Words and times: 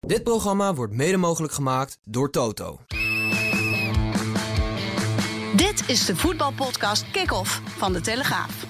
Dit 0.00 0.22
programma 0.22 0.74
wordt 0.74 0.92
mede 0.92 1.16
mogelijk 1.16 1.52
gemaakt 1.52 1.98
door 2.04 2.30
Toto. 2.30 2.80
Dit 5.56 5.82
is 5.86 6.04
de 6.04 6.16
voetbalpodcast 6.16 7.10
Kick-Off 7.10 7.62
van 7.64 7.92
De 7.92 8.00
Telegraaf. 8.00 8.64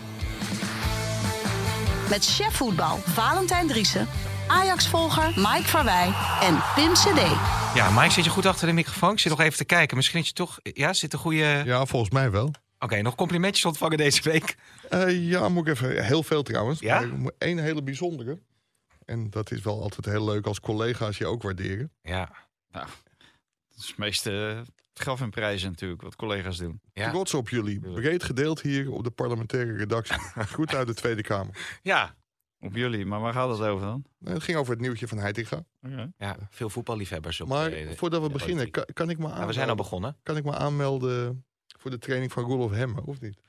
Met 2.08 2.24
chef 2.24 2.56
voetbal 2.56 2.96
Valentijn 2.96 3.66
Driessen, 3.66 4.08
Ajax-volger 4.48 5.32
Mike 5.36 5.68
Verwij 5.68 6.14
en 6.42 6.58
Pim 6.74 6.92
CD. 6.92 7.20
Ja, 7.74 7.90
Mike, 7.90 8.12
zit 8.12 8.24
je 8.24 8.30
goed 8.30 8.46
achter 8.46 8.66
de 8.66 8.72
microfoon? 8.72 9.12
Ik 9.12 9.18
zit 9.18 9.30
nog 9.30 9.40
even 9.40 9.58
te 9.58 9.64
kijken. 9.64 9.96
Misschien 9.96 10.18
dat 10.18 10.28
je 10.28 10.34
toch... 10.34 10.58
Ja, 10.62 10.92
zit 10.92 11.12
een 11.12 11.18
goede... 11.18 11.62
Ja, 11.64 11.86
volgens 11.86 12.10
mij 12.10 12.30
wel. 12.30 12.50
Oké, 12.78 13.02
nog 13.02 13.14
complimentjes 13.14 13.64
ontvangen 13.64 13.96
deze 13.98 14.22
week. 14.22 14.56
Eh, 14.90 15.28
ja, 15.30 15.48
moet 15.48 15.66
ik 15.66 15.74
even. 15.74 16.04
Heel 16.04 16.22
veel 16.22 16.42
trouwens. 16.42 16.80
Ja? 16.80 17.00
Moet 17.00 17.32
één 17.38 17.58
hele 17.58 17.82
bijzondere. 17.82 18.38
En 19.06 19.30
dat 19.30 19.50
is 19.50 19.62
wel 19.62 19.82
altijd 19.82 20.06
heel 20.06 20.24
leuk 20.24 20.46
als 20.46 20.60
collega's 20.60 21.18
je 21.18 21.26
ook 21.26 21.42
waarderen. 21.42 21.92
Ja. 22.02 22.32
Nou, 22.70 22.86
dat 23.68 23.78
is 23.78 23.86
het 23.88 23.96
meeste 23.98 24.62
graf 24.94 25.20
en 25.20 25.30
prijzen 25.30 25.70
natuurlijk, 25.70 26.02
wat 26.02 26.16
collega's 26.16 26.56
doen. 26.58 26.80
Ja. 26.92 27.10
Trots 27.10 27.34
op 27.34 27.48
jullie. 27.48 27.80
Breed 27.80 28.22
gedeeld 28.22 28.60
hier 28.60 28.90
op 28.92 29.04
de 29.04 29.10
parlementaire 29.10 29.76
redactie. 29.76 30.18
Goed 30.54 30.74
uit 30.74 30.86
de 30.86 30.94
Tweede 30.94 31.22
Kamer. 31.22 31.78
Ja. 31.82 32.14
Op 32.60 32.74
jullie, 32.76 33.06
maar 33.06 33.20
waar 33.20 33.32
gaat 33.32 33.50
het 33.58 33.60
over 33.60 33.86
dan? 33.86 34.04
Nou, 34.18 34.34
Het 34.34 34.42
ging 34.42 34.58
over 34.58 34.72
het 34.72 34.80
nieuwtje 34.80 35.08
van 35.08 35.18
Heitinga. 35.18 35.64
Oké. 35.82 36.12
ja, 36.18 36.36
veel 36.50 36.70
voetballiefhebbers 36.70 37.40
op 37.40 37.48
Maar 37.48 37.72
eh, 37.72 37.96
voordat 37.96 38.22
we 38.22 38.28
beginnen, 38.30 38.70
kan, 38.70 38.84
kan 38.92 39.10
ik 39.10 39.16
me 39.18 39.22
Ja, 39.22 39.28
aanmelden? 39.28 39.48
we 39.48 39.52
zijn 39.54 39.68
al 39.68 39.74
begonnen. 39.74 40.16
Kan 40.22 40.36
ik 40.36 40.44
me 40.44 40.54
aanmelden 40.54 41.45
voor 41.86 41.94
de 41.94 42.00
training 42.06 42.32
van 42.32 42.44
Rolof 42.44 42.70
Hemmen, 42.70 43.04
of 43.04 43.20
niet? 43.20 43.36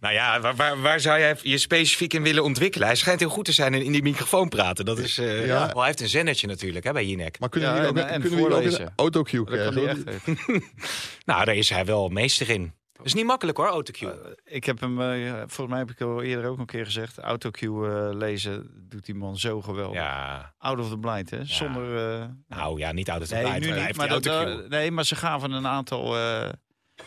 Nou 0.00 0.14
ja, 0.14 0.40
waar, 0.40 0.56
waar, 0.56 0.80
waar 0.80 1.00
zou 1.00 1.18
jij 1.18 1.36
je 1.42 1.58
specifiek 1.58 2.14
in 2.14 2.22
willen 2.22 2.44
ontwikkelen? 2.44 2.86
Hij 2.86 2.96
schijnt 2.96 3.20
heel 3.20 3.28
goed 3.28 3.44
te 3.44 3.52
zijn 3.52 3.74
in, 3.74 3.82
in 3.82 3.92
die 3.92 4.02
microfoon 4.02 4.48
praten. 4.48 4.84
Dat 4.84 4.98
is, 4.98 5.18
eh, 5.18 5.38
Ja. 5.40 5.44
ja. 5.46 5.66
Wel, 5.66 5.76
hij 5.76 5.86
heeft 5.86 6.00
een 6.00 6.08
zendertje 6.08 6.46
natuurlijk 6.46 6.84
hè, 6.84 6.92
bij 6.92 7.06
Jinek. 7.06 7.38
Maar 7.40 7.48
kunnen 7.48 7.68
Ja, 7.68 7.74
jullie 7.74 7.90
ook, 7.90 7.96
en- 7.96 8.08
en 8.08 8.20
kunnen 8.20 8.38
jullie 8.38 8.44
ook 8.46 8.52
voorlezen. 8.62 8.86
een 8.86 8.92
autocue 8.96 9.44
krijgen? 9.44 10.04
Nou, 11.24 11.44
daar 11.44 11.56
is 11.56 11.70
hij 11.70 11.84
wel 11.84 12.08
meester 12.08 12.50
in. 12.50 12.72
Dat 12.98 13.06
is 13.06 13.14
niet 13.14 13.24
makkelijk 13.24 13.58
hoor, 13.58 13.66
autocue. 13.66 14.10
Eh, 14.10 14.30
ik 14.44 14.64
heb 14.64 14.80
hem, 14.80 15.00
eh, 15.00 15.32
volgens 15.36 15.68
mij 15.68 15.78
heb 15.78 15.90
ik 15.90 16.00
al 16.00 16.22
eerder 16.22 16.50
ook 16.50 16.58
een 16.58 16.66
keer 16.66 16.84
gezegd, 16.84 17.18
autocue 17.18 17.88
eh, 17.88 18.16
lezen 18.16 18.70
doet 18.88 19.04
die 19.06 19.14
man 19.14 19.38
zo 19.38 19.62
geweldig. 19.62 19.96
ja, 19.96 20.54
Out 20.58 20.78
of 20.78 20.88
the 20.88 20.98
blind, 20.98 21.30
hè? 21.30 21.44
Zonder... 21.44 22.28
nou 22.48 22.78
ja, 22.78 22.92
niet 22.92 23.10
uit 23.10 23.20
het 23.20 23.30
nee, 23.30 23.40
blijft, 23.40 23.60
nu 23.60 23.74
maar 23.74 23.86
niet, 23.86 23.96
maar, 23.96 24.20
dat, 24.20 24.68
nee, 24.68 24.90
maar 24.90 25.04
ze 25.04 25.16
gaven 25.16 25.52
een 25.52 25.66
aantal 25.66 26.16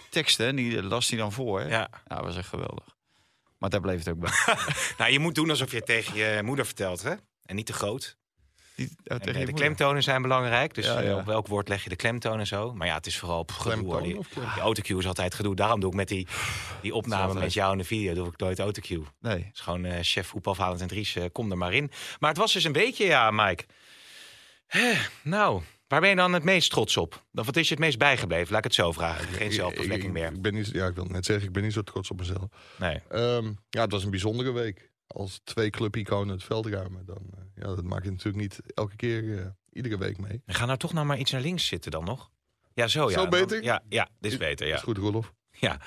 teksten 0.10 0.48
en 0.48 0.56
die 0.56 0.84
las 0.84 1.10
hij 1.10 1.18
dan 1.18 1.32
voor. 1.32 1.60
Hè? 1.60 1.68
Ja. 1.68 1.90
Ja, 2.08 2.16
dat 2.16 2.26
was 2.26 2.38
echt 2.38 2.48
geweldig. 2.48 2.86
Maar 3.58 3.70
daar 3.70 3.82
bleef 3.82 3.98
het 3.98 4.10
ook 4.10 4.20
bij. 4.20 4.32
Nou, 4.98 5.12
je 5.12 5.20
moet 5.20 5.36
doen 5.36 5.50
alsof 5.50 5.72
je 5.72 5.78
het 5.78 5.86
tegen 5.86 6.16
je 6.16 6.44
moeder 6.44 6.66
vertelt, 6.66 7.04
hè? 7.04 7.14
En 7.46 7.56
niet 7.56 7.66
te 7.66 7.74
groot. 7.74 8.18
Die, 8.88 8.90
oh, 9.04 9.16
En, 9.16 9.22
tegen 9.22 9.40
eh, 9.42 9.46
de 9.46 9.54
klemtonen 9.54 10.04
zijn 10.04 10.22
belangrijk. 10.22 10.74
Dus 10.74 10.86
Ja, 10.86 11.00
eh, 11.02 11.06
ja. 11.08 11.16
op 11.16 11.26
welk 11.26 11.48
woord 11.48 11.68
leg 11.68 11.84
je 11.84 11.90
de 11.90 11.96
klemtoon 11.96 12.40
en 12.40 12.48
zo. 12.48 12.74
Maar 12.74 12.88
ja, 12.88 12.94
het 12.96 13.06
is 13.06 13.18
vooral 13.20 13.46
gedoe, 13.52 14.02
Die, 14.02 14.18
die 14.34 14.62
autocue 14.62 14.98
is 15.00 15.08
altijd 15.08 15.34
gedoe. 15.34 15.56
Daarom 15.56 15.80
doe 15.80 15.90
ik 15.90 15.96
met 15.96 16.08
die, 16.08 16.28
die 16.82 16.94
opname 16.94 17.34
met 17.40 17.54
jou 17.54 17.72
in 17.72 17.78
de 17.78 17.84
video 17.84 18.14
doe 18.14 18.28
ik 18.28 18.38
nooit 18.38 18.60
autocue. 18.60 19.00
Het 19.00 19.12
Nee. 19.20 19.50
is 19.54 19.60
gewoon 19.60 19.86
eh, 19.86 19.98
chef 20.02 20.28
voetbal 20.28 20.56
Valentijn 20.56 20.90
Dries, 20.90 21.16
eh, 21.16 21.26
kom 21.32 21.52
er 21.52 21.58
maar 21.58 21.74
in. 21.74 21.92
Maar 22.20 22.30
het 22.30 22.40
was 22.40 22.54
dus 22.54 22.64
een 22.64 22.72
beetje, 22.72 23.06
ja, 23.06 23.32
Mike. 23.32 23.64
Nou, 25.24 25.62
waar 25.88 26.00
ben 26.02 26.10
je 26.10 26.16
dan 26.16 26.34
het 26.34 26.44
meest 26.44 26.70
trots 26.72 26.98
op? 26.98 27.24
Of 27.34 27.46
wat 27.46 27.56
is 27.58 27.68
je 27.68 27.74
het 27.74 27.84
meest 27.84 27.98
bijgebleven? 27.98 28.48
Laat 28.50 28.58
ik 28.58 28.64
het 28.64 28.74
zo 28.74 28.92
vragen. 28.92 29.28
Geen 29.28 29.52
zelfbevlekking 29.52 30.04
ik- 30.16 30.22
meer. 30.22 30.32
Ik 30.34 30.42
ben 30.42 30.54
niet, 30.54 30.70
ja, 30.74 30.88
ik 30.88 30.96
wil 30.96 31.06
net 31.06 31.26
zeggen, 31.26 31.48
ik 31.48 31.54
ben 31.54 31.64
niet 31.64 31.74
zo 31.74 31.82
trots 31.82 32.12
op 32.12 32.18
mezelf. 32.20 32.46
Nee. 32.78 33.00
Ehm, 33.10 33.52
ja, 33.70 33.82
het 33.82 33.92
was 33.92 34.04
een 34.04 34.10
bijzondere 34.10 34.52
week. 34.52 34.90
Als 35.14 35.40
twee 35.44 35.70
clubiconen 35.70 36.34
het 36.34 36.44
veld 36.44 36.66
ruimen, 36.66 37.06
dan 37.06 37.30
eh, 37.34 37.42
ja, 37.56 37.76
dat 37.76 37.84
maak 37.84 38.04
je 38.04 38.10
natuurlijk 38.12 38.38
niet 38.38 38.60
elke 38.74 38.96
keer, 38.96 39.40
eh, 39.40 39.46
iedere 39.72 39.98
week 39.98 40.18
mee. 40.18 40.42
We 40.46 40.54
gaan 40.54 40.68
nou 40.68 40.80
toch 40.80 40.94
nou 40.94 41.06
maar 41.06 41.18
iets 41.18 41.32
naar 41.32 41.42
links 41.42 41.66
zitten 41.68 41.92
dan 41.92 42.04
nog? 42.04 42.32
Ja, 42.74 42.88
zo 42.88 43.04
ja. 43.10 43.10
Zo 43.10 43.22
Dan- 43.22 43.30
beter? 43.30 43.64
Ja, 43.64 43.84
ja, 43.90 44.10
dit 44.20 44.32
is 44.32 44.38
beter, 44.38 44.68
Is 44.68 44.74
ja. 44.74 44.78
goed, 44.80 44.98
Rolof. 44.98 45.34
Ja, 45.52 45.80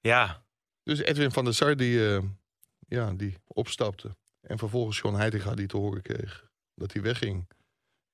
ja. 0.00 0.42
Dus 0.82 0.98
Edwin 0.98 1.30
van 1.30 1.44
der 1.44 1.54
Sar, 1.54 1.76
die, 1.76 2.14
eh, 2.14 2.22
ja, 2.88 3.12
die 3.12 3.36
opstapte. 3.46 4.16
En 4.40 4.58
vervolgens 4.58 4.98
John 4.98 5.14
Heitinga 5.16 5.54
die 5.54 5.66
te 5.66 5.76
horen 5.76 6.02
kreeg 6.02 6.48
dat 6.74 6.92
hij 6.92 7.02
wegging. 7.02 7.48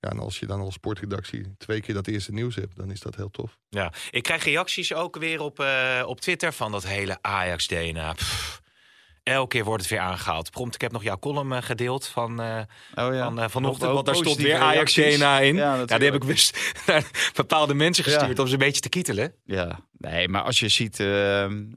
Ja, 0.01 0.11
en 0.11 0.19
als 0.19 0.39
je 0.39 0.47
dan 0.47 0.61
als 0.61 0.75
sportredactie 0.75 1.57
twee 1.57 1.81
keer 1.81 1.95
dat 1.95 2.07
eerste 2.07 2.33
nieuws 2.33 2.55
hebt, 2.55 2.77
dan 2.77 2.91
is 2.91 3.01
dat 3.01 3.15
heel 3.17 3.31
tof. 3.31 3.59
Ja, 3.69 3.93
ik 4.11 4.23
krijg 4.23 4.45
reacties 4.45 4.95
ook 4.95 5.17
weer 5.19 5.41
op, 5.41 5.65
op 6.05 6.21
Twitter 6.21 6.53
van 6.53 6.73
dat 6.73 6.87
hele 6.87 7.19
Ajax-DNA. 7.23 8.15
Elke 9.27 9.49
keer 9.49 9.65
wordt 9.65 9.83
het 9.83 9.91
weer 9.91 10.01
aangehaald. 10.01 10.51
Prompt, 10.51 10.75
ik 10.75 10.81
heb 10.81 10.93
nog 10.93 11.03
jouw 11.03 11.19
column 11.19 11.53
eh, 11.53 11.63
gedeeld 11.63 12.07
van, 12.07 12.41
eh, 12.41 12.61
Oh 12.95 13.15
ja. 13.15 13.25
van 13.25 13.41
eh, 13.41 13.49
vanochtend. 13.49 13.93
Want 13.93 14.07
daar 14.07 14.15
stond 14.15 14.37
weer 14.37 14.59
reacties. 14.59 15.05
Ajax-DNA 15.05 15.41
in. 15.41 15.57
Ja, 15.57 15.77
Ja, 15.87 15.99
die 15.99 16.07
heb 16.11 16.15
ik 16.15 16.25
wist 16.25 16.59
naar 16.87 17.11
bepaalde 17.35 17.75
mensen 17.75 18.05
gestuurd 18.05 18.39
om 18.39 18.47
ze 18.47 18.53
een 18.53 18.59
beetje 18.59 18.81
te 18.81 18.89
kietelen. 18.89 19.33
Ja, 19.45 19.81
nee, 19.99 20.29
maar 20.29 20.43
als 20.43 20.59
je 20.59 20.69
ziet, 20.69 20.99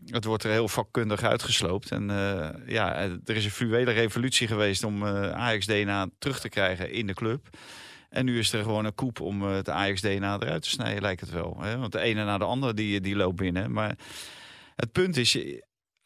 het 0.05 0.25
wordt 0.25 0.43
er 0.43 0.51
heel 0.51 0.67
vakkundig 0.67 1.23
uitgesloopt. 1.23 1.91
En 1.91 2.07
ja, 2.65 2.95
er 3.25 3.35
is 3.35 3.45
een 3.45 3.51
fluwele 3.51 3.91
revolutie 3.91 4.47
geweest 4.47 4.83
om 4.83 5.05
eh, 5.05 5.31
Ajax-DNA 5.31 6.07
terug 6.19 6.39
te 6.39 6.49
krijgen 6.49 6.91
in 6.91 7.07
de 7.07 7.13
club. 7.13 7.47
En 8.09 8.25
nu 8.25 8.39
is 8.39 8.53
er 8.53 8.63
gewoon 8.63 8.85
een 8.85 8.95
koep 8.95 9.19
om 9.21 9.41
het 9.41 9.69
Ajax-DNA 9.69 10.37
eruit 10.39 10.61
te 10.61 10.69
snijden, 10.69 11.01
lijkt 11.01 11.21
het 11.21 11.31
wel. 11.31 11.57
Hè? 11.61 11.77
Want 11.77 11.91
de 11.91 11.99
ene 11.99 12.23
na 12.25 12.37
de 12.37 12.45
andere 12.45 12.73
die, 12.73 13.01
die 13.01 13.15
loopt 13.15 13.35
binnen. 13.35 13.71
Maar 13.71 13.95
het 14.75 14.91
punt 14.91 15.17
is, 15.17 15.37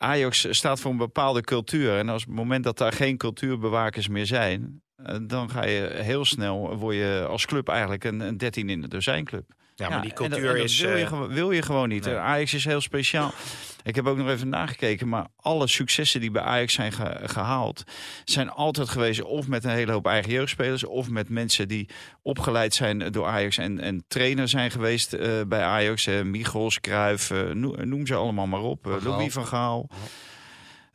Ajax 0.04 0.48
staat 0.50 0.80
voor 0.80 0.92
een 0.92 0.98
bepaalde 0.98 1.42
cultuur. 1.42 1.98
En 1.98 2.10
als 2.10 2.22
het 2.22 2.32
moment 2.32 2.64
dat 2.64 2.78
daar 2.78 2.92
geen 2.92 3.18
cultuurbewakers 3.18 4.08
meer 4.08 4.26
zijn... 4.26 4.82
eh, 4.96 5.18
dan 5.22 5.50
ga 5.50 5.66
je 5.66 5.90
heel 5.94 6.26
snel, 6.26 6.78
word 6.78 6.96
je 6.96 7.26
als 7.30 7.46
club 7.46 7.68
eigenlijk 7.68 8.04
een, 8.04 8.20
een 8.20 8.38
13 8.38 8.70
in 8.70 8.82
de 8.82 8.88
dozijnclub. 8.88 9.54
Ja, 9.76 9.90
maar 9.90 10.02
die 10.02 10.10
en 10.14 10.16
dat- 10.18 10.28
cultuur 10.30 10.50
en 10.50 10.56
dat 10.58 10.66
is... 10.66 10.80
Wil 10.80 10.98
je, 10.98 11.06
eh, 11.06 11.22
wil 11.24 11.52
je 11.52 11.62
gewoon 11.62 11.90
niet. 11.90 12.06
nee. 12.06 12.16
Ajax 12.16 12.54
is 12.54 12.66
heel 12.66 12.82
speciaal. 12.82 13.34
Ik 13.84 13.96
heb 13.96 14.06
ook 14.08 14.18
nog 14.18 14.30
even 14.30 14.50
nagekeken, 14.50 15.10
maar 15.10 15.28
alle 15.36 15.68
successen 15.68 16.20
die 16.22 16.32
bij 16.32 16.42
Ajax 16.42 16.74
zijn 16.74 16.92
ge- 16.92 17.20
gehaald, 17.24 17.84
zijn 18.24 18.50
altijd 18.50 18.90
geweest 18.90 19.22
of 19.22 19.48
met 19.48 19.64
een 19.64 19.70
hele 19.72 19.92
hoop 19.92 20.08
eigen 20.08 20.32
jeugdspelers, 20.32 20.84
of 20.86 21.10
met 21.10 21.30
mensen 21.30 21.68
die 21.68 21.90
opgeleid 22.22 22.74
zijn 22.74 23.12
door 23.12 23.26
Ajax 23.26 23.58
en, 23.58 23.80
en 23.80 24.04
trainer 24.08 24.48
zijn 24.48 24.72
geweest 24.72 25.14
eh, 25.14 25.42
bij 25.48 25.62
Ajax. 25.64 26.08
Uh, 26.08 26.22
Michels, 26.22 26.80
Cruijff, 26.80 27.32
eh, 27.32 27.50
noem, 27.52 28.08
ze 28.08 28.16
allemaal 28.16 28.48
maar 28.48 28.62
op. 28.62 28.86
Eh, 28.86 28.92
Van 28.92 29.02
Gaal. 29.02 29.12
Louis 29.18 29.34
van 29.34 29.46
Gaal. 29.48 29.90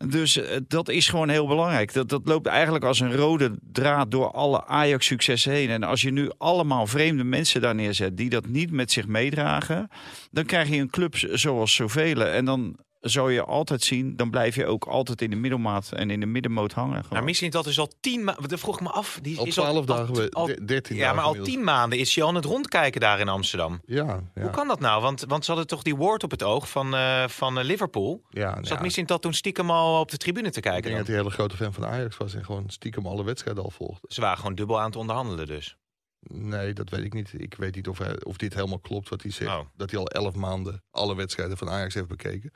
Dus 0.07 0.37
eh, 0.37 0.57
dat 0.69 0.89
is 0.89 1.09
gewoon 1.09 1.29
heel 1.29 1.47
belangrijk. 1.47 1.93
Dat, 1.93 2.09
dat 2.09 2.21
loopt 2.25 2.47
eigenlijk 2.47 2.85
als 2.85 3.01
een 3.01 3.17
rode 3.17 3.59
draad 3.73 4.11
door 4.11 4.31
alle 4.31 4.65
Ajax-successen 4.67 5.53
heen. 5.53 5.71
En 5.71 5.83
als 5.83 6.03
je 6.03 6.11
nu 6.11 6.31
allemaal 6.39 6.87
vreemde 6.87 7.25
mensen 7.25 7.61
daar 7.61 7.75
neerzet 7.75 8.17
die 8.17 8.31
dat 8.31 8.47
niet 8.47 8.71
met 8.71 8.93
zich 8.93 9.07
meedragen, 9.07 9.89
dan 10.31 10.45
krijg 10.45 10.69
je 10.69 10.77
een 10.77 10.91
club 10.91 11.15
zoals 11.17 11.75
zoveel. 11.75 12.23
En 12.23 12.45
dan 12.45 12.77
zou 13.01 13.33
je 13.33 13.45
altijd 13.45 13.83
zien, 13.83 14.17
dan 14.17 14.31
blijf 14.31 14.55
je 14.55 14.67
ook 14.67 14.85
altijd 14.85 15.23
in 15.23 15.31
de 15.31 15.37
middelmaat 15.37 15.93
en 15.93 16.11
in 16.11 16.21
de 16.21 16.27
middenmoot 16.27 16.73
hangen. 16.73 16.93
Maar 16.93 17.05
gewoon. 17.05 17.25
misschien 17.25 17.51
dat 17.51 17.67
is 17.67 17.79
al 17.79 17.93
tien 18.01 18.25
maanden... 18.25 18.49
Dat 18.49 18.61
vroeg 18.61 18.75
ik 18.75 18.81
me 18.83 18.89
af. 18.91 19.19
Die 19.23 19.39
Al 19.39 19.47
is 19.47 19.55
12 19.55 19.75
al, 19.77 19.85
dagen, 19.85 20.15
we- 20.15 20.31
al- 20.31 20.47
de- 20.47 20.65
13 20.65 20.97
Ja, 20.97 21.01
dagen 21.03 21.17
maar 21.17 21.25
al 21.25 21.31
inmiddels. 21.33 21.57
tien 21.57 21.65
maanden 21.67 21.99
is 21.99 22.15
hij 22.15 22.23
al 22.25 22.29
aan 22.31 22.35
het 22.37 22.45
rondkijken 22.45 23.01
daar 23.01 23.21
in 23.21 23.29
Amsterdam. 23.29 23.81
Ja, 23.87 24.21
ja. 24.35 24.43
Hoe 24.43 24.51
kan 24.51 24.69
dat 24.69 24.81
nou? 24.81 25.03
Want, 25.03 25.25
want 25.29 25.45
ze 25.45 25.51
hadden 25.51 25.69
toch 25.69 25.83
die 25.83 25.97
woord 25.97 26.23
op 26.23 26.31
het 26.31 26.43
oog 26.43 26.71
van, 26.71 26.95
eh, 26.95 27.29
van 27.29 27.59
eh, 27.59 27.65
Liverpool. 27.65 28.23
Ja, 28.31 28.55
Zat 28.55 28.69
ja. 28.69 28.81
misschien 28.83 29.07
dat 29.07 29.23
toen 29.23 29.35
stiekem 29.35 29.71
al 29.71 30.01
op 30.01 30.11
de 30.11 30.17
tribune 30.17 30.51
te 30.51 30.57
Ik 30.59 30.63
kijken? 30.63 30.83
denk 30.83 30.97
dan? 30.97 31.05
dat 31.05 31.07
hij 31.07 31.17
een 31.17 31.23
hele 31.23 31.35
grote 31.37 31.57
fan 31.57 31.73
van 31.73 31.87
Ajax 31.87 32.17
was 32.17 32.35
en 32.35 32.45
gewoon 32.45 32.65
stiekem 32.71 33.07
alle 33.07 33.25
wedstrijden 33.25 33.63
al 33.65 33.71
volgde. 33.71 34.07
Ze 34.13 34.21
waren 34.21 34.39
gewoon 34.39 34.55
dubbel 34.55 34.79
aan 34.79 34.87
het 34.87 34.97
onderhandelen 34.97 35.47
dus. 35.47 35.77
Nee, 36.21 36.73
dat 36.73 36.89
weet 36.91 37.05
ik 37.05 37.13
niet. 37.13 37.33
Ik 37.37 37.55
weet 37.55 37.75
niet 37.75 37.89
of, 37.89 37.99
hij, 37.99 38.25
of 38.25 38.37
dit 38.37 38.55
helemaal 38.55 38.79
klopt 38.79 39.09
wat 39.09 39.23
hij 39.23 39.31
zegt. 39.31 39.51
Oh. 39.51 39.61
Dat 39.77 39.91
hij 39.91 40.01
al 40.01 40.07
elf 40.09 40.35
maanden 40.35 40.83
alle 40.91 41.15
wedstrijden 41.17 41.57
van 41.57 41.69
Ajax 41.71 41.95
heeft 41.95 42.09
bekeken. 42.09 42.53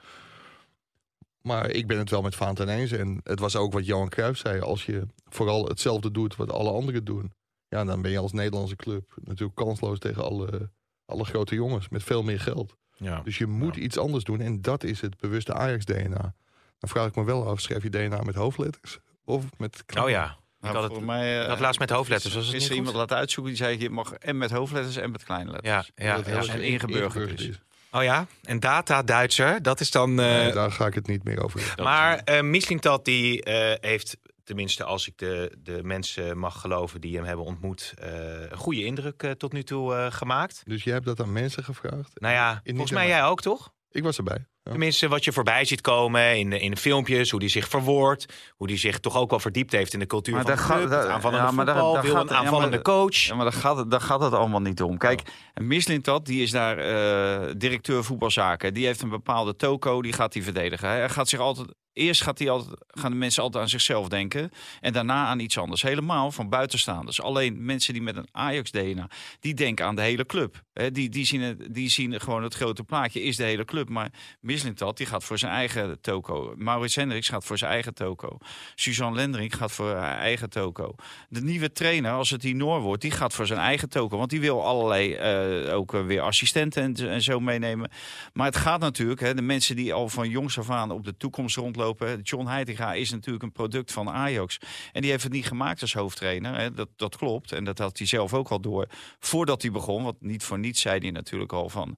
Maar 1.43 1.71
ik 1.71 1.87
ben 1.87 1.99
het 1.99 2.11
wel 2.11 2.23
met 2.23 2.35
Vaanten 2.35 2.69
eens. 2.69 2.91
En 2.93 3.21
het 3.25 3.39
was 3.41 3.57
ook 3.57 3.73
wat 3.73 3.87
Johan 3.87 4.09
Cruijff 4.09 4.39
zei. 4.39 4.61
Als 4.61 4.87
je 4.87 5.07
vooral 5.29 5.67
hetzelfde 5.69 6.11
doet 6.11 6.37
wat 6.37 6.51
alle 6.53 6.71
anderen 6.71 7.05
doen. 7.05 7.33
Ja, 7.69 7.85
dan 7.85 8.03
ben 8.03 8.11
je 8.11 8.19
als 8.19 8.33
Nederlandse 8.33 8.77
club 8.77 9.15
natuurlijk 9.25 9.55
kansloos 9.57 9.99
tegen 9.99 10.25
alle, 10.25 10.71
alle 11.07 11.25
grote 11.25 11.55
jongens. 11.55 11.89
Met 11.89 12.03
veel 12.03 12.23
meer 12.23 12.41
geld. 12.41 12.77
Ja. 12.97 13.21
Dus 13.25 13.39
je 13.39 13.47
moet 13.47 13.77
iets 13.77 13.99
anders 13.99 14.25
doen. 14.25 14.41
En 14.41 14.63
dat 14.63 14.85
is 14.85 15.01
het 15.01 15.19
bewuste 15.19 15.53
Ajax-DNA. 15.55 16.35
Dan 16.79 16.91
vraag 16.91 17.07
ik 17.07 17.17
me 17.17 17.25
wel 17.25 17.47
af, 17.49 17.61
schrijf 17.61 17.83
je 17.83 17.91
DNA 17.91 18.23
met 18.23 18.35
hoofdletters? 18.35 18.99
Of 19.25 19.45
met 19.59 19.85
Oh 20.01 20.09
ja. 20.11 20.37
Nou, 20.61 20.77
had 20.77 20.91
het- 20.91 21.05
mij, 21.05 21.45
had 21.47 21.61
laatst 21.61 21.81
met 21.81 21.91
hoofdletters, 21.91 22.35
was 22.35 22.47
het 22.47 22.55
Is 22.55 22.61
niet 22.61 22.63
er 22.63 22.69
goed? 22.69 22.77
iemand 22.79 22.97
laten 22.97 23.17
uitzoeken 23.17 23.53
die 23.55 23.63
zei 23.63 23.79
je 23.81 23.91
mag 23.91 24.13
en 24.13 24.39
met 24.39 24.51
hoofdletters 24.51 24.97
en 24.97 25.11
met 25.11 25.25
kleine 25.25 25.51
letters. 25.51 25.91
Ja, 25.95 26.05
ja, 26.07 26.17
Dat 26.17 26.27
ja. 26.27 26.41
heel 26.41 26.49
en 26.49 26.63
ingeburgerd 26.63 27.41
is. 27.41 27.61
Oh 27.95 28.03
ja, 28.03 28.27
en 28.43 28.61
data 28.61 29.03
Duitser, 29.03 29.63
dat 29.63 29.81
is 29.81 29.91
dan... 29.91 30.11
eh, 30.21 30.27
Nee, 30.27 30.53
daar 30.53 30.73
ga 30.73 30.87
ik 30.87 30.95
het 30.95 31.07
niet 31.07 31.25
meer 31.25 31.43
over 31.45 31.67
hebben. 31.67 31.85
maar 31.85 32.19
eh 32.19 32.41
Mislintat 32.43 33.05
die 33.05 33.43
eh, 33.45 33.77
heeft, 33.91 34.17
tenminste 34.45 34.85
als 34.85 35.07
ik 35.09 35.19
de, 35.19 35.57
de 35.59 35.81
mensen 35.83 36.39
mag 36.39 36.61
geloven 36.61 37.01
die 37.01 37.17
hem 37.17 37.25
hebben 37.25 37.45
ontmoet, 37.45 37.95
eh, 37.99 38.11
een 38.51 38.57
goede 38.57 38.85
indruk 38.85 39.35
tot 39.39 39.53
nu 39.53 39.63
toe 39.63 39.95
eh, 39.95 40.13
gemaakt. 40.13 40.63
Dus 40.65 40.85
jij 40.85 40.93
hebt 40.95 41.07
dat 41.07 41.21
aan 41.21 41.33
mensen 41.33 41.65
gevraagd? 41.65 42.21
Nou 42.21 42.35
ja, 42.35 42.61
volgens 42.65 42.91
mij. 42.91 43.07
jij 43.09 43.25
ook 43.25 43.41
toch? 43.43 43.73
Ik 43.91 44.03
was 44.03 44.17
erbij. 44.17 44.47
Tenminste, 44.63 45.09
wat 45.09 45.25
je 45.25 45.33
voorbij 45.33 45.65
ziet 45.65 45.81
komen 45.81 46.39
in 46.39 46.51
de, 46.51 46.59
in 46.61 46.77
filmpjes, 46.77 47.31
hoe 47.31 47.41
die 47.41 47.49
zich 47.49 47.69
verwoordt, 47.69 48.27
hoe 48.57 48.67
die 48.67 48.77
zich 48.77 48.99
toch 48.99 49.17
ook 49.17 49.31
wel 49.31 49.39
verdiept 49.41 49.73
heeft 49.73 49.93
in 49.93 49.99
de 49.99 50.07
cultuur 50.07 50.35
Maar 50.35 50.43
van 50.45 50.51
de 50.53 50.57
daar 50.59 50.67
gaat- 50.67 50.77
club, 50.79 50.91
daar- 50.91 51.01
het 51.03 51.09
aanvallende 51.11 51.45
ja, 51.47 51.51
maar 51.53 51.65
daar- 51.65 51.75
voetbal, 51.75 51.93
daar 51.95 52.03
wil 52.03 52.13
gaat- 52.13 52.23
een 52.23 52.29
ja, 52.29 52.35
maar- 52.37 52.45
aanvallende 52.45 52.83
coach. 52.83 53.17
Ja, 53.17 53.35
maar 53.35 53.45
daar 53.45 53.61
gaat, 53.61 53.77
het, 53.77 53.91
daar 53.91 54.01
gaat 54.01 54.21
het 54.21 54.33
allemaal 54.33 54.61
niet 54.61 54.83
om. 54.83 54.99
Kijk, 54.99 55.23
Mislintat, 55.61 56.27
die 56.27 56.43
is 56.43 56.51
daar 56.51 56.79
eh, 56.79 57.55
directeur 57.57 58.05
voetbalzaken. 58.05 58.75
Die 58.75 58.87
heeft 58.87 59.03
een 59.03 59.09
bepaalde 59.09 59.57
toko, 59.57 60.03
die 60.03 60.13
gaat 60.13 60.35
hij 60.35 60.43
verdedigen. 60.43 60.89
Hij 60.89 61.09
gaat 61.09 61.29
zich 61.29 61.39
altijd... 61.41 61.69
Eerst 61.95 62.23
gaat 62.23 62.39
hij 62.39 62.51
altijd, 62.51 62.77
gaan 62.89 63.11
de 63.11 63.17
mensen 63.17 63.43
altijd 63.43 63.63
aan 63.63 63.69
zichzelf 63.71 64.09
denken. 64.09 64.51
En 64.81 64.93
daarna 64.93 65.27
aan 65.27 65.39
iets 65.39 65.59
anders. 65.59 65.83
Helemaal 65.83 66.31
van 66.31 66.49
buitenstaanders. 66.49 67.23
Alleen 67.23 67.65
mensen 67.65 67.93
die 67.93 68.03
met 68.03 68.17
een 68.17 68.29
Ajax-DNA, 68.33 69.09
die 69.41 69.55
denken 69.55 69.87
aan 69.87 69.95
de 69.97 70.03
hele 70.03 70.27
club. 70.27 70.63
Die, 70.93 71.09
die, 71.09 71.25
zien 71.27 71.41
het, 71.41 71.75
die 71.75 71.89
zien 71.91 72.21
gewoon 72.21 72.43
het 72.43 72.55
grote 72.55 72.83
plaatje, 72.85 73.23
is 73.23 73.37
de 73.37 73.43
hele 73.45 73.65
club. 73.65 73.89
Maar 73.89 74.11
Mislintat, 74.53 74.97
die 74.97 75.07
gaat 75.07 75.25
voor 75.25 75.39
zijn 75.39 75.53
eigen 75.53 76.01
toko. 76.01 76.55
Maurits 76.57 76.95
Hendricks 76.95 77.29
gaat 77.29 77.45
voor 77.45 77.59
zijn 77.59 77.71
eigen 77.71 77.95
toko. 77.95 78.39
Suzanne 78.75 79.17
Lendering 79.17 79.57
gaat 79.57 79.73
voor 79.73 79.95
haar 79.95 80.19
eigen 80.19 80.51
toko. 80.51 80.95
De 81.29 81.43
nieuwe 81.43 81.73
trainer, 81.73 82.13
als 82.13 82.31
het 82.31 82.41
die 82.41 82.55
Noor 82.55 82.81
wordt, 82.81 83.03
die 83.03 83.11
gaat 83.11 83.35
voor 83.35 83.47
zijn 83.47 83.59
eigen 83.59 83.89
toko. 83.89 84.19
Want 84.19 84.31
die 84.31 84.41
wil 84.41 84.65
allerlei 84.65 85.15
eh, 85.15 85.75
ook 85.75 85.95
eh, 85.95 86.07
weer 86.07 86.21
assistenten 86.21 86.97
en, 87.09 87.23
zo 87.23 87.41
meenemen. 87.41 87.91
Maar 88.33 88.47
het 88.47 88.57
gaat 88.57 88.81
natuurlijk, 88.81 89.21
hè, 89.21 89.35
de 89.35 89.43
mensen 89.43 89.77
die 89.77 89.95
al 89.95 90.09
van 90.09 90.29
jongs 90.29 90.59
af 90.59 90.71
aan 90.71 90.91
op 90.91 91.05
de 91.05 91.17
toekomst 91.17 91.57
rondlopen. 91.57 92.21
John 92.21 92.47
Heitinga 92.47 92.93
is 92.93 93.11
natuurlijk 93.11 93.45
een 93.45 93.53
product 93.53 93.93
van 93.93 94.11
Ajax. 94.11 94.59
En 94.93 95.01
die 95.01 95.11
heeft 95.11 95.23
het 95.23 95.33
niet 95.33 95.47
gemaakt 95.47 95.81
als 95.81 95.95
hoofdtrainer. 95.95 96.59
Hè. 96.59 96.73
Dat, 96.73 96.89
dat 96.97 97.17
klopt. 97.17 97.53
En 97.53 97.65
dat 97.65 97.79
had 97.79 97.99
hij 97.99 98.07
zelf 98.07 98.35
ook 98.35 98.49
al 98.49 98.61
door 98.61 98.87
voordat 99.21 99.63
hij 99.63 99.71
begon. 99.71 100.03
Want 100.03 100.21
niet 100.21 100.45
voor 100.45 100.59
niets 100.59 100.81
zei 100.81 100.99
hij 100.99 101.11
natuurlijk 101.11 101.53
al 101.53 101.69
van... 101.69 101.97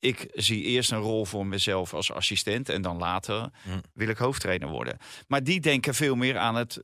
Ik 0.00 0.28
zie 0.32 0.62
eerst 0.62 0.90
een 0.90 0.98
rol 0.98 1.24
voor 1.24 1.46
mezelf 1.46 1.94
als 1.94 2.12
assistent 2.12 2.68
en 2.68 2.82
dan 2.82 2.98
later 2.98 3.50
Hm. 3.62 3.80
wil 3.94 4.08
ik 4.08 4.16
hoofdtrainer 4.18 4.68
worden. 4.68 4.98
Maar 5.28 5.44
die 5.44 5.60
denken 5.60 5.94
veel 5.94 6.14
meer 6.14 6.38
aan 6.38 6.54
het, 6.54 6.82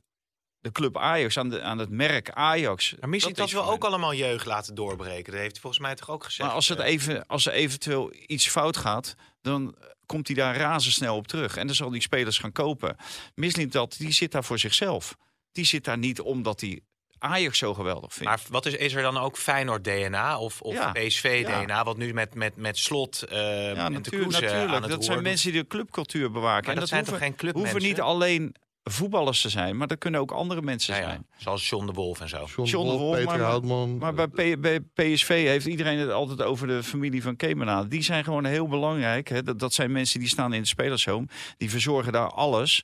de 0.59 0.71
club 0.71 0.97
Ajax, 0.97 1.37
aan, 1.37 1.49
de, 1.49 1.61
aan 1.61 1.77
het 1.77 1.89
merk 1.89 2.29
Ajax. 2.29 2.95
Maar 2.99 3.09
misschien 3.09 3.33
dat, 3.33 3.51
wel 3.51 3.63
voor 3.63 3.73
ook 3.73 3.83
allemaal 3.83 4.13
jeugd 4.13 4.45
laten 4.45 4.75
doorbreken. 4.75 5.31
Dat 5.31 5.41
heeft 5.41 5.51
hij 5.51 5.61
volgens 5.61 5.81
mij 5.81 5.95
toch 5.95 6.09
ook 6.09 6.23
gezegd. 6.23 6.47
Maar 6.47 6.57
als, 6.57 6.67
het 6.67 6.79
eh. 6.79 6.87
even, 6.87 7.27
als 7.27 7.45
er 7.45 7.53
eventueel 7.53 8.13
iets 8.25 8.47
fout 8.47 8.77
gaat, 8.77 9.15
dan 9.41 9.75
komt 10.05 10.27
hij 10.27 10.35
daar 10.35 10.55
razendsnel 10.55 11.15
op 11.15 11.27
terug. 11.27 11.57
En 11.57 11.67
dan 11.67 11.75
zal 11.75 11.89
die 11.89 12.01
spelers 12.01 12.37
gaan 12.37 12.51
kopen. 12.51 12.95
Mislint 13.35 13.71
dat, 13.71 13.95
die 13.97 14.11
zit 14.11 14.31
daar 14.31 14.43
voor 14.43 14.59
zichzelf. 14.59 15.17
Die 15.51 15.65
zit 15.65 15.83
daar 15.83 15.97
niet 15.97 16.21
omdat 16.21 16.61
hij 16.61 16.81
Ajax 17.19 17.57
zo 17.57 17.73
geweldig 17.73 18.13
vindt. 18.13 18.29
Maar 18.29 18.39
wat 18.49 18.65
is, 18.65 18.73
is 18.73 18.93
er 18.93 19.01
dan 19.01 19.17
ook 19.17 19.37
Feyenoord 19.37 19.83
DNA 19.83 20.39
of, 20.39 20.61
of 20.61 20.73
Ja. 20.73 20.91
PSV 20.91 21.43
Ja. 21.47 21.61
DNA? 21.63 21.83
Wat 21.83 21.97
nu 21.97 22.13
met, 22.13 22.35
met, 22.35 22.55
met 22.55 22.77
slot 22.77 23.23
eh 23.23 23.37
ja, 23.37 23.73
en 23.75 23.85
de 23.85 23.89
natuur, 23.91 24.19
Kroes, 24.19 24.33
natuurlijk. 24.39 24.71
aan 24.73 24.81
het 24.81 24.91
Dat 24.91 25.03
zijn 25.03 25.17
doet. 25.17 25.25
mensen 25.25 25.51
die 25.51 25.61
de 25.61 25.67
clubcultuur 25.67 26.31
bewaken. 26.31 26.65
Maar 26.65 26.73
en 26.73 26.79
dat, 26.79 26.79
dat 26.79 26.87
zijn 26.89 26.99
hoeven, 27.01 27.19
toch 27.19 27.27
geen 27.27 27.35
clubmensen? 27.37 27.71
hoeven 27.71 27.89
niet 27.89 28.01
alleen 28.01 28.55
voetballers 28.83 29.41
te 29.41 29.49
zijn, 29.49 29.77
maar 29.77 29.87
dat 29.87 29.97
kunnen 29.97 30.19
ook 30.19 30.31
andere 30.31 30.61
mensen 30.61 30.93
Ja, 30.95 30.99
ja. 31.01 31.05
zijn. 31.07 31.25
Zoals 31.37 31.69
John 31.69 31.85
de 31.85 31.91
Wolf 31.91 32.19
en 32.19 32.29
zo. 32.29 32.45
John, 32.55 32.69
John 32.69 32.89
de 32.89 32.97
Wolf, 32.97 33.15
Peter 33.15 33.27
maar- 33.37 33.39
Houtman. 33.39 33.97
Maar 33.97 34.13
bij, 34.13 34.27
P- 34.27 34.61
bij 34.61 34.79
PSV 34.79 35.27
heeft 35.45 35.65
iedereen 35.65 35.97
het 35.97 36.11
altijd 36.11 36.41
over 36.41 36.67
de 36.67 36.83
familie 36.83 37.21
van 37.21 37.35
Kemenade. 37.35 37.87
Die 37.87 38.01
zijn 38.03 38.23
gewoon 38.23 38.45
heel 38.45 38.67
belangrijk. 38.67 39.27
Hè. 39.29 39.43
Dat, 39.43 39.59
dat 39.59 39.73
zijn 39.73 39.91
mensen 39.91 40.19
die 40.19 40.27
staan 40.29 40.53
in 40.53 40.59
het 40.59 40.67
spelershome. 40.69 41.27
Die 41.57 41.69
verzorgen 41.69 42.11
daar 42.11 42.29
alles. 42.29 42.83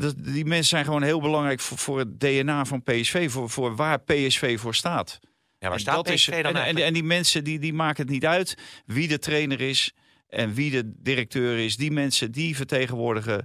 Dat, 0.00 0.14
die 0.18 0.44
mensen 0.44 0.68
zijn 0.68 0.84
gewoon 0.84 1.02
heel 1.02 1.20
belangrijk 1.20 1.60
voor, 1.60 1.78
voor 1.78 1.98
het 1.98 2.20
DNA 2.20 2.64
van 2.64 2.82
PSV. 2.82 3.30
Voor, 3.30 3.50
voor 3.50 3.76
waar 3.76 4.00
PSV 4.00 4.58
voor 4.60 4.74
staat. 4.74 5.18
Ja, 5.22 5.30
waar 5.58 5.72
En 5.72 5.80
staat 5.80 6.02
PSV 6.02 6.12
is, 6.28 6.42
dan 6.42 6.56
en, 6.56 6.76
en, 6.76 6.92
die 6.92 7.04
mensen 7.04 7.44
die, 7.44 7.58
die 7.58 7.72
maken 7.72 8.02
het 8.02 8.12
niet 8.12 8.26
uit 8.26 8.54
wie 8.86 9.08
de 9.08 9.18
trainer 9.18 9.60
is 9.60 9.92
en 10.28 10.54
wie 10.54 10.70
de 10.70 10.92
directeur 10.96 11.58
is. 11.58 11.76
Die 11.76 11.90
mensen 11.90 12.32
die 12.32 12.56
vertegenwoordigen 12.56 13.44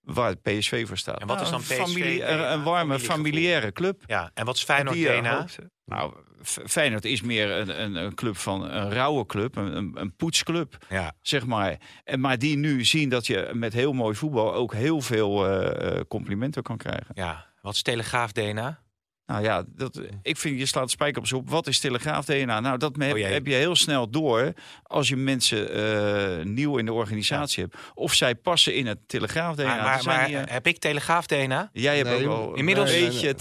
waar 0.00 0.28
het 0.28 0.42
PSV 0.42 0.86
voor 0.86 0.98
staat. 0.98 1.20
En 1.20 1.26
wat 1.26 1.40
is 1.40 1.50
dan 1.50 1.60
een, 1.60 1.84
PSV? 1.84 2.20
een, 2.22 2.52
een 2.52 2.62
warme, 2.62 2.98
familiaire 2.98 3.72
club. 3.72 4.02
Ja, 4.06 4.30
en 4.34 4.44
wat 4.44 4.56
is 4.56 4.62
Feyenoord 4.62 4.96
Die, 4.96 5.08
eh, 5.08 5.18
DNA? 5.18 5.38
hoopt- 5.38 5.58
Nou, 5.84 6.14
Feyenoord 6.42 7.04
is 7.04 7.22
meer 7.22 7.50
een, 7.50 7.82
een, 7.82 7.94
een 7.94 8.14
club 8.14 8.36
van 8.36 8.70
een 8.70 8.90
rauwe 8.90 9.26
club, 9.26 9.56
een, 9.56 9.76
een, 9.76 9.90
een 9.94 10.16
poetsclub, 10.16 10.84
Ja. 10.88 11.12
zeg 11.22 11.46
maar. 11.46 11.76
En, 12.04 12.20
maar 12.20 12.38
die 12.38 12.56
nu 12.56 12.84
zien 12.84 13.08
dat 13.08 13.26
je 13.26 13.50
met 13.52 13.72
heel 13.72 13.92
mooi 13.92 14.14
voetbal 14.14 14.54
ook 14.54 14.74
heel 14.74 15.00
veel 15.00 15.46
eh, 15.48 15.96
eh, 15.96 16.00
complimenten 16.08 16.62
kan 16.62 16.76
krijgen. 16.76 17.06
ja. 17.14 17.52
Wat 17.62 17.74
is 17.74 17.82
Telegraaf 17.82 18.32
DNA? 18.32 18.82
Nou 19.26 19.42
ja, 19.42 19.64
dat, 19.68 20.00
ik 20.22 20.36
vind 20.36 20.58
je 20.58 20.66
slaat 20.66 20.84
de 20.84 20.90
spijker 20.90 21.20
op 21.20 21.26
z'n 21.26 21.34
op. 21.34 21.50
Wat 21.50 21.66
is 21.66 21.78
Telegraaf 21.80 22.24
DNA? 22.24 22.60
Nou, 22.60 22.78
dat 22.78 22.96
heb, 22.98 23.14
Oh 23.16 23.22
heb 23.22 23.46
je 23.46 23.54
heel 23.54 23.76
snel 23.76 24.10
door 24.10 24.52
als 24.82 25.08
je 25.08 25.16
mensen 25.16 25.70
eh, 25.70 26.44
nieuw 26.44 26.76
in 26.78 26.84
de 26.84 26.92
organisatie 26.92 27.62
hebt. 27.62 27.76
Of 27.94 28.14
zij 28.14 28.34
passen 28.34 28.74
in 28.74 28.86
het 28.86 29.08
Telegraaf 29.08 29.54
DNA. 29.54 29.66
Maar, 29.76 29.84
maar, 29.84 30.02
zijn 30.02 30.16
maar 30.16 30.26
die, 30.26 30.36
heb 30.36 30.66
ik 30.66 30.78
Telegraaf 30.78 31.26
DNA? 31.26 31.68
jij 31.72 31.96
hebt 31.96 32.08
Nee, 32.08 32.18
ook 32.18 32.24
wel 32.26 32.54
inmiddels- 32.54 32.90
een 32.90 32.94
Nee, 32.96 33.04
beetje 33.04 33.20
nee, 33.20 33.34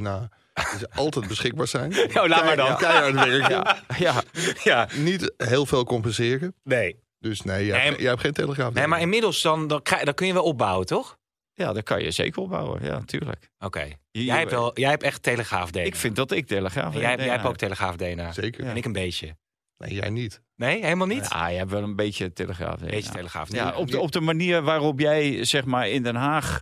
nee. 0.00 0.28
Is 0.56 0.90
altijd 0.94 1.28
beschikbaar 1.28 1.66
zijn. 1.66 1.92
Oh, 2.18 2.26
laat 2.26 2.44
maar 2.44 2.56
dan. 2.56 2.76
Keihard 2.76 3.14
werken. 3.14 3.76
Ja, 3.98 4.22
Ja, 4.62 4.88
Niet 4.94 5.32
heel 5.36 5.66
veel 5.66 5.84
compenseren. 5.84 6.54
nee. 6.62 7.04
Dus 7.18 7.42
nee, 7.42 7.66
jij, 7.66 7.76
Nee, 7.78 7.86
hebt, 7.86 8.00
jij 8.00 8.08
hebt 8.08 8.20
geen 8.20 8.32
Telegraaf 8.32 8.72
Nee, 8.72 8.86
maar 8.86 9.00
inmiddels 9.00 9.42
dan, 9.42 9.66
dan, 9.68 9.82
kun 10.14 10.26
je 10.26 10.32
wel 10.32 10.42
opbouwen, 10.42 10.86
toch? 10.86 11.18
ja, 11.52 11.72
dat 11.72 11.82
kan 11.82 12.02
je 12.02 12.10
zeker 12.10 12.42
opbouwen. 12.42 12.84
Ja, 12.84 12.92
natuurlijk. 12.98 13.50
Oké. 13.58 13.88
Jij, 14.10 14.38
hebt 14.38 14.50
wel, 14.50 14.78
jij 14.78 14.90
hebt 14.90 15.02
echt 15.02 15.22
Telegraaf 15.22 15.70
DNA. 15.70 15.82
Ik 15.82 15.96
vind 15.96 16.16
dat 16.16 16.30
ik 16.30 16.46
Telegraaf 16.46 16.94
jij, 16.94 17.14
DNA 17.16 17.24
jij 17.24 17.32
hebt 17.32 17.46
ook. 17.46 17.56
Telegraaf 17.56 17.96
DNA. 17.96 18.32
Zeker. 18.32 18.64
Ja. 18.64 18.70
En 18.70 18.76
ik 18.76 18.84
een 18.84 18.92
beetje. 18.92 19.36
Nee, 19.78 19.94
jij 19.94 20.10
niet. 20.10 20.40
Nee, 20.56 20.82
helemaal 20.84 21.06
niet? 21.06 21.28
Ja, 21.30 21.48
je 21.48 21.58
hebt 21.58 21.70
wel 21.70 21.82
een 21.82 21.96
beetje 21.96 22.32
Telegraaf 22.32 22.76
DNA. 22.76 22.90
Beetje 22.90 23.12
Telegraaf 23.12 23.52
Ja, 23.52 23.74
op 23.76 23.90
de, 23.90 23.98
op 24.00 24.12
de 24.12 24.20
manier 24.20 24.62
waarop 24.62 25.00
jij 25.00 25.44
zeg 25.44 25.64
maar 25.64 25.88
in 25.88 26.02
Den 26.02 26.16
Haag 26.16 26.60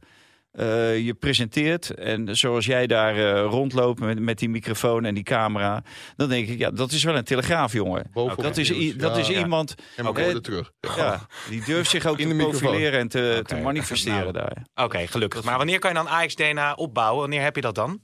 eh, 0.55 0.99
je 1.05 1.15
presenteert 1.15 1.91
en 1.95 2.37
zoals 2.37 2.67
jij 2.67 2.87
daar 2.87 3.17
eh, 3.17 3.45
rondloopt 3.45 4.01
met, 4.01 4.19
met 4.21 4.39
die 4.39 4.49
microfoon 4.49 5.05
en 5.05 5.15
die 5.15 5.23
camera, 5.25 5.83
dan 6.17 6.28
denk 6.28 6.49
ik 6.49 6.59
ja, 6.59 6.71
dat 6.71 6.93
is 6.93 7.05
wel 7.05 7.17
een 7.17 7.25
telegraafjongen. 7.25 8.07
Bovenop 8.12 8.37
Dat 8.37 8.47
het 8.47 8.59
is, 8.59 8.71
i- 8.71 8.97
dat 8.97 9.14
Ja, 9.14 9.21
is 9.21 9.28
ja. 9.28 9.38
iemand, 9.38 9.75
En 9.97 10.05
we 10.05 10.11
Oké. 10.11 10.23
worden 10.23 10.43
terug. 10.43 10.73
ja, 10.81 11.26
die 11.49 11.64
durft 11.64 11.90
zich 11.90 12.07
ook 12.07 12.19
In 12.19 12.23
te 12.23 12.28
de 12.28 12.35
microfoon. 12.35 12.61
profileren 12.61 13.00
en 13.00 13.09
te, 13.09 13.40
te 13.47 13.57
manifesteren 13.57 14.19
Nou. 14.21 14.33
daar. 14.33 14.85
Oké, 14.85 15.07
gelukkig. 15.07 15.45
Maar 15.45 15.57
wanneer 15.57 15.78
kan 15.78 15.90
je 15.90 15.97
dan 15.97 16.09
Ajax 16.09 16.35
DNA 16.35 16.73
opbouwen? 16.75 17.21
Wanneer 17.21 17.43
heb 17.43 17.55
je 17.57 17.61
dat 17.62 17.75
dan? 17.75 18.00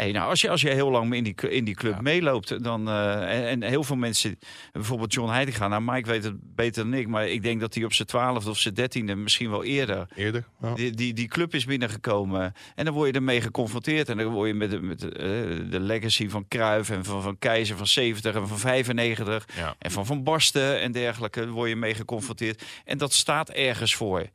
Nee, 0.00 0.12
nou, 0.12 0.30
als 0.30 0.40
je, 0.40 0.50
als 0.50 0.60
je 0.60 0.68
heel 0.70 0.90
lang 0.90 1.14
in 1.14 1.24
die, 1.24 1.34
in 1.48 1.64
die 1.64 1.74
club 1.74 1.94
Ja. 1.94 2.00
meeloopt, 2.00 2.62
dan. 2.64 2.88
eh, 2.88 3.36
en, 3.38 3.46
en 3.46 3.62
heel 3.62 3.84
veel 3.84 3.96
mensen, 3.96 4.38
bijvoorbeeld 4.72 5.12
John 5.14 5.30
Heitinga, 5.30 5.68
nou, 5.68 5.82
Mike 5.82 6.08
weet 6.08 6.24
het 6.24 6.54
beter 6.54 6.84
dan 6.84 6.94
ik, 6.94 7.08
maar 7.08 7.28
ik 7.28 7.42
denk 7.42 7.60
dat 7.60 7.74
hij 7.74 7.84
op 7.84 7.92
zijn 7.92 8.08
twaalfde 8.08 8.50
of 8.50 8.58
zijn 8.58 8.74
dertiende, 8.74 9.14
misschien 9.14 9.50
wel 9.50 9.64
eerder, 9.64 10.06
Eerder. 10.14 10.44
Ja. 10.62 10.74
die, 10.74 10.90
die, 10.90 11.12
die 11.14 11.28
club 11.28 11.54
is 11.54 11.64
binnengekomen. 11.64 12.52
En 12.74 12.84
dan 12.84 12.94
word 12.94 13.08
je 13.08 13.14
ermee 13.14 13.40
geconfronteerd. 13.40 14.08
En 14.08 14.16
dan 14.16 14.26
word 14.26 14.48
je 14.48 14.54
met, 14.54 14.70
de- 14.70 14.80
met 14.80 15.00
de, 15.00 15.10
eh, 15.12 15.70
de 15.70 15.80
legacy 15.80 16.28
van 16.28 16.48
Cruijff 16.48 16.90
en 16.90 17.04
van, 17.04 17.22
van 17.22 17.38
Keizer 17.38 17.76
van 17.76 17.86
70 17.86 18.34
en 18.34 18.48
van 18.48 18.58
95 18.58 19.46
Ja. 19.56 19.74
en 19.78 19.90
van 19.90 20.06
Van 20.06 20.22
Basten 20.22 20.80
en 20.80 20.92
dergelijke, 20.92 21.48
word 21.48 21.68
je 21.68 21.76
mee 21.76 21.94
geconfronteerd. 21.94 22.62
En 22.84 22.98
dat 22.98 23.12
staat 23.12 23.50
ergens 23.50 23.94
voor. 23.94 24.26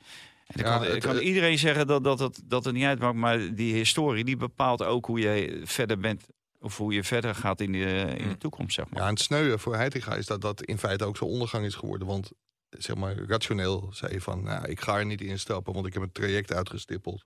En 0.52 0.64
Ja, 0.66 0.78
kan, 0.78 0.88
het- 0.88 1.04
kan 1.04 1.18
iedereen 1.18 1.58
zeggen 1.58 1.88
dat, 1.88 2.04
dat, 2.04 2.18
dat, 2.18 2.42
dat 2.46 2.66
het 2.66 2.74
niet 2.74 2.84
uitmaakt, 2.84 3.16
maar 3.16 3.56
die 3.56 3.74
historie 3.74 4.24
die 4.24 4.38
bepaalt 4.38 4.84
ook 4.84 5.06
hoe 5.06 5.20
je 5.20 5.62
verder 5.64 6.00
bent. 6.00 6.26
Of 6.60 6.78
hoe 6.78 6.94
je 6.94 7.04
verder 7.04 7.36
gaat 7.36 7.62
in 7.62 7.72
de, 7.72 7.80
in 7.80 8.18
de 8.18 8.24
Mm. 8.24 8.38
toekomst, 8.38 8.76
zeg 8.76 8.90
maar. 8.90 9.00
Ja, 9.02 9.08
en 9.08 9.14
het 9.14 9.22
sneuwen 9.24 9.60
voor 9.60 9.76
Heitinga 9.76 10.16
is 10.16 10.26
dat 10.26 10.42
dat 10.42 10.64
in 10.64 10.78
feite 10.78 11.06
ook 11.06 11.18
zijn 11.18 11.30
ondergang 11.30 11.66
is 11.66 11.76
geworden. 11.76 12.08
Want 12.08 12.32
zeg 12.70 12.96
maar, 12.96 13.16
rationeel 13.28 13.90
zei 13.92 14.14
je 14.14 14.22
van, 14.22 14.44
nou, 14.44 14.68
ik 14.68 14.82
ga 14.82 14.98
er 14.98 15.06
niet 15.06 15.22
in 15.22 15.40
stappen, 15.40 15.74
want 15.74 15.86
ik 15.86 15.94
heb 15.94 16.02
een 16.04 16.12
traject 16.12 16.54
uitgestippeld. 16.54 17.24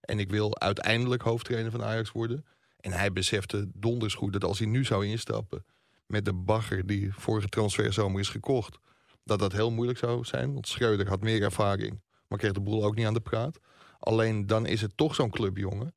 En 0.00 0.18
ik 0.18 0.30
wil 0.30 0.58
uiteindelijk 0.60 1.22
hoofdtrainer 1.22 1.70
van 1.70 1.82
Ajax 1.84 2.12
worden. 2.12 2.44
En 2.80 2.92
hij 2.92 3.12
besefte 3.12 3.68
donders 3.74 4.14
goed 4.14 4.32
dat 4.32 4.44
als 4.44 4.58
hij 4.58 4.68
nu 4.68 4.84
zou 4.84 5.06
instappen 5.06 5.64
met 6.06 6.24
de 6.24 6.32
bagger 6.34 6.86
die 6.86 7.14
vorige 7.14 7.48
transferzomer 7.48 8.20
is 8.20 8.28
gekocht, 8.28 8.78
dat 9.24 9.38
dat 9.38 9.52
heel 9.52 9.70
moeilijk 9.70 9.98
zou 9.98 10.24
zijn. 10.24 10.52
Want 10.52 10.68
Schreuder 10.68 11.08
had 11.08 11.20
meer 11.20 11.42
ervaring, 11.42 12.00
maar 12.28 12.38
kreeg 12.38 12.52
de 12.52 12.60
boel 12.60 12.84
ook 12.84 12.94
niet 12.94 13.06
aan 13.06 13.14
de 13.14 13.20
praat. 13.20 13.58
Alleen 13.98 14.46
dan 14.46 14.66
is 14.66 14.80
het 14.80 14.96
toch 14.96 15.14
zo'n 15.14 15.30
clubjongen 15.30 15.94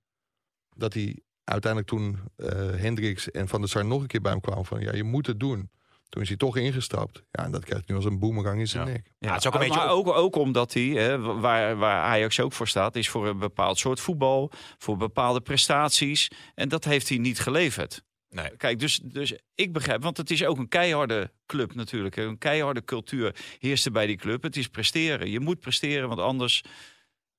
dat 0.75 0.93
hij 0.93 1.19
uiteindelijk 1.43 1.91
toen 1.91 2.19
eh 2.35 2.49
Hendricks 2.57 3.31
en 3.31 3.47
Van 3.47 3.59
der 3.59 3.69
Sar 3.69 3.85
nog 3.85 4.01
een 4.01 4.07
keer 4.07 4.21
bij 4.21 4.31
hem 4.31 4.41
kwamen 4.41 4.65
van 4.65 4.79
ja, 4.81 4.93
je 4.93 5.03
moet 5.03 5.27
het 5.27 5.39
doen. 5.39 5.69
Toen 6.09 6.21
is 6.21 6.27
hij 6.27 6.37
toch 6.37 6.57
ingestapt. 6.57 7.23
Ja, 7.31 7.43
en 7.43 7.51
dat 7.51 7.65
krijgt 7.65 7.87
nu 7.87 7.95
als 7.95 8.05
een 8.05 8.19
boemerang 8.19 8.59
in 8.59 8.67
zijn 8.67 8.87
Ja. 8.87 8.91
nek. 8.91 9.11
Ja, 9.19 9.29
het 9.31 9.39
is 9.39 9.47
ook 9.47 9.53
een 9.53 9.59
beetje 9.59 9.75
maar 9.75 9.89
ook, 9.89 10.07
ook 10.07 10.35
omdat 10.35 10.73
hij, 10.73 10.83
hè, 10.83 11.19
waar, 11.19 11.77
waar 11.77 12.01
Ajax 12.03 12.39
ook 12.39 12.53
voor 12.53 12.67
staat, 12.67 12.95
is 12.95 13.09
voor 13.09 13.27
een 13.27 13.39
bepaald 13.39 13.77
soort 13.77 13.99
voetbal, 13.99 14.51
voor 14.77 14.97
bepaalde 14.97 15.41
prestaties. 15.41 16.31
En 16.55 16.69
dat 16.69 16.83
heeft 16.83 17.09
hij 17.09 17.17
niet 17.17 17.39
geleverd. 17.39 18.03
Nee. 18.29 18.57
Kijk, 18.57 18.79
dus, 18.79 18.99
dus 19.03 19.33
ik 19.55 19.73
begrijp, 19.73 20.03
want 20.03 20.17
het 20.17 20.31
is 20.31 20.45
ook 20.45 20.57
een 20.57 20.67
keiharde 20.67 21.31
club 21.45 21.75
natuurlijk. 21.75 22.15
Een 22.15 22.37
keiharde 22.37 22.83
cultuur 22.83 23.35
heerst 23.59 23.85
er 23.85 23.91
bij 23.91 24.05
die 24.05 24.17
club. 24.17 24.43
Het 24.43 24.57
is 24.57 24.67
presteren. 24.67 25.29
Je 25.29 25.39
moet 25.39 25.59
presteren, 25.59 26.07
want 26.07 26.19
anders 26.19 26.63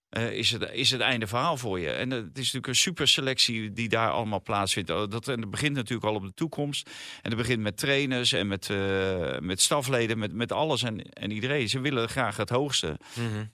eh, 0.08 0.32
is, 0.32 0.50
het, 0.50 0.70
is 0.72 0.90
het 0.90 1.00
einde 1.00 1.26
verhaal 1.26 1.56
voor 1.56 1.80
je. 1.80 1.90
En 1.90 2.12
eh, 2.12 2.18
het 2.18 2.38
is 2.38 2.44
natuurlijk 2.44 2.66
een 2.66 2.74
super 2.74 3.08
selectie 3.08 3.72
die 3.72 3.88
daar 3.88 4.10
allemaal 4.10 4.42
plaatsvindt. 4.42 4.90
Oh, 4.90 5.08
Dat, 5.08 5.28
en 5.28 5.40
dat 5.40 5.50
begint 5.50 5.74
natuurlijk 5.74 6.08
al 6.08 6.14
op 6.14 6.22
de 6.22 6.34
toekomst. 6.34 6.90
En 7.22 7.30
dat 7.30 7.38
begint 7.38 7.60
met 7.60 7.76
trainers 7.76 8.32
en 8.32 8.46
met, 8.46 8.70
eh, 8.70 9.38
met 9.38 9.60
stafleden, 9.60 10.18
met, 10.18 10.32
met 10.32 10.52
alles 10.52 10.82
en, 10.82 11.02
en 11.12 11.30
iedereen. 11.30 11.68
Ze 11.68 11.80
willen 11.80 12.08
graag 12.08 12.36
het 12.36 12.50
hoogste. 12.50 12.98
Mhm. 13.14 13.44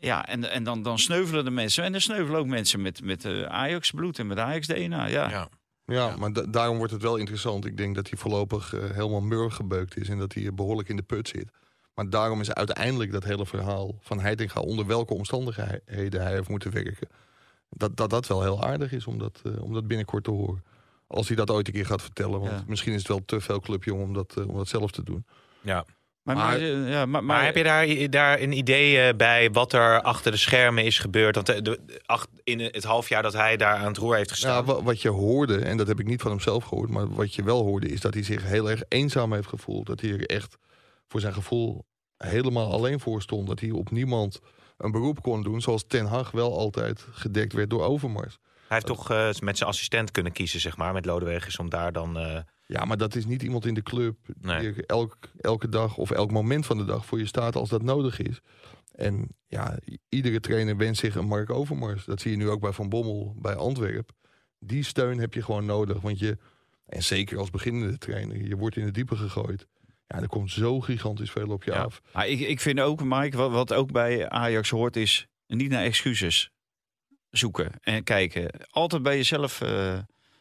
Ja, 0.00 0.26
en, 0.26 0.50
en 0.50 0.64
dan, 0.64 0.82
dan 0.82 0.98
sneuvelen 0.98 1.44
de 1.44 1.50
mensen. 1.50 1.84
En 1.84 1.92
dan 1.92 2.00
sneuvelen 2.00 2.40
ook 2.40 2.46
mensen 2.46 2.82
met, 2.82 3.02
met 3.02 3.24
eh, 3.24 3.42
Ajax-bloed 3.42 4.18
en 4.18 4.26
met 4.26 4.38
Ajax-DNA. 4.38 5.06
Ja. 5.06 5.30
Ja. 5.30 5.48
Ja, 5.90 6.16
maar 6.16 6.32
da- 6.32 6.46
daarom 6.46 6.76
wordt 6.76 6.92
het 6.92 7.02
wel 7.02 7.16
interessant. 7.16 7.64
Ik 7.64 7.76
denk 7.76 7.94
dat 7.94 8.08
hij 8.08 8.18
voorlopig 8.18 8.74
eh, 8.74 8.80
helemaal 8.90 9.20
mur 9.20 9.50
gebeukt 9.50 9.96
is 9.96 10.08
en 10.08 10.18
dat 10.18 10.34
hij 10.34 10.54
behoorlijk 10.54 10.88
in 10.88 10.96
de 10.96 11.02
put 11.02 11.28
zit. 11.28 11.50
Maar 11.94 12.10
daarom 12.10 12.40
is 12.40 12.52
uiteindelijk 12.52 13.12
dat 13.12 13.24
hele 13.24 13.46
verhaal 13.46 13.94
van 14.00 14.20
Heitinga 14.20 14.60
onder 14.60 14.86
welke 14.86 15.14
omstandigheden 15.14 16.22
hij 16.22 16.32
heeft 16.32 16.48
moeten 16.48 16.70
werken. 16.72 17.08
Dat 17.68 17.96
dat, 17.96 18.10
dat 18.10 18.26
wel 18.26 18.42
heel 18.42 18.62
aardig 18.64 18.92
is 18.92 19.06
om 19.06 19.18
dat, 19.18 19.40
eh, 19.44 19.62
om 19.62 19.72
dat 19.72 19.86
binnenkort 19.86 20.24
te 20.24 20.30
horen. 20.30 20.64
Als 21.06 21.26
hij 21.26 21.36
dat 21.36 21.50
ooit 21.50 21.66
een 21.66 21.72
keer 21.72 21.86
gaat 21.86 22.02
vertellen. 22.02 22.40
Want 22.40 22.50
Ja. 22.52 22.64
misschien 22.66 22.92
is 22.92 22.98
het 22.98 23.08
wel 23.08 23.22
te 23.24 23.40
veel 23.40 23.60
clubjong 23.60 24.02
om 24.02 24.12
dat, 24.14 24.34
eh, 24.36 24.48
om 24.48 24.56
dat 24.56 24.68
zelf 24.68 24.90
te 24.90 25.02
doen. 25.02 25.24
ja. 25.60 25.84
Maar, 26.22 26.36
Maar- 26.36 26.46
maar, 26.46 26.60
eh, 26.60 26.90
ja, 26.90 27.06
maar, 27.06 27.24
Maar, 27.24 27.44
heb 27.44 27.56
je 27.56 27.62
daar, 27.62 28.10
daar 28.10 28.40
een 28.40 28.52
idee 28.52 29.00
eh, 29.00 29.16
bij 29.16 29.50
wat 29.50 29.72
er 29.72 30.02
achter 30.02 30.32
de 30.32 30.38
schermen 30.38 30.84
is 30.84 30.98
gebeurd? 30.98 31.34
Want 31.34 31.46
de, 31.46 31.62
de- 31.62 32.00
ach- 32.06 32.26
in 32.44 32.60
het 32.60 32.84
half 32.84 33.08
jaar 33.08 33.22
dat 33.22 33.32
hij 33.32 33.56
daar 33.56 33.76
aan 33.76 33.86
het 33.86 33.96
roer 33.96 34.16
heeft 34.16 34.30
gestaan. 34.30 34.66
Ja, 34.66 34.82
wat 34.82 35.02
je 35.02 35.08
hoorde, 35.08 35.58
en 35.58 35.76
dat 35.76 35.86
heb 35.86 36.00
ik 36.00 36.06
niet 36.06 36.20
van 36.22 36.30
hem 36.30 36.40
zelf 36.40 36.64
gehoord, 36.64 36.90
maar 36.90 37.14
wat 37.14 37.34
je 37.34 37.42
wel 37.42 37.62
hoorde, 37.62 37.88
is 37.88 38.00
dat 38.00 38.14
hij 38.14 38.22
zich 38.22 38.42
heel 38.42 38.70
erg 38.70 38.82
eenzaam 38.88 39.32
heeft 39.32 39.48
gevoeld. 39.48 39.86
Dat 39.86 40.00
hij 40.00 40.10
er 40.10 40.26
echt 40.26 40.56
voor 41.08 41.20
zijn 41.20 41.32
gevoel 41.32 41.84
helemaal 42.16 42.72
alleen 42.72 43.00
voor 43.00 43.22
stond. 43.22 43.46
Dat 43.46 43.60
hij 43.60 43.70
op 43.70 43.90
niemand 43.90 44.40
een 44.76 44.90
beroep 44.92 45.22
kon 45.22 45.42
doen, 45.42 45.60
zoals 45.60 45.84
Ten 45.86 46.06
Hag 46.06 46.30
wel 46.30 46.58
altijd 46.58 47.06
gedekt 47.12 47.52
werd 47.52 47.70
door 47.70 47.82
Overmars. 47.84 48.38
hij 48.42 48.66
heeft 48.68 48.86
toch 48.86 49.10
eh, 49.10 49.28
met 49.40 49.56
zijn 49.58 49.70
assistent 49.70 50.10
kunnen 50.10 50.32
kiezen, 50.32 50.60
zeg 50.60 50.76
maar, 50.76 50.92
met 50.92 51.04
Lodewegers, 51.04 51.58
om 51.58 51.70
daar 51.70 51.92
dan... 51.92 52.18
eh, 52.18 52.38
Ja, 52.72 52.84
maar 52.84 52.96
dat 52.96 53.14
is 53.14 53.26
niet 53.26 53.42
iemand 53.42 53.66
in 53.66 53.74
de 53.74 53.82
club 53.82 54.16
Nee. 54.40 54.72
die 54.72 54.86
elk, 54.86 55.18
elke 55.40 55.68
dag 55.68 55.96
of 55.96 56.10
elk 56.10 56.30
moment 56.30 56.66
van 56.66 56.78
de 56.78 56.84
dag 56.84 57.06
voor 57.06 57.18
je 57.18 57.26
staat 57.26 57.56
als 57.56 57.68
dat 57.68 57.82
nodig 57.82 58.20
is. 58.20 58.40
En 58.94 59.28
ja, 59.46 59.78
iedere 60.08 60.40
trainer 60.40 60.76
wenst 60.76 61.00
zich 61.00 61.14
een 61.14 61.26
Mark 61.26 61.50
Overmars. 61.50 62.04
Dat 62.04 62.20
zie 62.20 62.30
je 62.30 62.36
nu 62.36 62.48
ook 62.48 62.60
bij 62.60 62.72
Van 62.72 62.88
Bommel 62.88 63.34
bij 63.38 63.54
Antwerp. 63.54 64.10
Die 64.58 64.82
steun 64.84 65.18
heb 65.18 65.34
je 65.34 65.42
gewoon 65.42 65.64
nodig. 65.64 66.00
Want 66.00 66.18
je, 66.18 66.38
en 66.86 67.02
zeker 67.02 67.38
als 67.38 67.50
beginnende 67.50 67.98
trainer, 67.98 68.42
je 68.46 68.56
wordt 68.56 68.76
in 68.76 68.84
het 68.84 68.94
diepe 68.94 69.16
gegooid. 69.16 69.66
Ja, 70.06 70.20
er 70.20 70.28
komt 70.28 70.50
zo 70.50 70.80
gigantisch 70.80 71.30
veel 71.30 71.48
op 71.48 71.64
je 71.64 71.70
Ja. 71.70 71.82
af. 71.82 72.00
Maar 72.12 72.28
ik, 72.28 72.40
ik 72.40 72.60
vind 72.60 72.80
ook, 72.80 73.04
Mike, 73.04 73.36
wat, 73.36 73.50
wat 73.50 73.72
ook 73.72 73.92
bij 73.92 74.28
Ajax 74.28 74.70
hoort, 74.70 74.96
is 74.96 75.26
niet 75.46 75.70
naar 75.70 75.82
excuses 75.84 76.50
zoeken 77.30 77.72
en 77.80 78.04
kijken. 78.04 78.50
Altijd 78.70 79.02
bij 79.02 79.16
jezelf, 79.16 79.60
eh, 79.60 79.98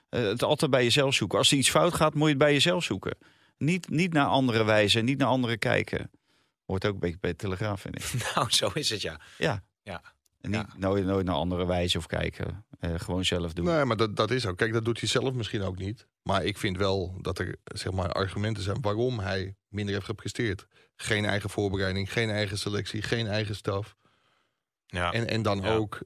het 0.09 0.43
altijd 0.43 0.71
bij 0.71 0.83
jezelf 0.83 1.13
zoeken. 1.13 1.37
Als 1.37 1.51
er 1.51 1.57
iets 1.57 1.69
fout 1.69 1.93
gaat, 1.93 2.13
moet 2.13 2.23
je 2.23 2.29
het 2.29 2.37
bij 2.37 2.53
jezelf 2.53 2.83
zoeken. 2.83 3.17
Niet, 3.57 3.89
niet 3.89 4.13
naar 4.13 4.25
anderen 4.25 4.65
wijzen, 4.65 5.05
niet 5.05 5.17
naar 5.17 5.27
anderen 5.27 5.59
kijken. 5.59 6.11
Hoort 6.65 6.85
ook 6.85 6.93
een 6.93 6.99
beetje 6.99 7.17
bij 7.19 7.29
de 7.31 7.35
Telegraaf, 7.35 7.81
vind 7.81 7.95
ik. 7.95 8.13
nou, 8.35 8.49
zo 8.51 8.69
is 8.73 8.89
het, 8.89 9.01
ja. 9.01 9.19
Ja. 9.37 9.63
Ja. 9.83 10.01
En 10.41 10.51
niet 10.51 10.77
nooit, 10.77 11.05
nooit 11.05 11.25
naar 11.25 11.35
anderen 11.35 11.67
wijzen 11.67 11.99
of 11.99 12.05
kijken. 12.05 12.65
Eh, 12.79 12.93
gewoon 12.97 13.25
zelf 13.25 13.53
doen. 13.53 13.65
Nee, 13.65 13.85
maar 13.85 13.97
dat, 13.97 14.15
dat 14.15 14.31
is 14.31 14.45
ook. 14.45 14.57
Kijk, 14.57 14.73
dat 14.73 14.85
doet 14.85 14.99
hij 14.99 15.09
zelf 15.09 15.33
misschien 15.33 15.61
ook 15.61 15.77
niet. 15.77 16.07
Maar 16.23 16.43
ik 16.45 16.57
vind 16.57 16.77
wel 16.77 17.17
dat 17.21 17.39
er 17.39 17.55
zeg 17.63 17.91
maar, 17.91 18.11
argumenten 18.11 18.63
zijn 18.63 18.81
waarom 18.81 19.19
hij 19.19 19.55
minder 19.67 19.93
heeft 19.93 20.05
gepresteerd. 20.05 20.67
Geen 20.95 21.25
eigen 21.25 21.49
voorbereiding, 21.49 22.11
geen 22.13 22.29
eigen 22.29 22.57
selectie, 22.57 23.01
geen 23.01 23.27
eigen 23.27 23.55
staf. 23.55 23.95
ja. 24.85 25.11
En, 25.13 25.27
en 25.27 25.41
dan 25.41 25.61
Ja. 25.61 25.73
ook 25.75 25.99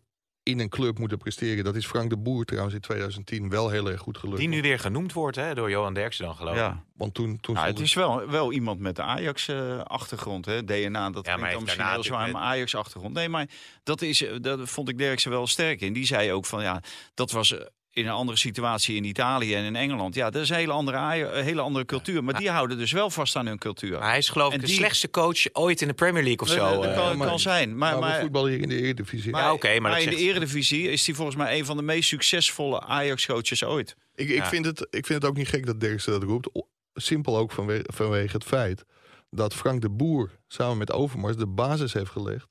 in 0.43 0.59
een 0.59 0.69
club 0.69 0.99
moeten 0.99 1.17
presteren. 1.17 1.63
Dat 1.63 1.75
is 1.75 1.85
Frank 1.85 2.09
de 2.09 2.17
Boer 2.17 2.45
trouwens 2.45 2.75
in 2.75 2.81
2010 2.81 3.49
wel 3.49 3.69
heel 3.69 3.89
erg 3.89 4.01
goed 4.01 4.17
gelukt. 4.17 4.37
Die 4.39 4.47
nu 4.47 4.61
weer 4.61 4.79
genoemd 4.79 5.13
wordt 5.13 5.35
hè, 5.35 5.55
door 5.55 5.69
Johan 5.69 5.93
Derksen 5.93 6.25
dan, 6.25 6.35
geloof 6.35 6.53
ik. 6.53 6.59
ja. 6.59 6.83
Want 6.93 7.13
toen, 7.13 7.37
toen 7.41 7.55
Nou, 7.55 7.67
het 7.67 7.79
is 7.79 7.93
wel, 7.93 8.27
wel 8.29 8.51
iemand 8.51 8.79
met 8.79 8.95
de 8.95 9.01
Ajax-achtergrond, 9.01 10.45
hè? 10.45 10.63
DNA, 10.63 11.09
dat 11.09 11.25
Ja, 11.25 11.39
hij 11.39 11.51
dan 11.53 11.63
misschien 11.63 11.87
heel 11.87 12.03
zwaar, 12.03 12.31
maar 12.31 12.41
Ajax-achtergrond. 12.41 13.13
Nee, 13.13 13.29
maar 13.29 13.49
dat, 13.83 14.01
is, 14.01 14.23
eh, 14.23 14.35
dat 14.41 14.69
vond 14.69 14.89
ik 14.89 14.97
Derksen 14.97 15.31
wel 15.31 15.47
sterk 15.47 15.81
in. 15.81 15.93
Die 15.93 16.05
zei 16.05 16.31
ook 16.31 16.45
van, 16.45 16.61
ja, 16.61 16.81
dat 17.13 17.31
was 17.31 17.57
eh, 17.57 17.65
in 17.95 18.05
een 18.05 18.11
andere 18.13 18.37
situatie 18.37 18.95
in 18.95 19.03
Italië 19.03 19.55
en 19.55 19.63
in 19.63 19.75
Engeland. 19.75 20.15
Ja, 20.15 20.29
dat 20.29 20.41
is 20.41 20.49
een 20.49 20.55
hele 20.55 20.71
andere, 20.71 20.97
een 21.37 21.43
hele 21.43 21.61
andere 21.61 21.85
cultuur. 21.85 22.23
Maar 22.23 22.33
die 22.39 22.49
houden 22.49 22.77
dus 22.77 22.91
wel 22.91 23.09
vast 23.09 23.35
aan 23.35 23.45
hun 23.45 23.57
cultuur. 23.57 23.99
Maar 23.99 24.07
hij 24.09 24.17
is 24.17 24.29
geloof 24.29 24.53
ik 24.53 24.59
de 24.59 24.65
die- 24.65 24.75
slechtste 24.75 25.09
coach 25.09 25.53
ooit 25.53 25.81
in 25.81 25.87
de 25.87 25.93
Premier 25.93 26.23
League 26.23 26.39
of 26.41 26.47
Dat- 26.47 26.57
zo. 26.57 26.81
dat 26.81 26.85
eh. 26.91 26.95
kan, 26.95 27.17
maar- 27.17 27.27
kan 27.27 27.39
zijn. 27.39 27.77
Maar, 27.77 27.91
maar, 27.91 27.99
maar, 27.99 28.19
voetballen 28.19 28.51
hier 28.51 28.61
in 28.61 28.69
de 28.69 28.75
Eredivisie. 28.81 29.31
maar, 29.31 29.41
Ja, 29.41 29.53
oké, 29.53 29.79
maar 29.79 29.91
dat 29.91 29.99
in 30.01 30.09
de 30.09 30.15
eredivisie 30.15 30.89
is 30.91 31.05
hij 31.05 31.15
volgens 31.15 31.37
mij 31.37 31.57
een 31.59 31.65
van 31.65 31.77
de 31.77 31.83
meest 31.83 32.09
succesvolle 32.09 32.81
Ajax-coaches 32.81 33.63
ooit. 33.63 33.95
ik, 34.15 34.29
ik, 34.29 34.35
Ja. 34.35 34.45
vind 34.45 34.65
het, 34.65 34.79
ik 34.79 35.05
vind 35.05 35.21
het 35.21 35.25
ook 35.25 35.37
niet 35.37 35.47
gek 35.47 35.65
dat 35.65 35.79
Derksen 35.79 36.11
dat 36.11 36.23
roept. 36.23 36.49
Simpel 36.93 37.37
ook 37.37 37.51
vanwege, 37.51 37.83
vanwege 37.93 38.33
het 38.35 38.43
feit 38.45 38.83
dat 39.29 39.53
Frank 39.53 39.81
de 39.81 39.89
Boer 39.89 40.29
samen 40.47 40.77
met 40.77 40.91
Overmars 40.91 41.35
de 41.37 41.47
basis 41.47 41.93
heeft 41.93 42.09
gelegd 42.11 42.47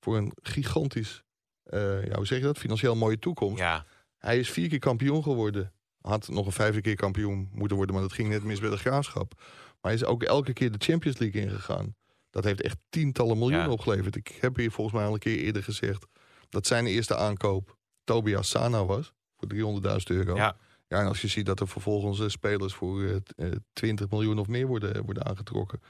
voor 0.00 0.16
een 0.16 0.32
gigantisch, 0.42 1.22
eh, 1.64 2.06
ja, 2.06 2.16
hoe 2.16 2.26
zeg 2.26 2.38
je 2.38 2.44
dat, 2.44 2.58
financieel 2.58 2.94
mooie 2.96 3.18
toekomst. 3.18 3.58
Ja, 3.58 3.84
Hij 4.24 4.38
is 4.38 4.50
vier 4.50 4.68
keer 4.68 4.78
kampioen 4.78 5.22
geworden. 5.22 5.72
Had 6.00 6.28
nog 6.28 6.46
een 6.46 6.52
vijfde 6.52 6.80
keer 6.80 6.94
kampioen 6.94 7.48
moeten 7.52 7.76
worden, 7.76 7.94
maar 7.94 8.04
dat 8.04 8.12
ging 8.12 8.28
net 8.28 8.42
mis 8.44 8.60
bij 8.60 8.70
de 8.70 8.76
graafschap. 8.76 9.32
Maar 9.36 9.92
hij 9.92 9.94
is 9.94 10.04
ook 10.04 10.22
elke 10.22 10.52
keer 10.52 10.70
de 10.70 10.84
Champions 10.84 11.18
League 11.18 11.40
ingegaan. 11.42 11.94
Dat 12.30 12.44
heeft 12.44 12.60
echt 12.62 12.76
tientallen 12.88 13.38
miljoenen 13.38 13.66
Ja. 13.66 13.72
opgeleverd. 13.72 14.16
Ik 14.16 14.38
heb 14.40 14.56
hier 14.56 14.70
volgens 14.70 14.96
mij 14.96 15.06
al 15.06 15.12
een 15.12 15.18
keer 15.18 15.38
eerder 15.38 15.62
gezegd 15.62 16.06
dat 16.48 16.66
zijn 16.66 16.86
eerste 16.86 17.16
aankoop 17.16 17.76
Tobias 18.04 18.48
Sana 18.48 18.84
was. 18.84 19.12
Voor 19.36 19.48
300.000 19.48 20.10
euro. 20.16 20.36
Ja. 20.36 20.56
ja, 20.88 21.00
en 21.00 21.06
als 21.06 21.20
je 21.20 21.28
ziet 21.28 21.46
dat 21.46 21.60
er 21.60 21.68
vervolgens 21.68 22.20
eh, 22.20 22.28
spelers 22.28 22.74
voor 22.74 23.02
eh, 23.04 23.16
t- 23.16 23.32
eh, 23.36 23.48
20 23.72 24.10
miljoen 24.10 24.38
of 24.38 24.46
meer 24.48 24.66
worden, 24.66 25.04
worden 25.04 25.24
aangetrokken. 25.26 25.80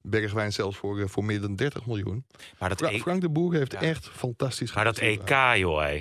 Bergwijn 0.00 0.52
zelfs 0.52 0.76
voor, 0.76 1.00
eh, 1.00 1.06
voor 1.08 1.24
meer 1.24 1.40
dan 1.40 1.56
30 1.56 1.86
miljoen. 1.86 2.24
maar 2.58 2.68
dat, 2.68 2.78
Fra- 2.78 2.90
E- 2.90 2.98
Frank 2.98 3.20
de 3.20 3.30
Boer 3.30 3.54
heeft 3.54 3.72
Ja. 3.72 3.80
echt 3.80 4.08
fantastisch 4.08 4.72
maar 4.74 4.84
dat. 4.84 4.98
EK, 4.98 5.28
joh. 5.56 5.92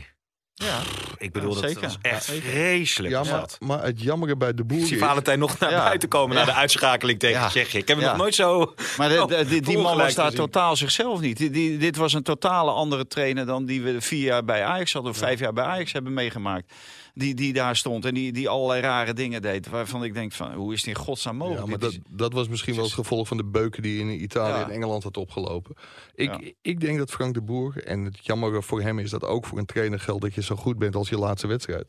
Ja, 0.62 0.80
Ik 1.18 1.32
bedoel, 1.32 1.56
Ja, 1.56 1.62
dat 1.62 1.74
was 1.80 1.98
echt 2.02 2.26
Ja, 2.26 2.42
vreselijk. 2.42 3.14
Ja, 3.14 3.20
was 3.20 3.30
maar, 3.30 3.40
dat. 3.40 3.58
maar 3.60 3.84
het 3.84 4.02
jammere 4.02 4.36
bij 4.38 4.54
de 4.54 4.64
Boer 4.64 4.80
Ik 4.80 4.86
zie 4.86 4.96
is... 4.96 5.02
Valentijn 5.04 5.40
nog 5.40 5.60
naar 5.60 5.72
Ja. 5.72 5.84
buiten 5.84 6.10
komen 6.10 6.36
na 6.36 6.46
de 6.46 6.54
uitschakeling 6.54 7.20
tegen 7.20 7.40
Ja. 7.42 7.48
Tsjechië. 7.48 7.78
Ik 7.78 7.88
heb 7.88 7.98
hem 7.98 8.06
Ja. 8.06 8.12
nog 8.12 8.22
nooit 8.22 8.36
zo... 8.36 8.74
Maar 8.98 9.10
de- 9.10 9.26
de- 9.28 9.46
die, 9.46 9.62
die 9.62 9.78
man 9.78 9.98
was 9.98 10.14
daar 10.16 10.32
totaal 10.32 10.76
zichzelf 10.76 11.20
niet. 11.20 11.38
Die, 11.38 11.50
die- 11.50 11.78
dit 11.78 11.96
was 11.96 12.14
een 12.14 12.24
totale 12.24 12.72
andere 12.72 13.08
trainer 13.08 13.46
dan 13.46 13.66
die 13.66 13.82
we 13.82 14.02
vier 14.02 14.24
jaar 14.24 14.46
bij 14.46 14.64
Ajax 14.64 14.94
hadden... 14.94 15.12
of 15.12 15.18
vijf 15.18 15.40
jaar 15.40 15.54
bij 15.54 15.64
Ajax 15.64 15.92
hebben 15.92 16.14
meegemaakt. 16.14 16.74
Die, 17.14 17.36
die 17.36 17.54
daar 17.54 17.76
stond 17.76 18.06
en 18.06 18.14
die, 18.14 18.32
die 18.32 18.50
allerlei 18.50 18.82
rare 18.82 19.14
dingen 19.14 19.42
deed. 19.42 19.70
Waarvan 19.70 20.04
ik 20.04 20.14
denk 20.14 20.32
van, 20.32 20.54
hoe 20.54 20.74
is 20.74 20.80
het 20.80 20.88
in 20.88 20.96
godsnaam 20.96 21.36
mogelijk? 21.36 21.64
Ja, 21.64 21.70
maar 21.70 21.80
Dit 21.80 21.92
dat, 22.10 22.18
dat 22.20 22.34
was 22.34 22.48
misschien 22.48 22.76
wel 22.76 22.84
het 22.84 22.94
gevolg 22.94 23.28
van 23.28 23.38
de 23.38 23.46
beuken 23.46 23.82
die 23.82 24.00
in 24.00 24.24
Italië 24.24 24.60
Ja. 24.60 24.64
en 24.64 24.70
Engeland 24.70 25.04
had 25.04 25.18
opgelopen. 25.18 25.76
Ik, 26.16 26.42
Ja. 26.42 26.52
ik 26.62 26.80
denk 26.80 26.98
dat 26.98 27.12
Frank 27.12 27.34
de 27.34 27.42
Boer, 27.42 27.84
en 27.84 28.04
het 28.04 28.26
jammer 28.26 28.64
voor 28.64 28.82
hem 28.82 29.00
is 29.00 29.10
dat 29.10 29.24
ook 29.26 29.46
voor 29.46 29.58
een 29.58 29.66
trainer 29.66 30.00
geldt 30.00 30.22
dat 30.22 30.34
je 30.34 30.44
zo 30.44 30.56
goed 30.56 30.78
bent 30.78 30.96
als 30.96 31.10
je 31.10 31.18
laatste 31.18 31.48
wedstrijd. 31.48 31.88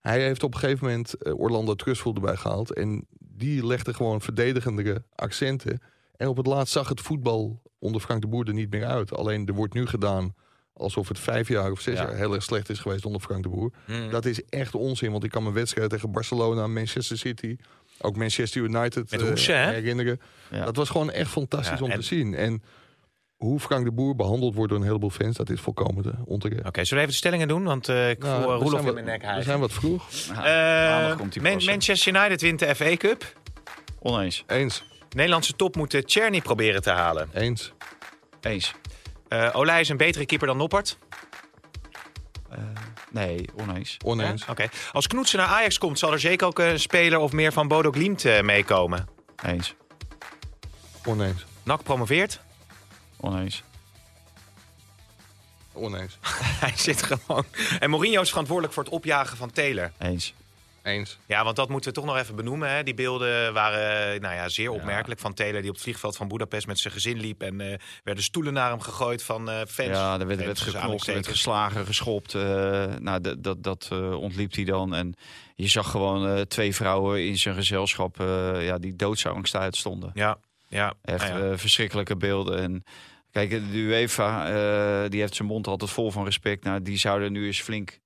Hij 0.00 0.22
heeft 0.22 0.42
op 0.42 0.54
een 0.54 0.60
gegeven 0.60 0.86
moment 0.86 1.14
eh, 1.14 1.38
Orlando 1.40 1.74
Trustful 1.74 2.14
erbij 2.14 2.36
gehaald. 2.36 2.72
En 2.72 3.06
die 3.18 3.66
legde 3.66 3.94
gewoon 3.94 4.20
verdedigendere 4.20 5.04
accenten. 5.14 5.80
En 6.16 6.28
op 6.28 6.36
het 6.36 6.46
laatst 6.46 6.72
zag 6.72 6.88
het 6.88 7.00
voetbal 7.00 7.62
onder 7.78 8.00
Frank 8.00 8.20
de 8.20 8.28
Boer 8.28 8.46
er 8.46 8.54
niet 8.54 8.70
meer 8.70 8.86
uit. 8.86 9.16
Alleen 9.16 9.46
er 9.46 9.54
wordt 9.54 9.74
nu 9.74 9.86
gedaan 9.86 10.34
alsof 10.72 11.08
het 11.08 11.18
vijf 11.18 11.48
jaar 11.48 11.70
of 11.70 11.80
zes 11.80 11.98
Ja. 11.98 12.02
jaar 12.04 12.14
heel 12.16 12.34
erg 12.34 12.42
slecht 12.42 12.68
is 12.68 12.78
geweest 12.78 13.04
onder 13.04 13.20
Frank 13.20 13.42
de 13.42 13.48
Boer. 13.48 13.70
Hmm. 13.84 14.10
Dat 14.10 14.24
is 14.24 14.42
echt 14.48 14.74
onzin, 14.74 15.10
want 15.10 15.24
ik 15.24 15.30
kan 15.30 15.42
me 15.42 15.52
wedstrijden 15.52 15.92
tegen 15.92 16.12
Barcelona, 16.12 16.66
Manchester 16.66 17.18
City, 17.18 17.56
ook 18.00 18.16
Manchester 18.16 18.62
United 18.62 19.10
Met 19.10 19.20
eh, 19.20 19.26
Hoese, 19.28 19.52
herinneren. 19.52 20.20
Ja. 20.50 20.64
Dat 20.64 20.76
was 20.76 20.88
gewoon 20.90 21.10
echt 21.10 21.30
fantastisch 21.30 21.78
Ja, 21.78 21.84
om 21.84 21.90
en- 21.90 21.98
te 22.00 22.04
zien. 22.06 22.34
En 22.34 22.62
hoe 23.36 23.60
Frank 23.60 23.84
de 23.84 23.92
Boer 23.92 24.16
behandeld 24.16 24.54
wordt 24.54 24.70
door 24.70 24.80
een 24.80 24.86
heleboel 24.86 25.10
fans, 25.10 25.36
dat 25.36 25.50
is 25.50 25.60
volkomen 25.60 26.02
te 26.02 26.12
onterecht. 26.24 26.66
Oké, 26.66 26.84
zullen 26.84 26.88
we 26.90 26.98
even 27.00 27.08
de 27.08 27.14
stellingen 27.26 27.48
doen? 27.48 27.64
Want 27.64 27.88
eh, 27.88 28.10
ik 28.10 28.18
Nou, 28.18 28.42
voel 28.42 28.50
we 28.50 28.54
uh, 28.56 28.60
Roelof 28.62 28.80
zijn 28.82 28.96
in 28.96 29.04
mijn 29.04 29.20
nek 29.20 29.34
We 29.36 29.42
zijn 29.42 29.60
wat 29.60 29.72
vroeg. 29.72 30.08
Eh, 30.30 30.36
maandag 30.36 31.16
komt 31.16 31.32
die 31.32 31.42
Man- 31.42 31.54
pas. 31.54 31.66
Manchester 31.66 32.14
United 32.16 32.40
wint 32.40 32.58
de 32.58 32.74
FA 32.74 32.96
Cup. 32.96 33.32
Oneens. 34.00 34.44
Eens, 34.46 34.84
Nederlandse 35.10 35.56
top 35.56 35.76
moet 35.76 35.94
eh, 35.94 36.02
Czerny 36.02 36.40
proberen 36.40 36.82
te 36.82 36.90
halen. 36.90 37.28
eens. 37.32 37.72
Eens. 38.40 38.74
Eh 39.32 39.48
Olij 39.52 39.80
is 39.80 39.88
een 39.88 39.96
betere 39.96 40.26
keeper 40.26 40.46
dan 40.46 40.56
Noppert. 40.56 40.98
Eh, 42.50 42.58
nee, 43.10 43.48
oneens. 43.54 43.96
Oneens. 44.04 44.46
Oké. 44.46 44.68
Als 44.92 45.06
Knoetsen 45.06 45.38
naar 45.38 45.48
Ajax 45.48 45.78
komt, 45.78 45.98
zal 45.98 46.12
er 46.12 46.20
zeker 46.20 46.46
ook 46.46 46.58
een 46.58 46.80
speler 46.80 47.18
of 47.18 47.32
meer 47.32 47.52
van 47.52 47.68
Bodo 47.68 47.90
Glimt 47.90 48.24
eh, 48.24 48.40
meekomen. 48.40 49.08
Eens. 49.44 49.74
Oneens. 51.04 51.44
NAC 51.62 51.82
promoveert. 51.82 52.40
Oneens. 53.20 53.62
Oneens. 55.72 56.18
Hij 56.64 56.76
zit 56.76 57.02
gewoon. 57.02 57.44
En 57.78 57.90
Mourinho 57.90 58.20
is 58.20 58.28
verantwoordelijk 58.28 58.74
voor 58.74 58.84
het 58.84 58.92
opjagen 58.92 59.36
van 59.36 59.50
Taylor. 59.50 59.92
Eens. 59.98 60.34
Eens. 60.82 61.18
Ja, 61.26 61.44
want 61.44 61.56
dat 61.56 61.68
moeten 61.68 61.90
we 61.90 61.96
toch 61.96 62.06
nog 62.06 62.16
even 62.16 62.36
benoemen. 62.36 62.70
Hè? 62.70 62.82
Die 62.82 62.94
beelden 62.94 63.52
waren 63.52 64.20
nou 64.20 64.34
ja, 64.34 64.48
zeer 64.48 64.70
opmerkelijk 64.70 65.20
van 65.20 65.34
Taylor... 65.34 65.60
die 65.60 65.68
op 65.68 65.74
het 65.74 65.84
vliegveld 65.84 66.16
van 66.16 66.28
Budapest 66.28 66.66
met 66.66 66.78
zijn 66.78 66.92
gezin 66.92 67.20
liep... 67.20 67.42
en 67.42 67.60
eh, 67.60 67.78
werden 68.04 68.24
stoelen 68.24 68.52
naar 68.52 68.70
hem 68.70 68.80
gegooid 68.80 69.22
van 69.22 69.50
eh, 69.50 69.56
fans. 69.68 69.88
Ja, 69.88 70.20
er 70.20 70.26
werd, 70.26 70.42
Fans 70.42 70.62
werd 70.64 70.76
geknokt, 70.76 71.06
er 71.06 71.14
werd 71.14 71.26
geslagen, 71.26 71.86
geschopt. 71.86 72.34
eh, 72.34 72.42
nou, 72.98 73.20
dat, 73.20 73.42
dat, 73.42 73.62
dat 73.62 73.90
ontliep 74.14 74.54
hij 74.54 74.64
dan. 74.64 74.94
En 74.94 75.14
je 75.54 75.68
zag 75.68 75.90
gewoon 75.90 76.46
twee 76.46 76.74
vrouwen 76.74 77.26
in 77.26 77.38
zijn 77.38 77.54
gezelschap 77.54 78.16
ja, 78.58 78.78
die 78.78 78.96
doodsangst 78.96 79.56
uitstonden. 79.56 80.10
Ja, 80.14 80.38
ja. 80.68 80.94
Echt 81.02 81.28
ja. 81.28 81.58
verschrikkelijke 81.58 82.16
beelden. 82.16 82.58
En 82.58 82.84
kijk, 83.30 83.50
de 83.50 83.78
UEFA 83.78 84.44
die 85.08 85.20
heeft 85.20 85.34
zijn 85.34 85.48
mond 85.48 85.66
altijd 85.66 85.90
vol 85.90 86.10
van 86.10 86.24
respect. 86.24 86.64
Nou, 86.64 86.82
die 86.82 86.98
zouden 86.98 87.32
nu 87.32 87.46
eens 87.46 87.62
flink 87.62 88.00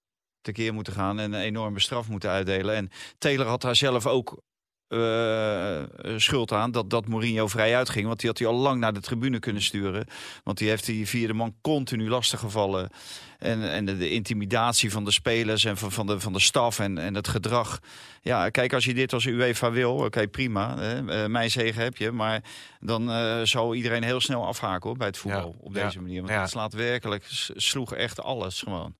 tekeer 0.47 0.75
moeten 0.75 0.93
gaan 0.93 1.19
en 1.19 1.33
een 1.33 1.41
enorme 1.41 1.81
straf 1.81 2.09
moeten 2.09 2.31
uitdelen. 2.31 2.75
En 2.75 2.91
Taylor 3.19 3.47
had 3.47 3.61
daar 3.61 3.77
zelf 3.77 4.07
ook 4.07 4.43
eh, 4.89 5.83
schuld 6.17 6.53
aan 6.53 6.71
dat, 6.71 6.91
dat 6.91 7.09
Mourinho 7.09 7.47
vrij 7.47 7.77
uitging. 7.77 8.07
Want 8.07 8.21
die 8.21 8.29
had 8.29 8.39
hij 8.39 8.49
al 8.49 8.55
lang 8.55 8.81
naar 8.81 8.93
de 8.93 9.01
tribune 9.01 9.39
kunnen 9.39 9.63
sturen. 9.63 10.07
Want 10.45 10.59
die 10.59 10.69
heeft 10.69 10.87
die 10.87 11.09
vierde 11.09 11.35
man 11.35 11.55
continu 11.61 12.09
lastiggevallen. 12.09 12.91
En, 13.39 13.71
en 13.71 13.85
de, 13.85 13.97
de 13.97 14.11
intimidatie 14.11 14.91
van 14.91 15.05
de 15.05 15.11
spelers 15.11 15.65
en 15.65 15.77
van, 15.77 15.93
van, 15.93 16.07
de, 16.07 16.21
van 16.21 16.33
de 16.33 16.41
staf 16.41 16.79
en, 16.79 16.99
en 16.99 17.15
het 17.15 17.29
gedrag. 17.29 17.79
Ja, 18.21 18.49
kijk, 18.49 18.73
als 18.73 18.85
je 18.85 18.95
dit 18.95 19.13
als 19.13 19.25
UEFA 19.25 19.71
wil, 19.71 19.95
oké, 19.97 20.29
prima. 20.29 20.79
Hè, 20.79 21.23
eh, 21.23 21.29
mijn 21.29 21.51
zegen 21.51 21.83
heb 21.83 21.97
je. 21.97 22.13
Maar 22.13 22.43
dan 22.81 23.11
eh 23.11 23.41
zou 23.43 23.77
iedereen 23.77 24.03
heel 24.03 24.21
snel 24.21 24.47
afhaken 24.47 24.89
hoor, 24.89 24.99
bij 24.99 25.07
het 25.07 25.17
voetbal 25.19 25.55
Ja, 25.59 25.65
op 25.67 25.75
ja, 25.77 25.85
deze 25.85 26.01
manier. 26.01 26.21
Want 26.21 26.33
ja. 26.33 26.41
het 26.41 26.51
slaat 26.51 26.73
werkelijk, 26.73 27.25
sloeg 27.57 27.95
echt 27.95 28.23
alles 28.23 28.61
gewoon. 28.63 28.95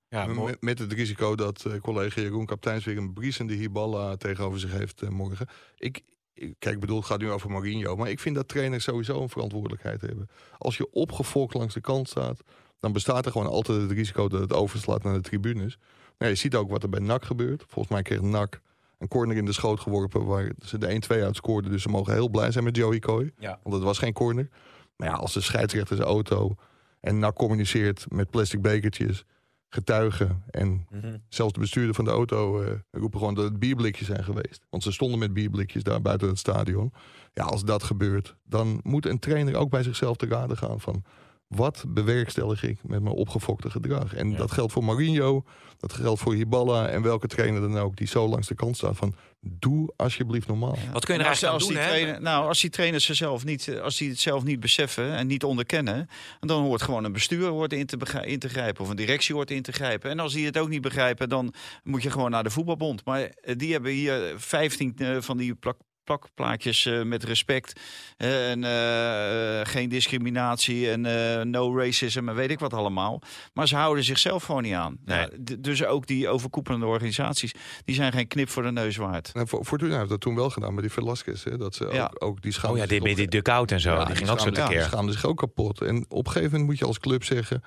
Met, 0.45 0.61
met 0.61 0.79
het 0.79 0.93
risico 0.93 1.35
dat 1.35 1.65
eh, 1.65 1.73
collega 1.81 2.21
Jeroen 2.21 2.45
Kapteins 2.45 2.85
weer 2.85 2.97
een 2.97 3.13
briesende 3.13 3.53
Hiballa 3.53 4.15
tegenover 4.15 4.59
zich 4.59 4.71
heeft 4.71 5.01
eh, 5.01 5.09
morgen. 5.09 5.47
Ik, 5.77 6.01
ik- 6.33 6.55
kijk, 6.59 6.75
ik 6.75 6.81
bedoel, 6.81 6.97
het 6.97 7.05
gaat 7.05 7.19
nu 7.19 7.31
over 7.31 7.49
Mourinho. 7.51 7.95
Maar 7.95 8.09
ik 8.09 8.19
vind 8.19 8.35
dat 8.35 8.47
trainers 8.47 8.83
sowieso 8.83 9.21
een 9.21 9.29
verantwoordelijkheid 9.29 10.01
hebben. 10.01 10.29
Als 10.57 10.77
je 10.77 10.91
opgefokt 10.91 11.53
langs 11.53 11.73
de 11.73 11.81
kant 11.81 12.09
staat, 12.09 12.41
dan 12.79 12.91
bestaat 12.93 13.25
er 13.25 13.31
gewoon 13.31 13.47
altijd 13.47 13.81
het 13.81 13.91
risico 13.91 14.27
dat 14.27 14.39
het 14.41 14.53
overslaat 14.53 15.03
naar 15.03 15.13
de 15.13 15.21
tribunes. 15.21 15.77
Nou, 16.17 16.31
je 16.31 16.37
ziet 16.37 16.55
ook 16.55 16.69
wat 16.69 16.83
er 16.83 16.89
bij 16.89 16.99
NAC 16.99 17.25
gebeurt. 17.25 17.63
Volgens 17.67 17.93
mij 17.93 18.01
kreeg 18.01 18.21
NAC 18.21 18.61
een 18.99 19.07
corner 19.07 19.37
in 19.37 19.45
de 19.45 19.53
schoot 19.53 19.79
geworpen 19.79 20.25
waar 20.25 20.51
ze 20.65 20.77
de 20.77 20.87
1-2 21.17 21.23
uit 21.23 21.35
scoorden. 21.35 21.71
Dus 21.71 21.81
ze 21.81 21.89
mogen 21.89 22.13
heel 22.13 22.29
blij 22.29 22.51
zijn 22.51 22.63
met 22.63 22.75
Joey 22.75 22.99
Coy. 22.99 23.31
Ja. 23.39 23.59
Want 23.63 23.75
het 23.75 23.83
was 23.83 23.97
geen 23.97 24.13
corner. 24.13 24.49
Maar 24.95 25.07
ja, 25.07 25.13
als 25.13 25.33
de 25.33 25.41
scheidsrechter 25.41 25.95
zijn 25.95 26.07
auto 26.07 26.55
en 26.99 27.19
NAC 27.19 27.35
communiceert 27.35 28.05
met 28.09 28.29
plastic 28.29 28.61
bekertjes, 28.61 29.25
getuigen 29.69 30.43
en 30.49 30.87
Mhm. 30.89 31.17
zelfs 31.29 31.53
de 31.53 31.59
bestuurder 31.59 31.95
van 31.95 32.05
de 32.05 32.11
auto 32.11 32.61
eh, 32.61 32.71
roepen 32.91 33.19
gewoon 33.19 33.33
dat 33.33 33.43
het 33.43 33.59
bierblikjes 33.59 34.07
zijn 34.07 34.23
geweest. 34.23 34.65
Want 34.69 34.83
ze 34.83 34.91
stonden 34.91 35.19
met 35.19 35.33
bierblikjes 35.33 35.83
daar 35.83 36.01
buiten 36.01 36.27
het 36.27 36.37
stadion. 36.37 36.93
Ja, 37.33 37.43
als 37.43 37.63
dat 37.63 37.83
gebeurt, 37.83 38.35
dan 38.43 38.79
moet 38.83 39.05
een 39.05 39.19
trainer 39.19 39.55
ook 39.55 39.69
bij 39.69 39.83
zichzelf 39.83 40.17
te 40.17 40.25
raden 40.25 40.57
gaan 40.57 40.79
van... 40.79 41.03
wat 41.47 41.83
bewerkstellig 41.87 42.63
ik 42.63 42.79
met 42.83 43.01
mijn 43.01 43.15
opgefokte 43.15 43.69
gedrag? 43.69 44.13
En 44.13 44.35
dat 44.35 44.51
geldt 44.51 44.71
voor 44.71 44.83
Mourinho, 44.83 45.43
dat 45.77 45.93
geldt 45.93 46.21
voor 46.21 46.33
Hiballa 46.33 46.87
en 46.87 47.01
welke 47.01 47.27
trainer 47.27 47.61
dan 47.61 47.77
ook... 47.77 47.95
die 47.95 48.07
zo 48.07 48.27
langs 48.27 48.47
de 48.47 48.55
kant 48.55 48.77
staat 48.77 48.97
van 48.97 49.15
doe 49.39 49.93
alsjeblieft 49.95 50.47
normaal. 50.47 50.77
Wat 50.91 51.05
kun 51.05 51.15
je 51.15 51.21
er 51.21 51.29
als, 51.29 51.43
eigenlijk 51.43 51.43
aan 51.43 51.53
als 51.53 51.63
doen, 51.63 51.73
die 51.73 51.83
hè? 51.83 51.87
trainer, 51.87 52.21
nou, 52.21 52.47
als 52.47 52.61
die 52.61 52.69
trainers 52.69 53.05
zichzelf 53.05 53.45
niet, 53.45 53.67
eh, 53.67 53.81
als 53.81 53.97
die 53.97 54.09
het 54.09 54.19
zelf 54.19 54.43
niet 54.43 54.59
beseffen 54.59 55.13
en 55.13 55.27
niet 55.27 55.43
onderkennen, 55.43 56.09
dan 56.39 56.63
hoort 56.63 56.81
gewoon 56.81 57.03
een 57.03 57.11
bestuur 57.11 57.47
hoort 57.47 57.73
in, 57.73 57.85
te 57.85 57.97
begrijpen, 57.97 58.31
in 58.31 58.39
te 58.39 58.49
grijpen 58.49 58.83
of 58.83 58.89
een 58.89 58.95
directie 58.95 59.35
hoort 59.35 59.51
in 59.51 59.61
te 59.61 59.71
grijpen. 59.71 60.11
En 60.11 60.19
als 60.19 60.33
die 60.33 60.45
het 60.45 60.57
ook 60.57 60.69
niet 60.69 60.81
begrijpen, 60.81 61.29
dan 61.29 61.53
moet 61.83 62.03
je 62.03 62.11
gewoon 62.11 62.31
naar 62.31 62.43
de 62.43 62.49
voetbalbond. 62.49 63.05
Maar 63.05 63.21
eh, 63.21 63.55
die 63.57 63.71
hebben 63.71 63.91
hier 63.91 64.33
15 64.35 64.93
eh, 64.97 65.17
van 65.19 65.37
die 65.37 65.55
plak 65.55 65.77
plakplaatjes 66.07 66.85
eh, 66.85 67.01
met 67.03 67.23
respect 67.23 67.81
eh, 68.17 68.51
en 68.51 68.63
eh, 68.63 69.65
geen 69.71 69.89
discriminatie 69.89 70.89
en 70.91 71.05
eh, 71.05 71.41
no 71.45 71.77
racism 71.77 72.29
en 72.29 72.35
weet 72.35 72.49
ik 72.51 72.59
wat 72.59 72.73
allemaal. 72.73 73.21
Maar 73.53 73.67
ze 73.67 73.75
houden 73.75 74.03
zichzelf 74.03 74.43
gewoon 74.43 74.63
niet 74.63 74.73
aan. 74.73 74.97
Nee. 75.05 75.19
Ja, 75.19 75.27
dus 75.59 75.83
ook 75.85 76.07
die 76.07 76.27
overkoepelende 76.29 76.85
organisaties, 76.85 77.53
die 77.85 77.95
zijn 77.95 78.11
geen 78.11 78.27
knip 78.27 78.49
voor 78.49 78.63
de 78.63 78.71
neus 78.71 78.95
waard. 78.95 79.31
En 79.33 79.47
voor- 79.47 79.65
Fortuna 79.65 79.97
heeft 79.97 80.09
dat 80.09 80.21
toen 80.21 80.35
wel 80.35 80.49
gedaan 80.49 80.73
met 80.73 80.83
die 80.83 80.91
Velasquez. 80.93 81.43
Hè, 81.43 81.57
dat 81.57 81.75
ze 81.75 81.89
Ja. 81.91 82.03
ook, 82.03 82.23
ook 82.23 82.41
die 82.41 82.51
Oh 82.51 82.57
schaamde 82.57 82.77
ja, 82.77 82.87
zich 82.87 82.99
die, 83.01 83.09
op- 83.11 83.15
die 83.17 83.27
duck-out 83.27 83.71
en 83.71 83.79
zo. 83.79 83.93
Ja, 83.93 84.05
die 84.05 84.15
ging 84.15 84.29
ook 84.29 84.39
zo 84.39 84.49
tekeer. 84.49 84.69
Die 84.69 84.81
schaamde 84.81 85.11
zich 85.11 85.25
ook 85.25 85.37
kapot. 85.37 85.81
En 85.81 86.05
op 86.09 86.25
een 86.25 86.31
gegeven 86.31 86.51
moment 86.51 86.69
moet 86.69 86.79
je 86.79 86.85
als 86.85 86.99
club 86.99 87.23
zeggen... 87.23 87.63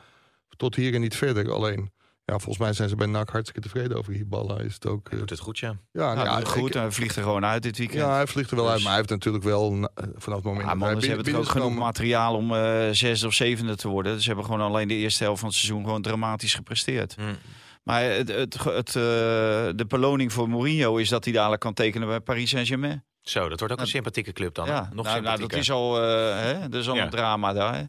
tot 0.56 0.74
hier 0.74 0.94
en 0.94 1.00
niet 1.00 1.16
verder. 1.16 1.52
Alleen, 1.52 1.90
ja, 2.30 2.38
volgens 2.38 2.58
mij 2.58 2.72
zijn 2.72 2.88
ze 2.88 2.96
bij 2.96 3.06
NAC 3.06 3.28
hartstikke 3.30 3.60
tevreden 3.68 3.96
over 3.96 4.12
Hiballa. 4.12 4.58
Is 4.58 4.74
het 4.74 4.86
ook... 4.86 5.08
eh, 5.08 5.18
Doet 5.18 5.30
het 5.30 5.38
goed, 5.38 5.58
ja. 5.58 5.74
ja, 5.92 6.14
Nou, 6.14 6.26
ja, 6.26 6.40
goed, 6.40 6.68
ik- 6.68 6.74
hij 6.74 6.90
vliegt 6.90 7.16
er 7.16 7.22
gewoon 7.22 7.44
uit 7.44 7.62
dit 7.62 7.78
weekend. 7.78 8.00
ja, 8.00 8.14
hij 8.14 8.26
vliegt 8.26 8.50
er 8.50 8.56
wel 8.56 8.64
Dus- 8.64 8.72
uit. 8.72 8.80
Maar 8.82 8.90
hij 8.90 8.98
heeft 9.00 9.10
natuurlijk 9.12 9.44
wel 9.44 9.72
na- 9.74 9.90
eh, 9.94 10.04
vanaf 10.16 10.38
het 10.38 10.46
moment... 10.46 10.66
Ja, 10.68 10.74
man, 10.74 10.88
hij 10.92 11.00
ze 11.00 11.06
hebben 11.08 11.26
toch 11.26 11.36
ook 11.36 11.48
genoeg 11.48 11.74
materiaal 11.74 12.34
om 12.34 12.54
eh 12.54 12.88
zesde 12.90 13.26
of 13.26 13.34
zevende 13.34 13.76
te 13.76 13.88
worden. 13.88 14.12
Dus 14.12 14.20
ze 14.22 14.28
hebben 14.28 14.46
gewoon 14.46 14.60
alleen 14.60 14.88
de 14.88 14.94
eerste 14.94 15.22
helft 15.24 15.40
van 15.40 15.48
het 15.48 15.58
seizoen 15.58 15.84
gewoon 15.84 16.02
dramatisch 16.02 16.54
gepresteerd. 16.54 17.14
Hm. 17.14 17.22
Maar 17.82 18.02
het, 18.02 18.28
het, 18.28 18.64
het, 18.64 18.88
eh, 18.88 18.92
de 19.74 19.84
beloning 19.88 20.32
voor 20.32 20.48
Mourinho 20.48 20.96
is 20.96 21.08
dat 21.08 21.24
hij 21.24 21.32
dadelijk 21.32 21.60
kan 21.60 21.74
tekenen 21.74 22.08
bij 22.08 22.20
Paris 22.20 22.50
Saint-Germain. 22.50 23.04
Zo, 23.20 23.40
dat 23.40 23.48
wordt 23.48 23.62
ook 23.62 23.70
een 23.70 23.76
Nou, 23.76 23.88
sympathieke 23.88 24.32
club 24.32 24.54
dan. 24.54 24.66
Ja, 24.66 24.80
Nog 24.80 24.80
nou, 24.88 24.94
nou, 25.04 25.14
sympathieker. 25.16 25.48
dat 25.48 25.58
is 25.58 25.70
al, 25.70 26.02
eh, 26.02 26.40
hè, 26.42 26.68
dat 26.68 26.80
is 26.80 26.88
al 26.88 26.94
Ja. 26.94 27.02
een 27.04 27.10
drama 27.10 27.52
daar. 27.52 27.74
hè. 27.74 27.82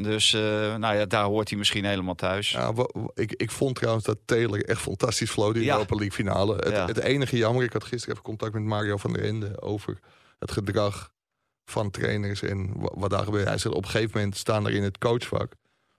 Dus 0.00 0.32
eh, 0.34 0.40
nou 0.76 0.96
ja, 0.96 1.06
daar 1.06 1.24
hoort 1.24 1.48
hij 1.48 1.58
misschien 1.58 1.84
helemaal 1.84 2.14
thuis. 2.14 2.50
Ja, 2.50 2.72
ik, 3.14 3.32
ik 3.32 3.50
vond 3.50 3.74
trouwens 3.76 4.04
dat 4.04 4.18
Taylor 4.24 4.64
echt 4.64 4.80
fantastisch 4.80 5.30
floot 5.30 5.54
in 5.54 5.60
de 5.60 5.66
Ja. 5.66 5.72
Europa 5.72 5.94
League 5.94 6.12
finale. 6.12 6.56
Het, 6.56 6.68
Ja. 6.68 6.86
het 6.86 6.98
enige 6.98 7.36
jammer, 7.36 7.64
ik 7.64 7.72
had 7.72 7.84
gisteren 7.84 8.10
even 8.10 8.22
contact 8.26 8.52
met 8.52 8.62
Mario 8.62 8.96
van 8.96 9.12
der 9.12 9.24
Ende 9.24 9.60
over 9.62 9.98
het 10.38 10.50
gedrag 10.50 11.12
van 11.64 11.90
trainers 11.90 12.42
en 12.42 12.72
wa- 12.80 12.92
wat 12.94 13.10
daar 13.10 13.24
gebeurt. 13.24 13.46
Hij 13.48 13.58
zegt 13.58 13.74
op 13.74 13.84
een 13.84 13.90
gegeven 13.90 14.10
moment 14.18 14.36
staan 14.36 14.66
er 14.66 14.72
in 14.72 14.82
het 14.82 14.98
coachvak, 14.98 15.52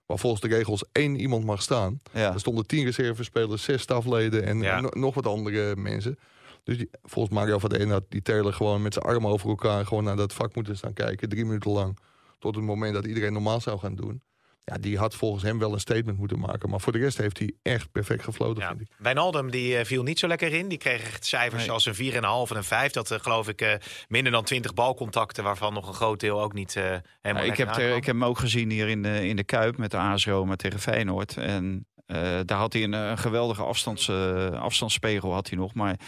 waar 0.06 0.18
volgens 0.20 0.42
de 0.42 0.48
regels 0.48 0.84
één 0.92 1.20
iemand 1.20 1.44
mag 1.46 1.62
staan. 1.62 2.02
Ja. 2.14 2.34
Er 2.34 2.40
stonden 2.40 2.66
tien 2.68 2.86
reservespelers, 2.86 3.64
zes 3.64 3.82
stafleden 3.82 4.44
en 4.44 4.58
no- 4.58 4.90
nog 4.92 5.14
wat 5.16 5.26
andere 5.28 5.76
mensen. 5.76 6.18
Dus 6.64 6.78
die, 6.78 6.90
volgens 7.04 7.34
Mario 7.36 7.60
van 7.60 7.70
der 7.70 7.80
Ende 7.80 7.94
had 7.94 8.06
die 8.10 8.22
Taylor 8.22 8.54
gewoon 8.54 8.82
met 8.82 8.94
zijn 8.94 9.06
armen 9.06 9.32
over 9.32 9.50
elkaar 9.50 9.86
gewoon 9.86 10.04
naar 10.04 10.16
dat 10.16 10.34
vak 10.34 10.56
moeten 10.56 10.78
staan 10.78 10.94
kijken, 10.94 11.30
drie 11.30 11.46
minuten 11.46 11.72
lang. 11.72 11.98
Tot 12.40 12.56
het 12.56 12.64
moment 12.64 12.94
dat 12.94 13.06
iedereen 13.06 13.34
normaal 13.34 13.62
zou 13.62 13.80
gaan 13.80 13.96
doen. 13.96 14.22
Ja, 14.64 14.78
die 14.78 14.98
had 14.98 15.16
volgens 15.16 15.44
hem 15.44 15.60
wel 15.60 15.74
een 15.74 15.80
statement 15.80 16.18
moeten 16.18 16.40
maken. 16.40 16.70
Maar 16.70 16.80
voor 16.82 16.92
de 16.94 17.00
rest 17.00 17.18
heeft 17.18 17.38
hij 17.40 17.54
echt 17.62 17.92
perfect 17.92 18.24
gefloten, 18.24 18.64
Ja. 18.64 18.68
vind 18.70 18.82
ik. 18.82 18.88
Wijnaldum 18.98 19.52
die 19.52 19.78
eh, 19.78 19.86
viel 19.86 20.04
niet 20.04 20.20
zo 20.20 20.28
lekker 20.28 20.54
in. 20.54 20.68
Die 20.68 20.78
kreeg 20.78 21.02
echt 21.04 21.26
cijfers 21.26 21.62
Nee. 21.62 21.72
als 21.72 21.86
een 21.86 21.96
4,5 21.96 22.52
en 22.52 22.58
een 22.58 22.64
5. 22.64 22.92
Dat 22.92 23.12
eh, 23.12 23.20
geloof 23.20 23.48
ik 23.48 23.62
eh, 23.62 23.74
minder 24.08 24.32
dan 24.32 24.44
20 24.44 24.74
balcontacten, 24.74 25.44
waarvan 25.44 25.74
nog 25.74 25.88
een 25.88 25.94
groot 25.94 26.20
deel 26.20 26.42
ook 26.42 26.54
niet 26.54 26.76
eh, 26.76 26.84
helemaal 27.22 27.46
Ja, 27.46 27.52
ik, 27.52 27.58
heb, 27.58 27.76
er- 27.76 27.96
ik 27.96 28.06
heb 28.06 28.16
hem 28.16 28.24
ook 28.26 28.40
gezien 28.40 28.70
hier 28.72 28.88
in 28.88 29.04
de, 29.04 29.28
in 29.28 29.36
de 29.36 29.44
Kuip 29.44 29.78
met 29.78 29.92
de 29.92 29.98
AS 29.98 30.26
Roma 30.26 30.56
tegen 30.56 30.80
Feyenoord. 30.80 31.38
En 31.38 31.86
eh, 32.06 32.40
daar 32.46 32.58
had 32.58 32.74
hij 32.74 32.84
een, 32.84 32.94
eh, 32.94 33.18
geweldige 33.18 33.64
afstands, 33.64 34.10
afstandsspiegel 34.54 35.34
had 35.34 35.50
hij 35.50 35.58
nog. 35.58 35.74
Maar 35.74 36.00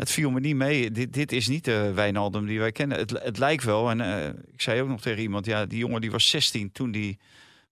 het 0.00 0.10
viel 0.10 0.30
me 0.30 0.40
niet 0.40 0.54
mee. 0.56 0.90
Dit, 0.90 1.12
dit 1.12 1.32
is 1.32 1.48
niet 1.48 1.64
de 1.64 1.92
Wijnaldum 1.92 2.46
die 2.46 2.58
wij 2.58 2.72
kennen. 2.72 2.98
Het, 2.98 3.10
het 3.22 3.38
lijkt 3.38 3.64
wel. 3.64 3.90
En 3.90 4.00
eh, 4.00 4.26
ik 4.52 4.60
zei 4.60 4.80
ook 4.82 4.88
nog 4.88 5.00
tegen 5.00 5.22
iemand, 5.22 5.46
ja, 5.46 5.66
die 5.66 5.78
jongen 5.78 6.00
die 6.00 6.10
was 6.10 6.28
16 6.28 6.72
toen 6.72 6.90
die 6.90 7.18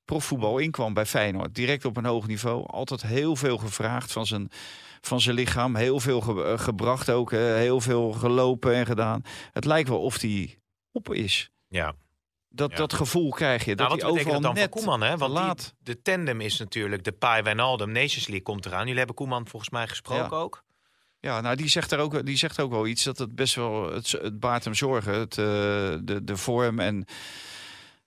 profvoetbal 0.04 0.58
inkwam 0.58 0.94
bij 0.94 1.06
Feyenoord. 1.06 1.54
Direct 1.54 1.84
op 1.84 1.96
een 1.96 2.04
hoog 2.04 2.26
niveau. 2.26 2.66
Altijd 2.66 3.02
heel 3.02 3.36
veel 3.36 3.58
gevraagd 3.58 4.12
van 4.12 4.26
zijn, 4.26 4.48
van 5.00 5.20
zijn 5.20 5.34
lichaam. 5.36 5.76
Heel 5.76 6.00
veel 6.00 6.20
ge- 6.20 6.44
eh, 6.44 6.58
gebracht 6.58 7.10
ook. 7.10 7.32
eh, 7.32 7.38
heel 7.40 7.80
veel 7.80 8.12
gelopen 8.12 8.74
en 8.74 8.86
gedaan. 8.86 9.22
Het 9.52 9.64
lijkt 9.64 9.88
wel 9.88 10.00
of 10.02 10.18
die 10.18 10.58
op 10.92 11.12
is. 11.14 11.50
Ja. 11.68 11.94
Dat, 12.48 12.70
Ja. 12.70 12.76
dat 12.76 12.92
gevoel 12.92 13.30
krijg 13.30 13.64
je. 13.64 13.74
Nou, 13.74 13.88
Dat 13.88 14.00
wat 14.02 14.10
betekent 14.12 14.32
dat 14.34 14.42
dan 14.42 14.54
net 14.54 14.62
voor 14.62 14.70
Koeman? 14.82 15.00
Hè? 15.02 15.16
Want 15.16 15.32
die- 15.34 15.40
laat. 15.44 15.74
de 15.78 16.02
tandem 16.02 16.40
is 16.40 16.58
natuurlijk 16.58 17.04
de 17.04 17.12
Pai 17.12 17.42
Wijnaldum. 17.42 17.92
Nations 17.92 18.26
League 18.26 18.42
komt 18.42 18.66
eraan. 18.66 18.80
Jullie 18.82 18.96
hebben 18.98 19.14
Koeman 19.16 19.46
volgens 19.48 19.70
mij 19.70 19.88
gesproken 19.88 20.36
Ja. 20.36 20.42
ook. 20.42 20.64
Ja, 21.20 21.40
nou, 21.40 21.56
die 21.56 21.68
zegt, 21.68 21.92
er 21.92 21.98
ook, 21.98 22.26
die 22.26 22.36
zegt 22.36 22.60
ook 22.60 22.70
wel 22.70 22.86
iets 22.86 23.04
dat 23.04 23.18
het 23.18 23.34
best 23.34 23.54
wel. 23.54 23.92
Het, 23.92 24.10
het 24.10 24.40
baart 24.40 24.64
hem 24.64 24.74
zorgen. 24.74 25.14
Het, 25.14 25.38
eh, 25.38 25.44
de, 26.02 26.20
de 26.22 26.36
vorm 26.36 26.78
en. 26.78 27.04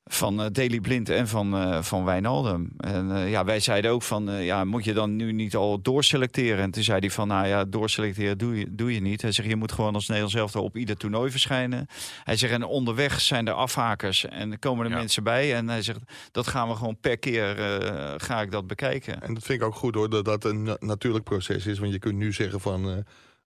Van 0.04 0.42
eh 0.42 0.48
Daily 0.52 0.80
Blind 0.80 1.10
en 1.10 1.28
van, 1.28 1.56
eh, 1.56 1.82
van 1.84 2.04
Wijnaldum. 2.06 2.70
En 2.78 3.16
eh, 3.16 3.30
ja, 3.32 3.46
wij 3.46 3.60
zeiden 3.60 3.92
ook 3.92 4.02
van, 4.04 4.30
eh, 4.30 4.46
ja, 4.46 4.66
moet 4.66 4.84
je 4.84 4.94
dan 4.94 5.16
nu 5.16 5.32
niet 5.32 5.56
al 5.56 5.82
doorselecteren? 5.82 6.64
En 6.64 6.72
toen 6.72 6.84
zei 6.84 7.00
hij 7.00 7.10
van, 7.12 7.28
nou 7.28 7.48
ja, 7.48 7.66
doorselecteren 7.66 8.38
doe 8.38 8.58
je, 8.60 8.66
doe 8.76 8.94
je 8.94 9.00
niet. 9.02 9.22
Hij 9.22 9.32
zegt, 9.32 9.50
je 9.50 9.56
moet 9.56 9.72
gewoon 9.72 9.94
als 9.94 10.08
Nederlands 10.08 10.36
elftal 10.38 10.64
op 10.64 10.78
ieder 10.78 10.98
toernooi 10.98 11.32
verschijnen. 11.32 11.88
Hij 12.24 12.36
zegt, 12.38 12.54
en 12.54 12.64
onderweg 12.64 13.22
zijn 13.22 13.48
er 13.48 13.54
afhakers 13.54 14.26
en 14.26 14.52
er 14.52 14.60
komen 14.60 14.86
er 14.86 14.92
Ja. 14.92 14.98
mensen 14.98 15.24
bij. 15.24 15.56
En 15.56 15.70
hij 15.70 15.82
zegt, 15.82 16.00
dat 16.32 16.48
gaan 16.48 16.68
we 16.70 16.76
gewoon 16.76 16.98
per 17.00 17.18
keer, 17.18 17.58
eh, 17.60 18.14
ga 18.18 18.42
ik 18.42 18.52
dat 18.52 18.68
bekijken. 18.68 19.22
En 19.22 19.34
dat 19.34 19.44
vind 19.44 19.62
ik 19.62 19.68
ook 19.68 19.76
goed 19.76 19.96
hoor, 19.96 20.10
dat 20.10 20.26
dat 20.26 20.44
een 20.46 20.64
na- 20.64 20.78
natuurlijk 20.80 21.24
proces 21.24 21.66
is. 21.66 21.80
Want 21.80 21.92
je 21.92 22.00
kunt 22.00 22.16
nu 22.18 22.34
zeggen 22.34 22.60
van, 22.62 22.90
eh, 22.90 22.98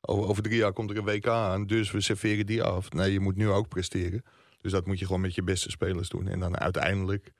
over, 0.01 0.29
over 0.29 0.43
drie 0.43 0.57
jaar 0.57 0.73
komt 0.73 0.89
er 0.89 0.97
een 0.97 1.03
WK 1.05 1.27
aan, 1.27 1.65
dus 1.65 1.91
we 1.91 2.01
serveren 2.01 2.45
die 2.45 2.63
af. 2.63 2.91
Nee, 2.91 3.11
je 3.11 3.19
moet 3.19 3.35
nu 3.35 3.49
ook 3.49 3.67
presteren. 3.67 4.23
Dus 4.65 4.73
dat 4.73 4.85
moet 4.85 4.99
je 4.99 5.05
gewoon 5.05 5.21
met 5.21 5.35
je 5.35 5.43
beste 5.43 5.69
spelers 5.69 6.09
doen. 6.09 6.27
En 6.27 6.39
dan 6.39 6.57
uiteindelijk, 6.59 7.31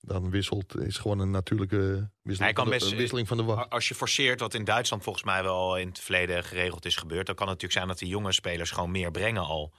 dan 0.00 0.30
wisselt, 0.30 0.78
is 0.78 0.96
gewoon 0.98 1.18
een 1.18 1.30
natuurlijke 1.30 1.76
Hij 1.76 2.08
wisseling, 2.22 2.54
kan 2.54 2.64
van, 2.64 2.72
de, 2.72 2.78
best- 2.78 2.92
een 2.92 2.98
wisseling 2.98 3.28
van 3.28 3.36
de 3.36 3.42
wacht. 3.42 3.70
Als 3.70 3.88
je 3.88 3.94
forceert, 3.94 4.40
wat 4.40 4.54
in 4.54 4.64
Duitsland 4.64 5.02
volgens 5.02 5.24
mij 5.24 5.42
wel 5.42 5.76
in 5.78 5.88
het 5.88 5.98
verleden 6.00 6.44
geregeld 6.44 6.84
is 6.84 6.96
gebeurd, 6.96 7.26
dan 7.26 7.34
kan 7.34 7.48
het 7.48 7.54
natuurlijk 7.62 7.72
zijn 7.72 7.88
dat 7.88 7.98
die 7.98 8.08
jonge 8.08 8.32
spelers 8.32 8.70
gewoon 8.70 8.90
meer 8.90 9.10
brengen 9.10 9.42
al. 9.42 9.72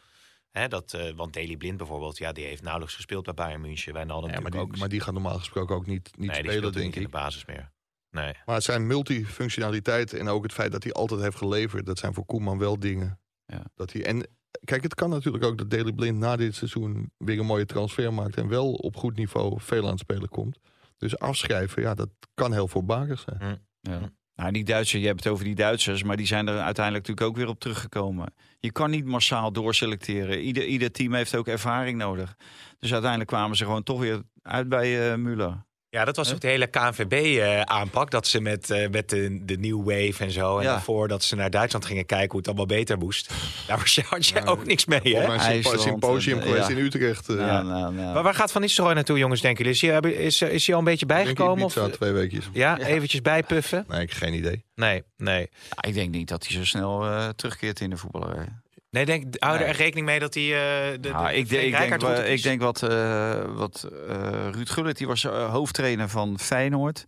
Hè, 0.51 0.67
dat, 0.67 0.93
eh, 0.93 1.11
want 1.15 1.33
Daley 1.33 1.57
Blind 1.57 1.77
bijvoorbeeld, 1.77 2.17
ja, 2.17 2.31
die 2.31 2.45
heeft 2.45 2.61
nauwelijks 2.61 2.95
gespeeld 2.95 3.23
bij 3.25 3.33
Bayern 3.33 3.61
München. 3.61 3.93
Wijnaldum 3.93 4.29
Ja, 4.29 4.33
maar, 4.35 4.43
natuurlijk 4.43 4.63
die, 4.71 4.73
ook. 4.73 4.79
maar 4.79 4.89
die 4.89 5.01
gaan 5.01 5.13
normaal 5.13 5.37
gesproken 5.37 5.75
ook 5.75 5.85
niet, 5.87 6.03
niet 6.03 6.17
nee, 6.17 6.27
die 6.27 6.35
spelen, 6.35 6.57
speelt 6.57 6.73
denk 6.73 6.85
niet 6.85 6.95
in 6.95 7.01
ik. 7.01 7.07
de 7.11 7.17
basis 7.17 7.45
meer. 7.45 7.71
Nee. 8.09 8.33
Maar 8.45 8.55
het 8.55 8.63
zijn 8.63 8.87
multifunctionaliteit 8.87 10.13
en 10.13 10.27
ook 10.27 10.43
het 10.43 10.53
feit 10.53 10.71
dat 10.71 10.83
hij 10.83 10.91
altijd 10.93 11.21
heeft 11.21 11.37
geleverd. 11.37 11.85
Dat 11.85 11.97
zijn 11.99 12.13
voor 12.13 12.25
Koeman 12.25 12.57
wel 12.57 12.79
dingen. 12.79 13.19
Ja. 13.45 13.63
Dat 13.75 13.91
hij, 13.93 14.05
en 14.05 14.27
kijk, 14.63 14.83
het 14.83 14.95
kan 14.95 15.09
natuurlijk 15.09 15.43
ook 15.43 15.57
dat 15.57 15.69
Daley 15.69 15.91
Blind 15.91 16.17
na 16.17 16.35
dit 16.35 16.55
seizoen 16.55 17.11
weer 17.17 17.39
een 17.39 17.45
mooie 17.45 17.65
transfer 17.65 18.13
maakt. 18.13 18.37
En 18.37 18.47
wel 18.47 18.73
op 18.73 18.95
goed 18.95 19.15
niveau 19.15 19.55
veel 19.57 19.83
aan 19.83 19.89
het 19.89 19.99
spelen 19.99 20.29
komt. 20.29 20.59
Dus 20.97 21.19
afschrijven, 21.19 21.81
ja, 21.81 21.93
dat 21.93 22.09
kan 22.33 22.53
heel 22.53 22.67
voorbarig 22.67 23.19
zijn. 23.19 23.61
Ja. 23.81 24.11
Nou, 24.35 24.51
die 24.51 24.63
Duitsers, 24.63 25.01
je 25.01 25.07
hebt 25.07 25.23
het 25.23 25.33
over 25.33 25.45
die 25.45 25.55
Duitsers, 25.55 26.03
maar 26.03 26.17
die 26.17 26.25
zijn 26.25 26.47
er 26.47 26.59
uiteindelijk 26.59 27.07
natuurlijk 27.07 27.37
ook 27.37 27.43
weer 27.43 27.53
op 27.53 27.59
teruggekomen. 27.59 28.33
Je 28.59 28.71
kan 28.71 28.89
niet 28.89 29.05
massaal 29.05 29.51
doorselecteren. 29.51 30.39
Ieder, 30.41 30.65
ieder 30.65 30.91
team 30.91 31.13
heeft 31.13 31.35
ook 31.35 31.47
ervaring 31.47 31.97
nodig. 31.97 32.35
Dus 32.79 32.91
uiteindelijk 32.91 33.29
kwamen 33.29 33.57
ze 33.57 33.63
gewoon 33.63 33.83
toch 33.83 33.99
weer 33.99 34.21
uit 34.41 34.69
bij 34.69 35.11
eh 35.11 35.17
Müller. 35.17 35.65
Ja, 35.95 36.05
dat 36.05 36.15
was 36.15 36.33
ook 36.33 36.39
de 36.41 36.47
hele 36.47 36.67
KNVB-aanpak. 36.67 38.11
dat 38.11 38.27
ze 38.27 38.41
met, 38.41 38.69
eh, 38.69 38.89
met 38.89 39.09
de, 39.09 39.39
de 39.45 39.57
New 39.57 39.77
Wave 39.77 40.23
en 40.23 40.31
zo. 40.31 40.57
En 40.57 40.63
Ja. 40.63 40.71
daarvoor 40.71 41.07
dat 41.07 41.23
ze 41.23 41.35
naar 41.35 41.49
Duitsland 41.49 41.85
gingen 41.85 42.05
kijken 42.05 42.29
hoe 42.29 42.37
het 42.37 42.47
allemaal 42.47 42.65
beter 42.65 42.97
moest. 42.97 43.33
Daar 43.67 43.77
was 43.77 43.99
had 44.09 44.25
je 44.27 44.45
ook 44.45 44.65
niks 44.65 44.85
mee, 44.85 45.15
hè? 45.15 45.47
een 45.55 45.79
symposium 45.79 46.37
eh, 46.39 46.43
geweest 46.45 46.67
ja. 46.67 46.75
in 46.75 46.83
Utrecht. 46.83 47.29
eh, 47.29 47.37
Ja, 47.37 47.61
nou, 47.61 47.93
nou. 47.93 48.13
Maar 48.13 48.23
waar 48.23 48.33
gaat 48.33 48.51
Van 48.51 48.61
Nistelrooy 48.61 48.93
naartoe, 48.95 49.17
jongens, 49.17 49.41
denken 49.41 49.65
jullie? 49.65 49.79
Is 49.79 49.89
hij, 49.89 50.11
is, 50.25 50.41
is 50.41 50.65
hij 50.65 50.75
al 50.75 50.81
een 50.81 50.87
beetje 50.87 51.05
denk 51.05 51.19
ik 51.19 51.25
bijgekomen? 51.35 51.65
Of, 51.65 51.73
twee 51.91 52.11
weekjes. 52.11 52.49
ja, 52.53 52.77
eventjes 52.77 53.21
bijpuffen? 53.21 53.85
Nee, 53.87 54.01
ik 54.01 54.09
heb 54.09 54.17
geen 54.17 54.33
idee. 54.33 54.63
Nee, 54.75 55.03
nee. 55.17 55.49
Ja, 55.69 55.87
ik 55.87 55.93
denk 55.93 56.11
niet 56.11 56.27
dat 56.27 56.47
hij 56.47 56.57
zo 56.57 56.65
snel 56.65 57.05
eh, 57.05 57.29
terugkeert 57.29 57.79
in 57.79 57.89
de 57.89 57.97
voetballerij. 57.97 58.47
Nee, 58.95 59.05
denk, 59.05 59.35
hou 59.39 59.57
er 59.57 59.65
Nee. 59.65 59.71
rekening 59.73 60.05
mee 60.05 60.19
dat 60.19 60.33
hij 60.33 60.43
eh 60.43 60.91
de, 60.91 60.99
de, 60.99 61.09
Nou, 61.09 61.29
ik, 61.33 61.49
denk- 61.49 61.63
ik, 61.63 61.99
denk, 61.99 62.17
ik 62.27 62.43
denk 62.43 62.61
wat, 62.61 62.83
eh, 62.83 63.43
wat 63.55 63.89
eh, 64.07 64.49
Ruud 64.51 64.69
Gullit, 64.69 64.97
die 64.97 65.07
was 65.07 65.23
hoofdtrainer 65.23 66.09
van 66.09 66.39
Feyenoord. 66.39 67.05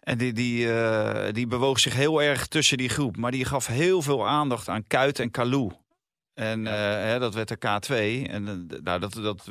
En 0.00 0.18
die, 0.18 0.32
die, 0.32 0.68
die 1.32 1.46
bewoog 1.46 1.80
zich 1.80 1.94
heel 1.94 2.22
erg 2.22 2.46
tussen 2.46 2.76
die 2.76 2.88
groep. 2.88 3.16
Maar 3.16 3.30
die 3.30 3.44
gaf 3.44 3.66
heel 3.66 4.02
veel 4.02 4.28
aandacht 4.28 4.68
aan 4.68 4.86
Kuit 4.86 5.18
en 5.18 5.30
Kalou. 5.30 5.72
En 6.34 6.64
hè, 6.66 7.18
dat 7.18 7.34
werd 7.34 7.48
de 7.48 7.56
K2. 7.56 8.26
En 8.30 8.66
nou, 8.82 9.00
dat, 9.00 9.12
dat 9.12 9.50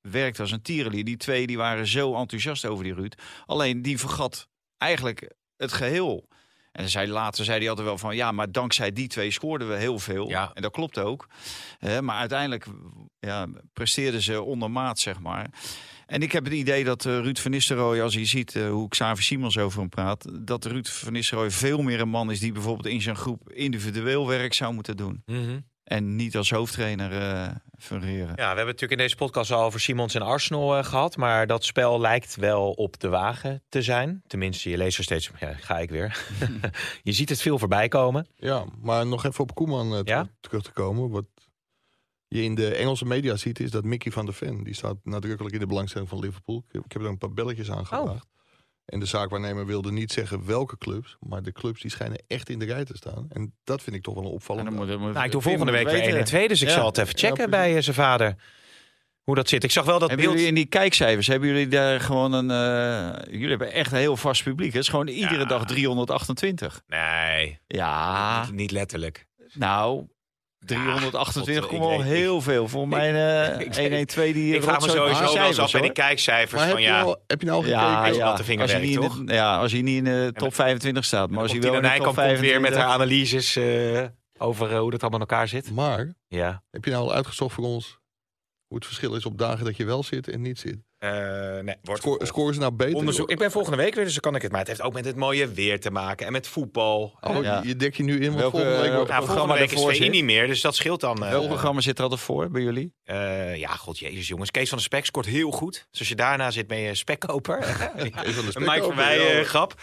werkte 0.00 0.42
als 0.42 0.50
een 0.50 0.62
tierenlier. 0.62 1.04
Die 1.04 1.16
twee 1.16 1.46
die 1.46 1.56
waren 1.56 1.86
zo 1.86 2.14
enthousiast 2.14 2.66
over 2.66 2.84
die 2.84 2.94
Ruud. 2.94 3.14
Alleen 3.46 3.82
die 3.82 3.98
vergat 3.98 4.48
eigenlijk 4.78 5.32
het 5.56 5.72
geheel. 5.72 6.28
En 6.72 6.88
zei, 6.88 7.08
later 7.08 7.44
zei 7.44 7.58
hij 7.58 7.68
altijd 7.68 7.86
wel 7.86 7.98
van... 7.98 8.16
ja, 8.16 8.32
maar 8.32 8.52
dankzij 8.52 8.92
die 8.92 9.08
twee 9.08 9.30
scoorden 9.30 9.68
we 9.68 9.74
heel 9.74 9.98
veel. 9.98 10.28
Ja. 10.28 10.50
En 10.54 10.62
dat 10.62 10.72
klopt 10.72 10.98
ook. 10.98 11.28
Maar 12.00 12.16
uiteindelijk 12.16 12.66
ja, 13.20 13.46
presteerden 13.72 14.22
ze 14.22 14.42
ondermaat, 14.42 14.98
zeg 14.98 15.20
maar. 15.20 15.50
En 16.10 16.22
ik 16.22 16.32
heb 16.32 16.44
het 16.44 16.52
idee 16.52 16.84
dat 16.84 17.04
eh, 17.04 17.12
Ruud 17.18 17.38
van 17.38 17.50
Nistelrooy, 17.50 18.02
als 18.02 18.14
hij 18.14 18.26
ziet 18.26 18.56
eh, 18.56 18.70
hoe 18.70 18.88
Xavi 18.88 19.22
Simons 19.22 19.58
over 19.58 19.80
hem 19.80 19.88
praat... 19.88 20.46
dat 20.46 20.64
Ruud 20.64 20.86
van 20.86 21.12
Nistelrooy 21.12 21.50
veel 21.50 21.82
meer 21.82 22.00
een 22.00 22.08
man 22.08 22.30
is 22.30 22.40
die 22.40 22.52
bijvoorbeeld 22.52 22.86
in 22.86 23.02
zijn 23.02 23.16
groep 23.16 23.50
individueel 23.52 24.26
werk 24.26 24.54
zou 24.54 24.74
moeten 24.74 24.96
doen. 24.96 25.22
Mhm. 25.26 25.58
En 25.90 26.16
niet 26.16 26.36
als 26.36 26.50
hoofdtrainer 26.50 27.12
eh 27.12 27.48
fungeren. 27.78 28.26
Ja, 28.26 28.34
we 28.34 28.42
hebben 28.42 28.64
natuurlijk 28.66 28.92
in 28.92 28.98
deze 28.98 29.16
podcast 29.16 29.50
al 29.50 29.62
over 29.62 29.80
Simons 29.80 30.14
en 30.14 30.22
Arsenal 30.22 30.76
eh, 30.76 30.84
gehad. 30.84 31.16
Maar 31.16 31.46
dat 31.46 31.64
spel 31.64 32.00
lijkt 32.00 32.36
wel 32.36 32.70
op 32.72 33.00
de 33.00 33.08
wagen 33.08 33.62
te 33.68 33.82
zijn. 33.82 34.22
Tenminste, 34.26 34.70
je 34.70 34.76
leest 34.76 34.98
er 34.98 35.04
steeds... 35.04 35.30
Ja, 35.40 35.52
ga 35.52 35.78
ik 35.78 35.90
weer. 35.90 36.24
je 37.02 37.12
ziet 37.12 37.28
het 37.28 37.40
veel 37.42 37.58
voorbij 37.58 37.88
komen. 37.88 38.26
Ja, 38.36 38.64
maar 38.80 39.06
nog 39.06 39.24
even 39.24 39.40
op 39.40 39.54
Koeman 39.54 39.94
eh, 39.94 40.00
Ja? 40.04 40.28
terug- 40.40 40.62
te 40.62 40.72
komen. 40.72 41.10
Wat 41.10 41.24
je 42.28 42.42
in 42.42 42.54
de 42.54 42.74
Engelse 42.74 43.04
media 43.04 43.36
ziet, 43.36 43.60
is 43.60 43.70
dat 43.70 43.84
Mickey 43.84 44.12
van 44.12 44.24
der 44.24 44.34
Ven... 44.34 44.64
die 44.64 44.74
staat 44.74 44.96
nadrukkelijk 45.02 45.54
in 45.54 45.60
de 45.60 45.66
belangstelling 45.66 46.08
van 46.10 46.18
Liverpool. 46.18 46.64
Ik 46.68 46.72
heb, 46.72 46.84
ik 46.84 46.92
heb 46.92 47.02
er 47.02 47.08
een 47.08 47.18
paar 47.18 47.32
belletjes 47.32 47.70
aan 47.70 47.86
gevraagd. 47.86 48.26
En 48.90 49.00
de 49.00 49.06
zaakwaarnemer 49.06 49.66
wilde 49.66 49.92
niet 49.92 50.12
zeggen 50.12 50.46
welke 50.46 50.78
clubs... 50.78 51.16
maar 51.20 51.42
de 51.42 51.52
clubs 51.52 51.80
die 51.80 51.90
schijnen 51.90 52.22
echt 52.26 52.48
in 52.48 52.58
de 52.58 52.64
rij 52.64 52.84
te 52.84 52.96
staan. 52.96 53.26
En 53.28 53.54
dat 53.64 53.82
vind 53.82 53.96
ik 53.96 54.02
toch 54.02 54.14
wel 54.14 54.22
een 54.22 54.28
En 54.28 54.34
opvallend. 54.34 54.66
dan 54.68 54.76
moet- 54.76 54.88
dan 54.88 55.00
moet- 55.00 55.12
Nou, 55.12 55.24
ik 55.24 55.32
doe 55.32 55.42
volgende 55.42 55.72
week 55.72 55.88
weer. 55.88 56.02
1 56.02 56.16
en 56.16 56.24
2. 56.24 56.48
Dus 56.48 56.62
ik 56.62 56.68
Ja. 56.68 56.74
zal 56.74 56.86
het 56.86 56.98
even 56.98 57.18
checken 57.18 57.44
Ja, 57.44 57.48
bij 57.48 57.76
eh, 57.76 57.82
zijn 57.82 57.94
vader. 57.96 58.34
Hoe 59.22 59.34
dat 59.34 59.48
zit. 59.48 59.64
Ik 59.64 59.70
zag 59.70 59.84
wel 59.84 59.98
dat 59.98 60.08
Hebben 60.08 60.26
beeld... 60.26 60.38
jullie 60.38 60.50
in 60.56 60.60
die 60.60 60.66
kijkcijfers, 60.66 61.26
hebben 61.26 61.48
jullie 61.48 61.68
daar 61.68 62.00
gewoon 62.00 62.32
een... 62.32 62.50
eh, 62.50 63.32
jullie 63.32 63.48
hebben 63.48 63.72
echt 63.72 63.92
een 63.92 63.98
heel 63.98 64.16
vast 64.16 64.42
publiek. 64.42 64.72
Het 64.72 64.82
is 64.82 64.88
gewoon 64.88 65.08
iedere 65.08 65.38
Ja. 65.40 65.44
dag 65.44 65.66
328. 65.66 66.82
Nee, 66.86 67.58
Ja, 67.66 68.42
niet, 68.44 68.52
niet 68.54 68.70
letterlijk. 68.70 69.26
nou... 69.54 70.06
328 70.66 71.64
God, 71.64 71.78
komt 71.78 71.96
weet- 72.02 72.06
heel 72.06 72.40
veel. 72.40 72.68
Voor 72.68 72.88
mij 72.88 73.08
eh, 73.54 73.60
ik- 73.66 73.74
112 73.76 74.32
die 74.32 74.54
Ik 74.54 74.62
vraag 74.62 74.80
me 74.80 74.86
rotzooi 74.86 75.14
sowieso 75.14 75.34
wel 75.34 75.46
eens 75.46 75.58
af 75.58 75.72
bij 75.72 75.80
die 75.80 75.92
kijkcijfers 75.92 76.52
maar 76.52 76.62
heb 76.62 76.70
van 76.72 76.82
je, 76.82 76.88
ja... 76.88 77.00
nou, 77.02 77.16
heb 77.26 77.40
je 77.40 77.46
nou 77.46 77.66
Ja, 77.66 77.96
gekeken? 77.96 78.18
ja. 78.18 78.24
wat 78.28 78.36
de 78.36 78.44
vinger 78.44 78.62
als, 78.62 78.72
werkt, 78.72 79.26
de, 79.26 79.32
ja, 79.34 79.56
als 79.58 79.72
hij 79.72 79.82
niet 79.82 79.96
in 79.96 80.04
de 80.04 80.30
top 80.34 80.54
25 80.54 81.04
staat. 81.04 81.30
Maar 81.30 81.42
als 81.42 81.52
hij 81.52 81.60
wel 81.60 81.74
in 81.74 81.76
de 81.82 81.88
top 81.88 81.90
Nijkamp 81.96 82.16
komt 82.16 82.26
weer 82.38 82.60
met 82.60 82.72
25... 82.72 82.82
haar 82.82 82.92
analyses 82.92 83.56
eh, 83.56 84.04
over 84.38 84.72
eh, 84.72 84.78
hoe 84.78 84.90
dat 84.90 85.00
allemaal 85.00 85.20
in 85.20 85.26
elkaar 85.26 85.48
zit. 85.48 85.70
Maar 85.70 86.14
Ja. 86.28 86.62
heb 86.70 86.84
je 86.84 86.90
nou 86.90 87.02
al 87.04 87.14
uitgezocht 87.14 87.54
voor 87.54 87.64
ons... 87.64 87.98
hoe 88.66 88.76
het 88.76 88.86
verschil 88.86 89.14
is 89.14 89.26
op 89.26 89.38
dagen 89.38 89.64
dat 89.64 89.76
je 89.76 89.84
wel 89.84 90.02
zit 90.02 90.28
en 90.28 90.40
niet 90.40 90.58
zit? 90.58 90.78
Eh, 91.00 91.10
nee, 91.62 91.74
wordt 91.82 92.26
scoren 92.26 92.54
ze 92.54 92.60
nou 92.60 92.72
beter? 92.72 92.94
onderzoek. 92.96 93.30
Ik 93.30 93.38
ben 93.38 93.50
volgende 93.50 93.76
week 93.76 93.94
weer, 93.94 94.04
dus 94.04 94.12
dan 94.12 94.22
kan 94.22 94.34
ik 94.34 94.42
het. 94.42 94.50
Maar 94.50 94.60
het 94.60 94.68
heeft 94.68 94.82
ook 94.82 94.92
met 94.92 95.04
het 95.04 95.16
mooie 95.16 95.48
weer 95.52 95.80
te 95.80 95.90
maken 95.90 96.26
en 96.26 96.32
met 96.32 96.46
voetbal. 96.48 97.18
Oh, 97.20 97.42
Ja. 97.42 97.62
je, 97.64 97.76
dek 97.76 97.94
je 97.96 98.02
nu 98.02 98.14
in, 98.20 98.26
want 98.28 98.34
Welke, 98.40 98.56
volgende 98.56 98.80
week... 98.80 98.92
wordt- 98.94 99.08
Nou, 99.10 99.24
programma 99.24 99.54
volgende 99.54 99.76
week 99.76 99.92
is 99.92 99.96
VI 99.98 100.02
zit? 100.04 100.12
niet 100.12 100.24
meer, 100.24 100.46
dus 100.46 100.60
dat 100.60 100.74
scheelt 100.74 101.00
dan. 101.00 101.24
eh, 101.24 101.30
Welk 101.30 101.46
programma 101.48 101.80
zit 101.80 101.96
er 101.96 102.02
altijd 102.02 102.20
voor 102.20 102.50
bij 102.50 102.62
jullie? 102.62 102.94
eh, 103.04 103.56
ja, 103.56 103.68
god 103.68 103.98
jezus 103.98 104.28
jongens. 104.28 104.50
Kees 104.50 104.68
van 104.68 104.78
de 104.78 104.84
Spek 104.84 105.04
scoort 105.06 105.26
heel 105.26 105.50
goed. 105.50 105.86
Dus 105.90 105.98
als 106.00 106.08
je 106.08 106.14
daarna 106.14 106.50
zit, 106.50 106.66
ben 106.66 106.78
je 106.78 106.94
spekkoper. 106.94 107.58
De 107.96 108.52
Mike 108.60 108.82
van 108.82 108.96
Wij 108.96 109.38
eh, 109.40 109.44
grap. 109.46 109.74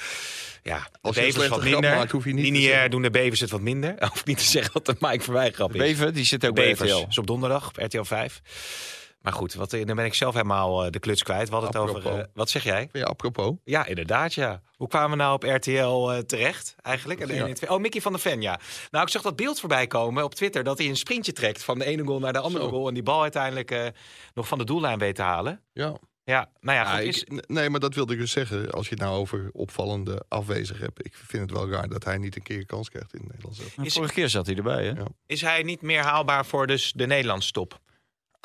Ja, 0.64 0.78
de 0.92 0.98
Als 1.02 1.16
een 1.18 1.24
bevers 1.24 1.48
wat 1.48 1.64
minder. 1.64 1.96
maakt, 1.96 2.12
hoef 2.12 2.26
je 2.26 2.34
niet 2.34 2.46
te 2.46 2.52
Lineair 2.52 2.90
doen 2.90 3.02
de 3.02 3.10
bevers 3.10 3.40
het 3.40 3.50
wat 3.50 3.62
minder. 3.62 3.96
Of 4.14 4.26
niet 4.26 4.38
te 4.38 4.44
zeggen 4.44 4.74
dat 4.74 4.88
het 4.88 5.00
Mike 5.02 5.24
van 5.24 5.34
Wij 5.34 5.52
grap 5.52 5.72
is. 5.76 5.78
Bever, 5.82 6.14
die 6.14 6.26
zit 6.26 6.46
ook 6.46 6.56
bij 6.56 6.70
Bevers. 6.70 6.92
RTL. 6.92 7.06
is 7.10 7.18
op 7.18 7.28
donderdag 7.28 7.68
op 7.68 7.78
RTL 7.78 8.04
5. 8.04 8.42
Maar 9.28 9.36
goed, 9.36 9.54
wat, 9.54 9.70
dan 9.70 9.96
ben 9.96 10.06
ik 10.06 10.14
zelf 10.14 10.34
helemaal 10.34 10.86
eh, 10.86 10.92
de 10.92 11.00
kluts 11.00 11.24
kwijt. 11.24 11.50
Hadden 11.50 11.70
het 11.70 11.78
over... 11.80 12.18
Eh, 12.20 12.24
wat 12.34 12.50
zeg 12.50 12.64
jij? 12.64 12.90
Ja, 12.92 13.04
apropos. 13.06 13.54
Ja, 13.64 13.86
inderdaad, 13.86 14.34
ja. 14.34 14.62
Hoe 14.76 14.88
kwamen 14.88 15.10
we 15.10 15.16
nou 15.24 15.34
op 15.34 15.44
RTL 15.44 16.12
eh, 16.12 16.18
terecht 16.18 16.76
eigenlijk? 16.82 17.20
En 17.20 17.28
de 17.28 17.34
Ja. 17.34 17.40
1 17.40 17.50
en 17.50 17.56
2. 17.56 17.70
Oh, 17.70 17.80
Mickey 17.80 18.02
van 18.02 18.12
der 18.12 18.22
Ven, 18.22 18.42
ja. 18.42 18.60
Nou, 18.92 19.04
ik 19.06 19.12
zag 19.12 19.22
dat 19.22 19.36
beeld 19.36 19.60
voorbij 19.60 19.88
komen 19.88 20.24
op 20.24 20.36
Twitter... 20.36 20.64
dat 20.64 20.78
hij 20.78 20.88
een 20.88 20.96
sprintje 20.98 21.34
trekt 21.34 21.64
van 21.64 21.80
de 21.80 21.86
ene 21.86 22.04
goal 22.06 22.20
naar 22.20 22.34
de 22.34 22.40
andere 22.40 22.64
Zo. 22.64 22.70
goal... 22.70 22.88
en 22.88 22.94
die 22.94 23.04
bal 23.04 23.22
uiteindelijk 23.22 23.72
eh, 23.72 23.86
nog 24.34 24.48
van 24.48 24.58
de 24.58 24.64
doellijn 24.64 25.00
weet 25.00 25.16
te 25.16 25.22
halen. 25.22 25.62
Ja. 25.74 25.98
Ja, 26.24 26.50
nou 26.60 26.78
ja, 26.78 26.84
Ja, 26.84 26.92
goed, 26.92 27.00
ik- 27.00 27.08
is, 27.08 27.26
nee, 27.48 27.70
maar 27.70 27.80
dat 27.80 27.94
wilde 27.96 28.14
ik 28.14 28.20
dus 28.20 28.32
zeggen. 28.32 28.72
Als 28.72 28.88
je 28.90 28.94
het 28.94 29.04
nou 29.04 29.16
over 29.18 29.50
opvallende 29.54 30.26
afwezig 30.28 30.80
hebt. 30.80 31.06
Ik 31.06 31.14
vind 31.16 31.42
het 31.50 31.52
wel 31.60 31.70
raar 31.70 31.88
dat 31.90 32.04
hij 32.04 32.18
niet 32.18 32.36
een 32.36 32.44
keer 32.44 32.66
kans 32.66 32.90
krijgt 32.90 33.14
in 33.14 33.22
Nederland. 33.28 33.62
Is- 33.82 33.94
Vorige 33.94 34.14
keer 34.14 34.30
zat 34.30 34.46
hij 34.46 34.56
erbij, 34.56 34.84
hè? 34.86 34.90
Ja. 34.92 35.06
is 35.26 35.42
hij 35.42 35.64
niet 35.64 35.82
meer 35.82 36.02
haalbaar 36.04 36.46
voor 36.46 36.68
dus 36.68 36.92
de 36.96 37.06
Nederlandse 37.08 37.52
top? 37.52 37.80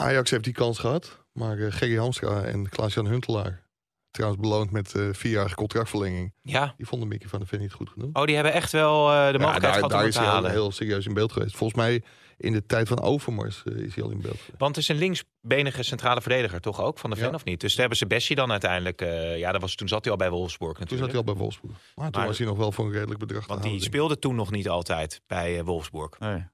Ajax 0.02 0.30
heeft 0.30 0.44
die 0.44 0.52
kans 0.52 0.78
gehad. 0.78 1.24
Maar 1.32 1.58
eh 1.58 1.72
Gerry 1.72 1.96
Hamstra 1.96 2.42
en 2.42 2.68
Klaas-Jan 2.68 3.06
Huntelaar. 3.06 3.70
Trouwens 4.10 4.42
beloond 4.42 4.70
met 4.70 4.94
eh 4.94 5.08
vierjarige 5.12 5.54
contractverlenging. 5.54 6.34
Ja. 6.42 6.74
Die 6.76 6.86
vonden 6.86 7.08
Mickey 7.08 7.28
van 7.28 7.38
der 7.38 7.48
Ven 7.48 7.60
niet 7.60 7.72
goed 7.72 7.88
genoeg. 7.90 8.10
Oh, 8.12 8.24
die 8.24 8.34
hebben 8.34 8.52
echt 8.52 8.72
wel 8.72 9.10
eh, 9.10 9.14
de 9.32 9.38
mogelijkheid 9.38 9.62
daar, 9.62 9.72
gehad 9.72 9.82
om 9.84 9.88
daar 9.90 9.98
het 9.98 10.08
is 10.08 10.14
te 10.14 10.20
hij 10.20 10.28
al 10.28 10.34
halen. 10.34 10.50
heel 10.50 10.70
serieus 10.70 11.06
in 11.06 11.14
beeld 11.14 11.32
geweest. 11.32 11.56
Volgens 11.56 11.78
mij 11.78 12.02
in 12.36 12.52
de 12.52 12.66
tijd 12.66 12.88
van 12.88 13.00
Overmars 13.00 13.62
is 13.62 13.94
hij 13.94 14.04
al 14.04 14.10
in 14.10 14.20
beeld 14.20 14.36
geweest. 14.40 14.58
Want 14.58 14.74
het 14.76 14.84
is 14.84 14.90
een 14.90 14.96
linksbenige 14.96 15.82
centrale 15.82 16.20
verdediger, 16.20 16.60
toch 16.60 16.80
ook? 16.80 16.98
Van 16.98 17.10
de 17.10 17.16
Ven 17.16 17.28
Ja. 17.28 17.34
of 17.34 17.44
niet? 17.44 17.60
Dus 17.60 17.70
daar 17.70 17.80
hebben 17.80 17.98
ze 17.98 18.06
Bessie 18.06 18.36
dan 18.36 18.50
uiteindelijk... 18.50 19.00
eh, 19.00 19.38
ja, 19.38 19.52
dat 19.52 19.60
was, 19.60 19.74
toen 19.74 19.88
zat 19.88 20.02
hij 20.02 20.12
al 20.12 20.18
bij 20.18 20.30
Wolfsburg 20.30 20.72
Toen 20.72 20.80
natuurlijk. 20.80 21.10
zat 21.12 21.18
hij 21.20 21.28
al 21.28 21.34
bij 21.34 21.42
Wolfsburg. 21.42 21.92
Maar 21.94 22.10
toen 22.10 22.20
Maar- 22.20 22.28
was 22.28 22.38
hij 22.38 22.46
nog 22.46 22.56
wel 22.56 22.72
voor 22.72 22.84
een 22.86 22.92
redelijk 22.92 23.18
bedrag 23.20 23.42
te 23.42 23.48
Want 23.48 23.60
halen, 23.60 23.76
die 23.76 23.86
speelde 23.86 24.18
toen 24.18 24.34
nog 24.34 24.50
niet 24.50 24.68
altijd 24.68 25.20
bij 25.26 25.64
Wolfsburg. 25.64 26.18
Nee. 26.18 26.44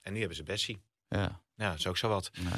En 0.00 0.12
nu 0.12 0.18
hebben 0.18 0.36
ze 0.36 0.42
Bessie. 0.42 0.82
Ja. 1.08 1.40
Ja, 1.62 1.70
dat 1.70 1.78
is 1.78 1.86
ook 1.86 1.96
zo 1.96 2.08
wat. 2.08 2.30
Nou. 2.40 2.54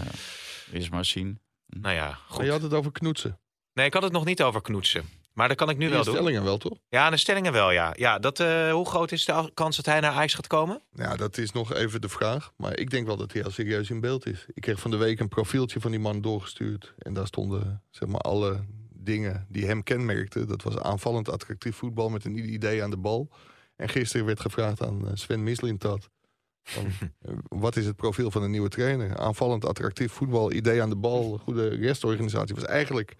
Eerst 0.72 0.90
maar 0.90 1.04
zien. 1.04 1.40
Nou 1.66 1.94
ja, 1.94 2.18
goed. 2.26 2.36
Maar 2.36 2.46
je 2.46 2.52
had 2.52 2.62
het 2.62 2.72
over 2.72 2.92
knoetsen. 2.92 3.38
Nee, 3.72 3.86
ik 3.86 3.94
had 3.94 4.02
het 4.02 4.12
nog 4.12 4.24
niet 4.24 4.42
over 4.42 4.62
knoetsen. 4.62 5.04
Maar 5.32 5.48
dat 5.48 5.56
kan 5.56 5.70
ik 5.70 5.76
nu 5.76 5.90
wel 5.90 6.04
doen. 6.04 6.14
stellingen 6.14 6.44
wel, 6.44 6.58
toch? 6.58 6.78
Ja, 6.88 7.10
de 7.10 7.16
stellingen 7.16 7.52
wel, 7.52 7.70
ja. 7.70 7.92
ja 7.96 8.18
dat, 8.18 8.40
eh, 8.40 8.72
hoe 8.72 8.86
groot 8.86 9.12
is 9.12 9.24
de 9.24 9.50
kans 9.54 9.76
dat 9.76 9.86
hij 9.86 10.00
naar 10.00 10.12
Ajax 10.12 10.34
gaat 10.34 10.46
komen? 10.46 10.82
Ja, 10.92 11.16
dat 11.16 11.38
is 11.38 11.52
nog 11.52 11.74
even 11.74 12.00
de 12.00 12.08
vraag. 12.08 12.52
Maar 12.56 12.78
ik 12.78 12.90
denk 12.90 13.06
wel 13.06 13.16
dat 13.16 13.32
hij 13.32 13.42
heel 13.42 13.50
serieus 13.50 13.90
in 13.90 14.00
beeld 14.00 14.26
is. 14.26 14.46
Ik 14.54 14.62
kreeg 14.62 14.80
van 14.80 14.90
de 14.90 14.96
week 14.96 15.20
een 15.20 15.28
profieltje 15.28 15.80
van 15.80 15.90
die 15.90 16.00
man 16.00 16.20
doorgestuurd. 16.20 16.94
En 16.98 17.14
daar 17.14 17.26
stonden 17.26 17.82
zeg 17.90 18.08
maar 18.08 18.20
alle 18.20 18.64
dingen 18.90 19.46
die 19.48 19.66
hem 19.66 19.82
kenmerkten. 19.82 20.48
Dat 20.48 20.62
was 20.62 20.78
aanvallend 20.78 21.28
attractief 21.28 21.76
voetbal 21.76 22.08
met 22.08 22.24
een 22.24 22.52
idee 22.52 22.82
aan 22.82 22.90
de 22.90 22.96
bal. 22.96 23.30
En 23.76 23.88
gisteren 23.88 24.26
werd 24.26 24.40
gevraagd 24.40 24.82
aan 24.82 25.08
eh, 25.08 25.10
Sven 25.14 25.42
Mislintat. 25.42 26.10
Eh, 27.20 27.34
wat 27.48 27.76
is 27.76 27.86
het 27.86 27.96
profiel 27.96 28.30
van 28.30 28.42
een 28.42 28.50
nieuwe 28.50 28.68
trainer? 28.68 29.16
Aanvallend, 29.16 29.64
attractief 29.64 30.12
voetbal, 30.12 30.52
idee 30.52 30.82
aan 30.82 30.88
de 30.88 30.96
bal, 30.96 31.38
goede 31.44 31.68
restorganisatie. 31.68 32.54
was 32.54 32.64
eigenlijk 32.64 33.14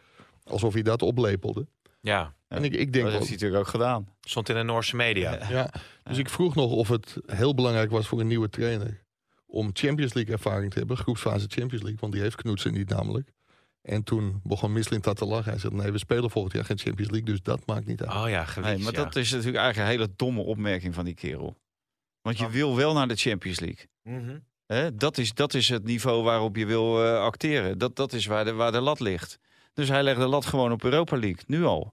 alsof 0.45 0.73
hij 0.73 0.83
dat 0.83 1.03
oplepelde. 1.03 1.67
Ja, 2.01 2.35
En 2.49 2.65
ik, 2.65 2.73
ik 2.73 2.93
denk 2.93 3.05
Dat 3.05 3.13
heeft 3.13 3.25
hij 3.25 3.33
natuurlijk 3.33 3.61
ook 3.61 3.69
gedaan. 3.69 4.09
stond 4.21 4.49
in 4.49 4.55
de 4.55 4.63
Noorse 4.63 4.97
media. 4.97 5.39
ja, 5.51 5.71
dus 6.05 6.19
ik 6.19 6.29
vroeg 6.29 6.55
nog 6.55 6.71
of 6.71 6.89
het 6.89 7.17
heel 7.27 7.55
belangrijk 7.55 7.91
was 7.91 8.07
voor 8.07 8.21
een 8.21 8.27
nieuwe 8.27 8.49
trainer 8.49 9.03
om 9.47 9.71
Champions 9.73 10.15
League 10.15 10.33
ervaring 10.33 10.73
te 10.73 10.79
hebben, 10.79 10.97
groepsfase 10.97 11.47
Champions 11.49 11.83
League, 11.83 12.01
want 12.01 12.13
die 12.13 12.23
heeft 12.23 12.37
Knoetsen 12.37 12.73
niet 12.73 12.89
namelijk. 12.89 13.33
En 13.83 14.03
toen 14.03 14.41
begon 14.43 14.73
Mislint 14.73 15.05
dat 15.05 15.17
te 15.17 15.25
lachen. 15.25 15.51
Hij 15.51 15.61
zei: 15.61 15.75
Nee, 15.75 15.93
we 15.93 15.99
spelen 15.99 16.31
volgend 16.31 16.55
jaar 16.55 16.65
geen 16.65 16.79
Champions 16.79 17.11
League, 17.11 17.31
dus 17.31 17.43
dat 17.43 17.67
maakt 17.67 17.87
niet 17.87 18.03
uit. 18.03 18.25
Oh 18.25 18.29
ja, 18.31 18.45
gewicht. 18.45 18.75
Nee, 18.75 18.85
maar 18.85 18.93
ja. 18.93 19.05
dat 19.05 19.17
is 19.17 19.31
natuurlijk 19.31 19.57
eigenlijk 19.57 19.89
een 19.89 19.99
hele 19.99 20.13
domme 20.17 20.41
opmerking 20.41 20.95
van 20.95 21.05
die 21.05 21.15
kerel. 21.15 21.57
Want 22.25 22.39
je 22.39 22.49
wil 22.51 22.77
wel 22.77 22.93
naar 22.95 23.09
de 23.09 23.17
Champions 23.17 23.61
League. 23.61 23.87
Mhm. 24.03 24.39
Dat, 24.97 25.19
is, 25.19 25.35
dat 25.35 25.55
is 25.55 25.69
het 25.69 25.85
niveau 25.85 26.23
waarop 26.23 26.57
je 26.57 26.67
wil 26.67 27.05
eh, 27.05 27.19
acteren. 27.21 27.79
Dat, 27.79 27.97
dat 27.97 28.13
is 28.13 28.27
waar 28.27 28.45
de, 28.45 28.53
waar 28.53 28.73
de 28.73 28.81
lat 28.81 29.01
ligt. 29.01 29.39
Dus 29.75 29.89
hij 29.89 30.03
legt 30.03 30.19
de 30.21 30.27
lat 30.27 30.47
gewoon 30.47 30.73
op 30.73 30.85
Europa 30.85 31.17
League, 31.17 31.43
nu 31.47 31.65
al. 31.65 31.93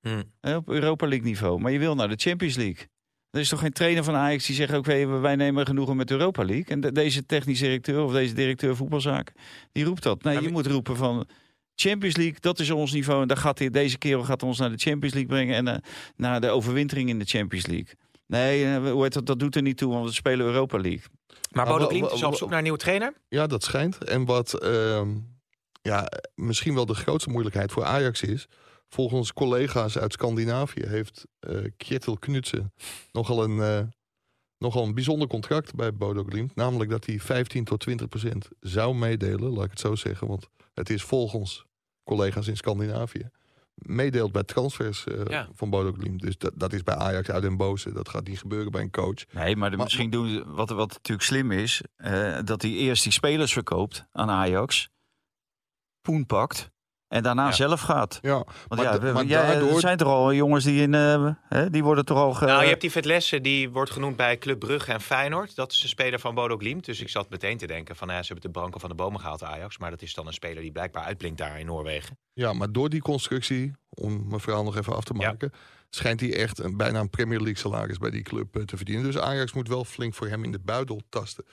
Hm. 0.00 0.22
Hè, 0.40 0.56
op 0.56 0.68
Europa 0.68 1.06
League 1.06 1.26
niveau. 1.26 1.60
Maar 1.60 1.72
je 1.72 1.78
wil 1.78 1.94
naar 1.94 2.08
de 2.08 2.16
Champions 2.16 2.56
League. 2.56 2.88
Er 3.30 3.40
is 3.40 3.48
toch 3.48 3.60
geen 3.60 3.72
trainer 3.72 4.04
van 4.04 4.14
Ajax 4.14 4.46
die 4.46 4.54
zegt... 4.54 4.74
oké, 4.74 5.06
wij 5.06 5.36
nemen 5.36 5.66
genoegen 5.66 5.96
met 5.96 6.10
Europa 6.10 6.44
League. 6.44 6.64
En 6.66 6.80
de- 6.80 6.92
deze 6.92 7.26
technisch 7.26 7.58
directeur 7.58 8.02
of 8.02 8.12
deze 8.12 8.34
directeur 8.34 8.76
voetbalzaken... 8.76 9.34
die 9.72 9.84
roept 9.84 10.02
dat. 10.02 10.22
Nee, 10.22 10.34
Maar 10.34 10.42
je 10.42 10.50
moet 10.50 10.66
roepen 10.66 10.96
van... 10.96 11.28
Champions 11.74 12.16
League, 12.16 12.36
dat 12.40 12.58
is 12.58 12.70
ons 12.70 12.92
niveau. 12.92 13.22
En 13.22 13.28
daar 13.28 13.36
gaat 13.36 13.58
hij, 13.58 13.70
deze 13.70 13.98
kerel 13.98 14.22
gaat 14.22 14.42
ons 14.42 14.58
naar 14.58 14.70
de 14.70 14.76
Champions 14.78 15.14
League 15.14 15.30
brengen... 15.32 15.54
en 15.56 15.68
eh, 15.68 15.76
naar 16.16 16.40
de 16.40 16.48
overwintering 16.48 17.08
in 17.08 17.18
de 17.18 17.24
Champions 17.24 17.66
League. 17.66 17.94
Nee, 18.30 18.64
eh, 18.64 18.90
hoe 18.92 19.02
heet 19.02 19.12
dat, 19.12 19.26
dat 19.26 19.38
doet 19.38 19.56
er 19.56 19.62
niet 19.62 19.76
toe, 19.76 19.92
want 19.92 20.06
we 20.06 20.12
spelen 20.12 20.46
Europa 20.46 20.78
League. 20.78 21.04
Maar 21.50 21.66
Bodo 21.66 22.00
wa- 22.00 22.10
is 22.12 22.22
op 22.22 22.34
zoek 22.34 22.48
naar 22.48 22.56
een 22.58 22.62
nieuwe 22.62 22.78
trainer? 22.78 23.12
Ja, 23.28 23.46
dat 23.46 23.62
schijnt. 23.64 24.04
En 24.04 24.24
wat 24.24 24.54
ehm, 24.54 25.16
ja, 25.82 26.08
misschien 26.34 26.74
wel 26.74 26.86
de 26.86 26.94
grootste 26.94 27.30
moeilijkheid 27.30 27.72
voor 27.72 27.84
Ajax 27.84 28.22
is. 28.22 28.48
Volgens 28.88 29.32
collega's 29.32 29.98
uit 29.98 30.12
Scandinavië 30.12 30.86
heeft 30.86 31.26
eh 31.40 31.58
Kjetil 31.76 32.16
Knutsen 32.18 32.72
nogal 33.12 33.44
een, 33.44 33.60
eh, 33.60 33.86
nogal 34.58 34.84
een 34.84 34.94
bijzonder 34.94 35.28
contract 35.28 35.74
bij 35.74 35.94
Bodo 35.94 36.24
Glimt. 36.24 36.54
Namelijk 36.54 36.90
dat 36.90 37.06
hij 37.06 37.18
15 37.20 37.64
tot 37.64 37.80
20 37.80 38.08
procent 38.08 38.48
zou 38.60 38.94
meedelen, 38.94 39.50
laat 39.52 39.64
ik 39.64 39.70
het 39.70 39.80
zo 39.80 39.94
zeggen. 39.94 40.26
Want 40.26 40.46
het 40.74 40.90
is 40.90 41.02
volgens 41.02 41.64
collega's 42.04 42.46
in 42.48 42.56
Scandinavië. 42.56 43.30
Meedeelt 43.82 44.32
bij 44.32 44.42
transfers 44.42 45.04
eh, 45.04 45.24
Ja. 45.26 45.48
van 45.54 45.70
Bodo 45.70 45.92
Glimt. 45.92 46.20
Dus 46.20 46.38
dat, 46.38 46.52
dat 46.54 46.72
is 46.72 46.82
bij 46.82 46.94
Ajax 46.94 47.30
uit 47.30 47.42
den 47.42 47.56
boze. 47.56 47.92
Dat 47.92 48.08
gaat 48.08 48.26
niet 48.28 48.38
gebeuren 48.38 48.72
bij 48.72 48.82
een 48.82 48.90
coach. 48.90 49.24
Nee, 49.32 49.56
maar, 49.56 49.70
de- 49.70 49.76
Maar- 49.76 49.84
misschien 49.84 50.10
doen 50.10 50.28
ze- 50.28 50.44
wat, 50.46 50.70
wat 50.70 50.88
natuurlijk 50.92 51.26
slim 51.26 51.52
is, 51.52 51.82
eh, 51.96 52.38
dat 52.44 52.62
hij 52.62 52.70
eerst 52.70 53.02
die 53.02 53.12
spelers 53.12 53.52
verkoopt 53.52 54.06
aan 54.12 54.30
Ajax, 54.30 54.88
poen 56.00 56.26
pakt 56.26 56.69
en 57.10 57.22
daarna 57.22 57.46
Ja. 57.46 57.52
zelf 57.52 57.80
gaat. 57.80 58.18
Ja, 58.22 58.32
Want 58.32 58.46
maar, 58.68 58.82
ja, 58.82 58.90
da- 58.92 58.98
we- 59.00 59.12
maar 59.12 59.24
jij- 59.24 59.46
daardoor... 59.46 59.74
er 59.74 59.80
zijn 59.80 59.96
toch 59.96 60.08
al 60.08 60.32
jongens 60.34 60.64
die 60.64 60.82
in, 60.82 60.94
eh, 60.94 61.30
hè, 61.48 61.70
die 61.70 61.82
worden 61.84 62.04
toch 62.04 62.18
al. 62.18 62.32
Ge... 62.34 62.44
Nou, 62.44 62.62
je 62.62 62.68
hebt 62.68 62.80
die 62.80 62.90
Vetlesse, 62.90 63.40
die 63.40 63.70
wordt 63.70 63.90
genoemd 63.90 64.16
bij 64.16 64.38
Club 64.38 64.58
Brugge 64.58 64.92
en 64.92 65.00
Feyenoord. 65.00 65.54
Dat 65.56 65.72
is 65.72 65.82
een 65.82 65.88
speler 65.88 66.18
van 66.18 66.34
Bodo 66.34 66.56
Glimt. 66.56 66.84
Dus 66.84 67.00
ik 67.00 67.08
zat 67.08 67.30
meteen 67.30 67.56
te 67.58 67.66
denken 67.66 67.96
van, 67.96 68.08
ja, 68.08 68.22
ze 68.22 68.32
hebben 68.32 68.52
de 68.52 68.58
branken 68.58 68.80
van 68.80 68.88
de 68.88 68.94
bomen 68.96 69.20
gehaald, 69.20 69.42
Ajax. 69.42 69.78
Maar 69.78 69.90
dat 69.90 70.02
is 70.02 70.14
dan 70.14 70.26
een 70.26 70.32
speler 70.32 70.62
die 70.62 70.72
blijkbaar 70.72 71.04
uitblinkt 71.04 71.38
daar 71.38 71.58
in 71.60 71.66
Noorwegen. 71.66 72.18
Ja, 72.32 72.52
maar 72.52 72.72
door 72.72 72.88
die 72.88 73.00
constructie, 73.02 73.72
om 73.88 74.28
mijn 74.28 74.40
verhaal 74.40 74.64
nog 74.64 74.76
even 74.76 74.96
af 74.96 75.04
te 75.04 75.14
Ja. 75.18 75.26
maken, 75.28 75.52
schijnt 75.90 76.20
hij 76.20 76.34
echt 76.34 76.58
een, 76.58 76.76
bijna 76.76 77.00
een 77.00 77.10
Premier 77.10 77.38
League 77.38 77.56
salaris 77.58 77.98
bij 77.98 78.10
die 78.10 78.22
club 78.22 78.56
eh, 78.56 78.62
te 78.62 78.76
verdienen. 78.76 79.04
Dus 79.04 79.18
Ajax 79.18 79.52
moet 79.52 79.68
wel 79.68 79.84
flink 79.84 80.14
voor 80.14 80.26
hem 80.28 80.44
in 80.44 80.52
de 80.52 80.58
buidel 80.64 81.00
tasten. 81.08 81.44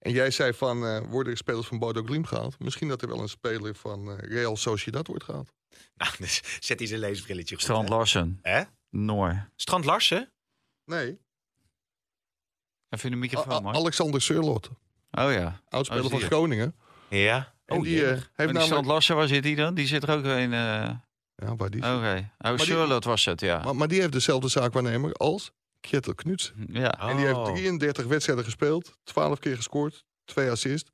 En 0.00 0.12
jij 0.12 0.30
zei 0.30 0.52
van, 0.52 0.86
eh, 0.86 1.00
worden 1.08 1.32
er 1.32 1.38
spelers 1.38 1.66
van 1.66 1.78
Bodo 1.78 2.02
Glimt 2.02 2.26
gehaald? 2.28 2.58
Misschien 2.58 2.88
dat 2.88 3.02
er 3.02 3.08
wel 3.08 3.20
een 3.20 3.28
speler 3.28 3.74
van 3.74 4.10
eh, 4.10 4.28
Real 4.30 4.56
Sociedad 4.56 5.06
wordt 5.06 5.24
gehaald. 5.24 5.52
Nou, 5.94 6.12
dus 6.18 6.42
zet 6.60 6.78
hij 6.78 6.88
zijn 6.88 7.00
leesbrilletje 7.00 7.54
goed. 7.54 7.64
Strand? 7.64 7.88
Larsen, 7.88 8.38
Hè? 8.42 8.62
Noor. 8.90 9.48
Strand 9.56 9.84
Larsen? 9.84 10.32
Nee, 10.84 11.18
Even 12.88 13.04
in 13.04 13.10
de 13.10 13.16
microfoon, 13.20 13.52
A- 13.52 13.60
man. 13.60 13.74
Alexander 13.74 14.22
Surlot, 14.22 14.68
Oh 15.10 15.32
ja. 15.32 15.60
oudspeler 15.68 16.04
Oh, 16.04 16.10
van. 16.10 16.20
Groningen. 16.20 16.74
Ja. 17.08 17.54
En 17.64 17.76
Oh, 17.76 17.82
die 17.82 18.04
En 18.04 18.08
heeft 18.08 18.26
die 18.36 18.46
Strand 18.46 18.54
namelijk... 18.60 18.86
Larsen, 18.86 19.16
waar 19.16 19.28
zit 19.28 19.44
hij 19.44 19.54
dan? 19.54 19.74
Die 19.74 19.86
zit 19.86 20.02
er 20.02 20.10
ook 20.10 20.24
in. 20.24 20.52
eh 20.52 20.90
Ja, 21.34 21.56
waar 21.56 21.70
die... 21.70 21.80
Oké. 21.94 22.30
Oh, 22.38 22.56
die- 22.56 22.66
Charlotte 22.66 23.08
was 23.08 23.24
het, 23.24 23.40
ja. 23.40 23.62
maar, 23.62 23.76
maar 23.76 23.88
die 23.88 24.00
heeft 24.00 24.12
dezelfde 24.12 24.48
zaakwaarnemer 24.48 25.12
als 25.12 25.52
Kjetil 25.80 26.14
Knutsen. 26.14 26.54
ja. 26.72 26.98
En 27.08 27.16
die 27.16 27.24
heeft 27.26 27.36
Oh. 27.38 27.44
33 27.52 28.06
wedstrijden 28.06 28.44
gespeeld, 28.44 28.92
12 29.04 29.38
keer 29.38 29.56
gescoord, 29.56 30.04
twee 30.24 30.50
assists. 30.50 30.90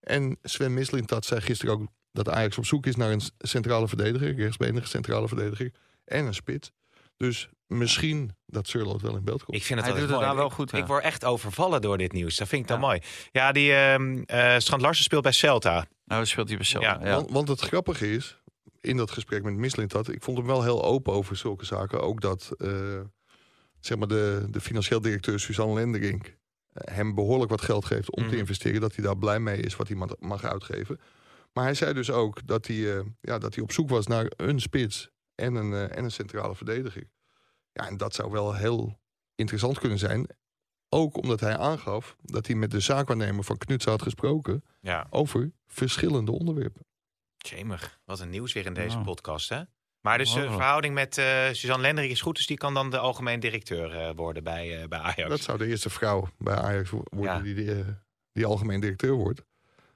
En 0.00 0.38
Sven 0.42 0.74
Mislintat 0.74 1.24
zei 1.24 1.40
gisteren 1.40 1.74
ook 1.74 1.86
dat 2.12 2.28
Ajax 2.28 2.58
op 2.58 2.66
zoek 2.66 2.86
is 2.86 2.96
naar 2.96 3.10
een 3.10 3.22
centrale 3.38 3.88
verdediger, 3.88 4.34
rechtsbenige 4.34 4.86
centrale 4.86 5.28
verdediger 5.28 5.72
en 6.04 6.24
een 6.26 6.34
spits. 6.34 6.70
Dus 7.16 7.48
misschien 7.66 8.36
dat 8.46 8.68
Surloot 8.68 9.00
wel 9.02 9.16
in 9.16 9.24
beeld 9.24 9.44
komt. 9.44 9.56
Ik 9.56 9.62
vind 9.64 9.78
het 9.80 9.88
Hij 9.88 9.98
wel 9.98 10.06
doet 10.06 10.12
echt 10.14 10.22
het 10.22 10.26
mooi. 10.26 10.26
daar 10.26 10.36
wel 10.36 10.46
Ik- 10.46 10.52
goed, 10.52 10.70
ja. 10.70 10.78
Ik 10.78 10.86
word 10.86 11.04
echt 11.04 11.24
overvallen 11.24 11.80
door 11.82 11.98
dit 11.98 12.12
nieuws. 12.12 12.36
Dat 12.36 12.48
vind 12.48 12.62
ik 12.62 12.68
dan 12.68 12.80
Ja. 12.80 12.86
mooi. 12.86 13.00
Ja, 13.32 13.52
die 13.52 13.72
ehm 13.74 14.22
eh, 14.26 14.58
Strand 14.58 14.82
Larsen 14.82 15.04
speelt 15.04 15.22
bij 15.22 15.32
Celta. 15.32 15.86
Nou, 16.04 16.26
speelt 16.26 16.48
hij 16.48 16.56
bij 16.56 16.66
Celta. 16.66 16.86
Ja, 17.00 17.06
Ja. 17.06 17.14
Want, 17.14 17.30
want 17.30 17.48
het 17.48 17.60
grappige 17.60 18.12
is, 18.12 18.38
in 18.80 18.96
dat 18.96 19.10
gesprek 19.10 19.42
met 19.42 19.54
Mislintat, 19.54 20.08
ik 20.08 20.22
vond 20.22 20.36
hem 20.38 20.46
wel 20.46 20.62
heel 20.62 20.84
open 20.84 21.12
over 21.12 21.36
zulke 21.36 21.64
zaken. 21.64 22.00
Ook 22.02 22.20
dat 22.20 22.50
eh, 22.58 23.00
zeg 23.86 23.98
maar 23.98 24.08
de, 24.08 24.46
de 24.50 24.60
financieel 24.60 25.00
directeur 25.00 25.40
Suzanne 25.40 25.74
Lenderink 25.74 26.26
eh, 26.72 26.94
hem 26.94 27.14
behoorlijk 27.14 27.50
wat 27.50 27.62
geld 27.62 27.84
geeft 27.84 28.10
om 28.10 28.22
te 28.22 28.28
Mhm. 28.28 28.38
investeren. 28.38 28.80
Dat 28.80 28.94
hij 28.94 29.04
daar 29.04 29.18
blij 29.18 29.40
mee 29.40 29.60
is 29.60 29.76
wat 29.76 29.88
hij 29.88 29.96
ma- 29.96 30.16
mag 30.18 30.44
uitgeven. 30.44 31.00
Maar 31.52 31.64
hij 31.64 31.74
zei 31.74 31.92
dus 31.92 32.10
ook 32.10 32.46
dat 32.46 32.66
hij, 32.66 32.96
eh, 32.98 33.04
ja, 33.20 33.38
dat 33.38 33.54
hij 33.54 33.62
op 33.64 33.72
zoek 33.72 33.88
was 33.88 34.06
naar 34.06 34.32
een 34.36 34.60
spits 34.60 35.10
en 35.34 35.54
een, 35.54 35.72
eh, 35.72 35.96
en 35.96 36.04
een 36.04 36.10
centrale 36.10 36.54
verdediger. 36.54 37.10
Ja, 37.72 37.86
en 37.88 37.96
dat 37.96 38.14
zou 38.14 38.30
wel 38.30 38.54
heel 38.54 39.00
interessant 39.34 39.78
kunnen 39.78 39.98
zijn. 39.98 40.26
Ook 40.88 41.16
omdat 41.16 41.40
hij 41.40 41.56
aangaf 41.58 42.16
dat 42.22 42.46
hij 42.46 42.56
met 42.56 42.70
de 42.70 42.80
zaakwaarnemer 42.80 43.44
van 43.44 43.56
Knutsen 43.56 43.90
had 43.90 44.02
gesproken 44.02 44.64
Ja, 44.80 45.06
over 45.10 45.52
verschillende 45.66 46.32
onderwerpen. 46.32 46.86
jemig. 47.36 48.00
Wat 48.04 48.20
een 48.20 48.30
nieuws 48.30 48.52
weer 48.52 48.66
in 48.66 48.74
deze 48.74 48.94
Nou. 48.94 49.04
podcast, 49.04 49.48
hè? 49.48 49.62
Maar 50.04 50.18
dus 50.18 50.26
de 50.28 50.32
Ongelooflijk. 50.34 50.62
verhouding 50.62 50.94
met 50.94 51.18
eh 51.18 51.46
Suzanne 51.52 51.82
Lenderik 51.82 52.10
is 52.10 52.20
goed. 52.20 52.36
Dus 52.36 52.46
die 52.46 52.56
kan 52.56 52.74
dan 52.74 52.90
de 52.90 52.98
algemeen 52.98 53.40
directeur 53.40 53.96
eh, 53.96 54.10
worden 54.16 54.44
bij, 54.44 54.80
eh, 54.82 54.88
bij 54.88 54.98
Ajax. 54.98 55.28
Dat 55.28 55.40
zou 55.40 55.58
de 55.58 55.66
eerste 55.66 55.90
vrouw 55.90 56.28
bij 56.38 56.54
Ajax 56.54 56.90
wo- 56.90 57.02
worden 57.10 57.34
Ja. 57.36 57.40
die, 57.42 57.54
die, 57.54 57.72
eh, 57.74 57.78
die 58.32 58.46
algemeen 58.46 58.80
directeur 58.80 59.12
wordt. 59.12 59.42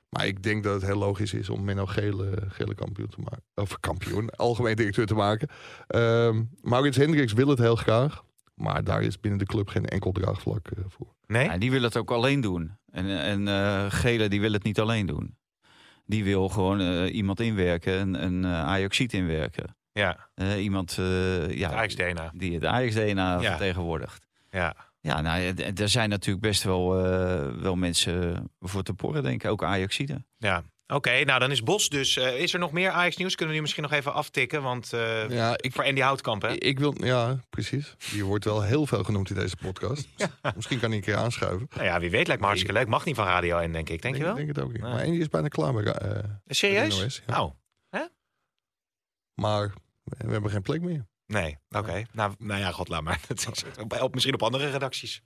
Maar 0.09 0.27
ik 0.27 0.43
denk 0.43 0.65
dat 0.65 0.75
het 0.75 0.83
heel 0.91 0.99
logisch 0.99 1.33
is 1.35 1.49
om 1.49 1.65
Menno 1.65 1.87
Gele, 1.87 2.39
Gele 2.49 2.75
kampioen 2.75 3.09
te 3.09 3.21
maken. 3.21 3.43
Of 3.55 3.81
kampioen, 3.81 4.31
algemeen 4.31 4.77
directeur 4.77 5.07
te 5.07 5.15
maken. 5.15 5.49
Ehm 5.87 6.43
Maurits 6.61 6.97
Hendricks 6.97 7.33
wil 7.33 7.49
het 7.49 7.59
heel 7.59 7.77
graag. 7.77 8.25
Maar 8.55 8.85
daar 8.85 9.03
is 9.03 9.21
binnen 9.21 9.39
de 9.39 9.47
club 9.47 9.69
geen 9.69 9.87
enkel 9.87 10.13
draagvlak 10.13 10.67
eh, 10.69 10.85
voor. 10.89 11.15
Nee? 11.27 11.45
Ja, 11.45 11.59
die 11.59 11.71
wil 11.71 11.83
het 11.83 11.97
ook 11.97 12.11
alleen 12.11 12.41
doen. 12.41 12.77
En, 12.91 13.07
en 13.21 13.49
eh, 13.49 13.87
Gele 13.89 14.29
die 14.29 14.41
wil 14.41 14.53
het 14.53 14.63
niet 14.63 14.81
alleen 14.81 15.07
doen. 15.07 15.37
Die 16.07 16.25
wil 16.25 16.49
gewoon 16.49 16.81
eh, 16.81 17.15
iemand 17.15 17.41
inwerken, 17.41 17.93
een, 18.01 18.23
een 18.25 18.43
uh, 18.45 18.65
Ajaxiet 18.65 19.13
inwerken. 19.13 19.77
Ja, 19.99 20.29
Eh, 20.35 20.63
iemand 20.63 20.97
eh, 20.99 21.51
ja, 21.59 21.71
Ajax 21.71 21.95
DNA. 21.95 22.31
die 22.35 22.55
het 22.55 22.65
Ajax-DNA 22.65 23.41
Ja. 23.41 23.49
vertegenwoordigt. 23.51 24.27
Ja. 24.51 24.75
Ja, 25.01 25.21
nou, 25.21 25.55
er 25.77 25.89
zijn 25.89 26.09
natuurlijk 26.09 26.47
best 26.47 26.63
wel, 26.63 27.05
eh, 27.07 27.47
wel 27.63 27.77
mensen 27.77 28.51
voor 28.61 28.83
te 28.83 28.95
porren, 28.95 29.23
denk 29.23 29.43
ik. 29.45 29.51
Ook 29.51 29.65
Ajaxiden. 29.65 30.27
Ja. 30.37 30.63
Oké, 30.87 31.25
nou 31.25 31.39
dan 31.41 31.51
is 31.51 31.63
Bos 31.63 31.89
dus. 31.89 32.17
eh, 32.17 32.41
is 32.41 32.53
er 32.53 32.59
nog 32.59 32.73
meer 32.73 32.91
Ajax 32.91 33.17
nieuws? 33.17 33.31
Kunnen 33.35 33.47
we 33.47 33.53
die 33.53 33.61
misschien 33.63 33.83
nog 33.83 33.93
even 33.93 34.13
aftikken? 34.13 34.63
Want 34.63 34.93
eh, 34.93 35.29
Ja, 35.31 35.55
ik, 35.57 35.73
voor 35.73 35.85
Andy 35.85 36.01
Houtkamp, 36.01 36.43
hè? 36.43 36.53
ik 36.53 36.79
wil, 36.79 36.95
ja, 37.05 37.39
precies. 37.51 37.95
Die 38.13 38.25
wordt 38.25 38.45
wel 38.45 38.63
heel 38.63 38.87
veel 38.87 39.05
genoemd 39.05 39.31
in 39.31 39.37
deze 39.37 39.57
podcast. 39.57 40.09
Misschien 40.57 40.79
kan 40.79 40.89
hij 40.89 40.99
een 40.99 41.05
keer 41.05 41.17
aanschuiven. 41.17 41.69
Nou 41.75 41.85
ja, 41.85 42.01
wie 42.01 42.11
weet, 42.11 42.27
lijkt 42.27 42.41
me 42.43 42.47
hartstikke 42.49 42.79
leuk. 42.79 42.89
Mag 42.89 43.05
niet 43.05 43.17
van 43.17 43.27
Radio 43.27 43.59
1, 43.59 43.73
denk 43.73 43.89
ik. 43.89 44.03
Denk 44.03 44.17
je 44.17 44.23
wel? 44.23 44.31
Ik 44.31 44.37
denk 44.37 44.49
het 44.57 44.61
ook 44.65 44.73
niet. 44.73 44.83
Maar 44.83 45.05
die 45.05 45.21
is 45.21 45.29
bijna 45.29 45.49
klaar 45.49 45.75
met, 45.75 45.87
eh, 45.99 46.11
Serieus? 46.47 47.01
NOS, 47.03 47.23
ja. 47.27 47.33
Nou, 47.35 47.53
Maar 49.35 49.73
we 50.09 50.33
hebben 50.33 50.51
geen 50.51 50.63
plek 50.63 50.81
meer. 50.81 51.07
nee. 51.27 51.59
Oké. 51.69 52.03
Nou, 52.13 52.35
nou 52.39 52.61
ja, 52.61 52.71
god, 52.73 52.89
laat 52.89 53.03
maar. 53.03 53.21
Op, 54.01 54.15
misschien 54.15 54.35
op 54.35 54.43
andere 54.43 54.71
redacties. 54.71 55.23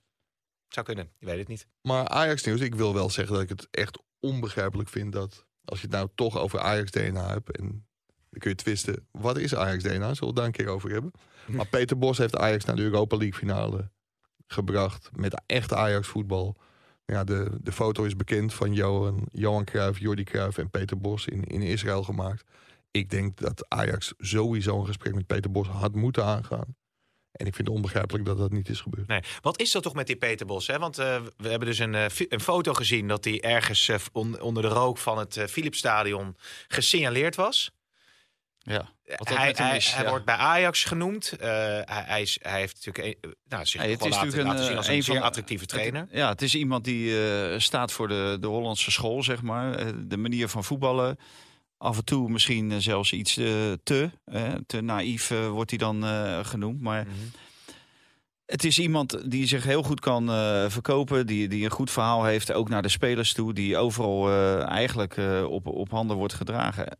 Zou 0.67 0.85
kunnen. 0.85 1.11
Je 1.17 1.25
weet 1.25 1.37
het 1.37 1.47
niet. 1.47 1.67
Maar 1.81 2.07
Ajax 2.07 2.43
nieuws, 2.43 2.59
ik 2.59 2.75
wil 2.75 2.93
wel 2.93 3.09
zeggen 3.09 3.33
dat 3.33 3.43
ik 3.43 3.49
het 3.49 3.67
echt 3.71 4.01
onbegrijpelijk 4.19 4.89
vind 4.89 5.13
dat 5.13 5.45
als 5.65 5.81
je 5.81 5.85
het 5.87 5.95
nou 5.95 6.09
toch 6.15 6.37
over 6.37 6.59
Ajax 6.59 6.91
DNA 6.91 7.27
hebt 7.27 7.57
en 7.57 7.87
dan 8.29 8.39
kun 8.39 8.49
je 8.49 8.55
twisten, 8.55 9.07
wat 9.11 9.37
is 9.37 9.55
Ajax 9.55 9.83
DNA? 9.83 9.91
Zullen 9.93 10.19
we 10.19 10.25
het 10.25 10.35
daar 10.35 10.45
een 10.45 10.51
keer 10.51 10.67
over 10.67 10.89
hebben? 10.91 11.11
Maar 11.47 11.67
Peter 11.67 11.97
Bos 11.97 12.17
heeft 12.17 12.37
Ajax 12.37 12.65
naar 12.65 12.75
de 12.75 12.81
Europa 12.81 13.17
League 13.17 13.39
finale 13.39 13.91
gebracht 14.47 15.09
met 15.15 15.41
echt 15.45 15.73
Ajax 15.73 16.07
voetbal. 16.07 16.55
Ja, 17.05 17.23
de, 17.23 17.49
de 17.61 17.71
foto 17.71 18.03
is 18.03 18.15
bekend 18.15 18.53
van 18.53 18.73
Johan, 18.73 19.27
Johan 19.31 19.63
Cruijff, 19.63 19.99
Jordi 19.99 20.23
Cruijff 20.23 20.57
en 20.57 20.69
Peter 20.69 20.97
Bos 20.99 21.27
in, 21.27 21.43
in 21.43 21.61
Israël 21.61 22.03
gemaakt. 22.03 22.43
Ik 22.93 23.09
denk 23.09 23.37
dat 23.37 23.65
Ajax 23.67 24.13
sowieso 24.17 24.79
een 24.79 24.85
gesprek 24.85 25.15
met 25.15 25.27
Peter 25.27 25.51
Bos 25.51 25.67
had 25.67 25.95
moeten 25.95 26.25
aangaan. 26.25 26.75
En 27.31 27.45
ik 27.45 27.55
vind 27.55 27.67
het 27.67 27.75
onbegrijpelijk 27.75 28.25
dat 28.25 28.37
dat 28.37 28.51
niet 28.51 28.69
is 28.69 28.81
gebeurd. 28.81 29.07
Nee. 29.07 29.21
Wat 29.41 29.59
is 29.59 29.71
dat 29.71 29.83
toch 29.83 29.93
met 29.93 30.07
die 30.07 30.15
Peter 30.15 30.45
Bos? 30.45 30.67
Hè? 30.67 30.79
Want 30.79 30.99
uh, 30.99 31.21
we 31.37 31.49
hebben 31.49 31.67
dus 31.67 31.79
een, 31.79 31.93
uh, 31.93 32.05
een, 32.29 32.39
foto 32.39 32.73
gezien 32.73 33.07
dat 33.07 33.23
hij 33.23 33.41
ergens 33.41 33.87
uh, 33.87 33.95
on, 34.11 34.41
onder 34.41 34.63
de 34.63 34.69
rook 34.69 34.97
van 34.97 35.17
het 35.17 35.45
Philipsstadion 35.49 36.37
gesignaleerd 36.67 37.35
was. 37.35 37.71
Ja, 38.57 38.89
hij, 39.03 39.53
hij, 39.57 39.75
is, 39.75 39.91
hij 39.91 40.03
ja. 40.03 40.09
wordt 40.09 40.25
bij 40.25 40.35
Ajax 40.35 40.83
genoemd. 40.83 41.33
hij, 41.39 41.83
hij, 41.85 42.21
is, 42.21 42.39
hij 42.41 42.59
heeft 42.59 42.85
natuurlijk 42.85 43.25
nou, 43.47 43.65
zich 43.65 43.81
hey, 43.81 43.91
het 43.91 44.05
is 44.05 44.15
natuurlijk 44.15 44.47
laten 44.47 44.65
zien 44.65 44.77
als 44.77 44.87
een, 44.87 44.95
een 44.95 45.03
zeer 45.03 45.21
attractieve 45.21 45.65
trainer. 45.65 46.01
Het, 46.01 46.09
ja, 46.11 46.29
het 46.29 46.41
is 46.41 46.55
iemand 46.55 46.83
die 46.83 47.59
staat 47.59 47.91
voor 47.91 48.07
de, 48.07 48.37
de 48.39 48.47
Hollandse 48.47 48.91
school, 48.91 49.23
zeg 49.23 49.41
maar. 49.41 49.93
de 50.07 50.17
manier 50.17 50.47
van 50.47 50.63
voetballen 50.63 51.17
af 51.83 51.97
en 51.97 52.05
toe 52.05 52.29
misschien 52.29 52.81
zelfs 52.81 53.13
iets 53.13 53.37
uh, 53.37 53.47
te, 53.83 54.09
uh, 54.25 54.53
te 54.65 54.81
naïef 54.81 55.27
wordt 55.49 55.69
hij 55.69 55.79
dan 55.79 56.03
genoemd. 56.45 56.81
Maar 56.81 57.03
mm 57.03 57.11
-hmm. 57.11 57.31
het 58.45 58.63
is 58.63 58.79
iemand 58.79 59.31
die 59.31 59.47
zich 59.47 59.63
heel 59.63 59.83
goed 59.83 59.99
kan 59.99 60.25
verkopen, 60.71 61.27
die, 61.27 61.47
die 61.47 61.65
een 61.65 61.71
goed 61.71 61.91
verhaal 61.91 62.23
heeft, 62.23 62.51
ook 62.51 62.69
naar 62.69 62.81
de 62.81 62.89
spelers 62.89 63.33
toe, 63.33 63.53
die 63.53 63.77
overal 63.77 64.31
eigenlijk 64.67 65.17
op, 65.47 65.67
op 65.67 65.89
handen 65.89 66.17
wordt 66.17 66.33
gedragen. 66.33 66.97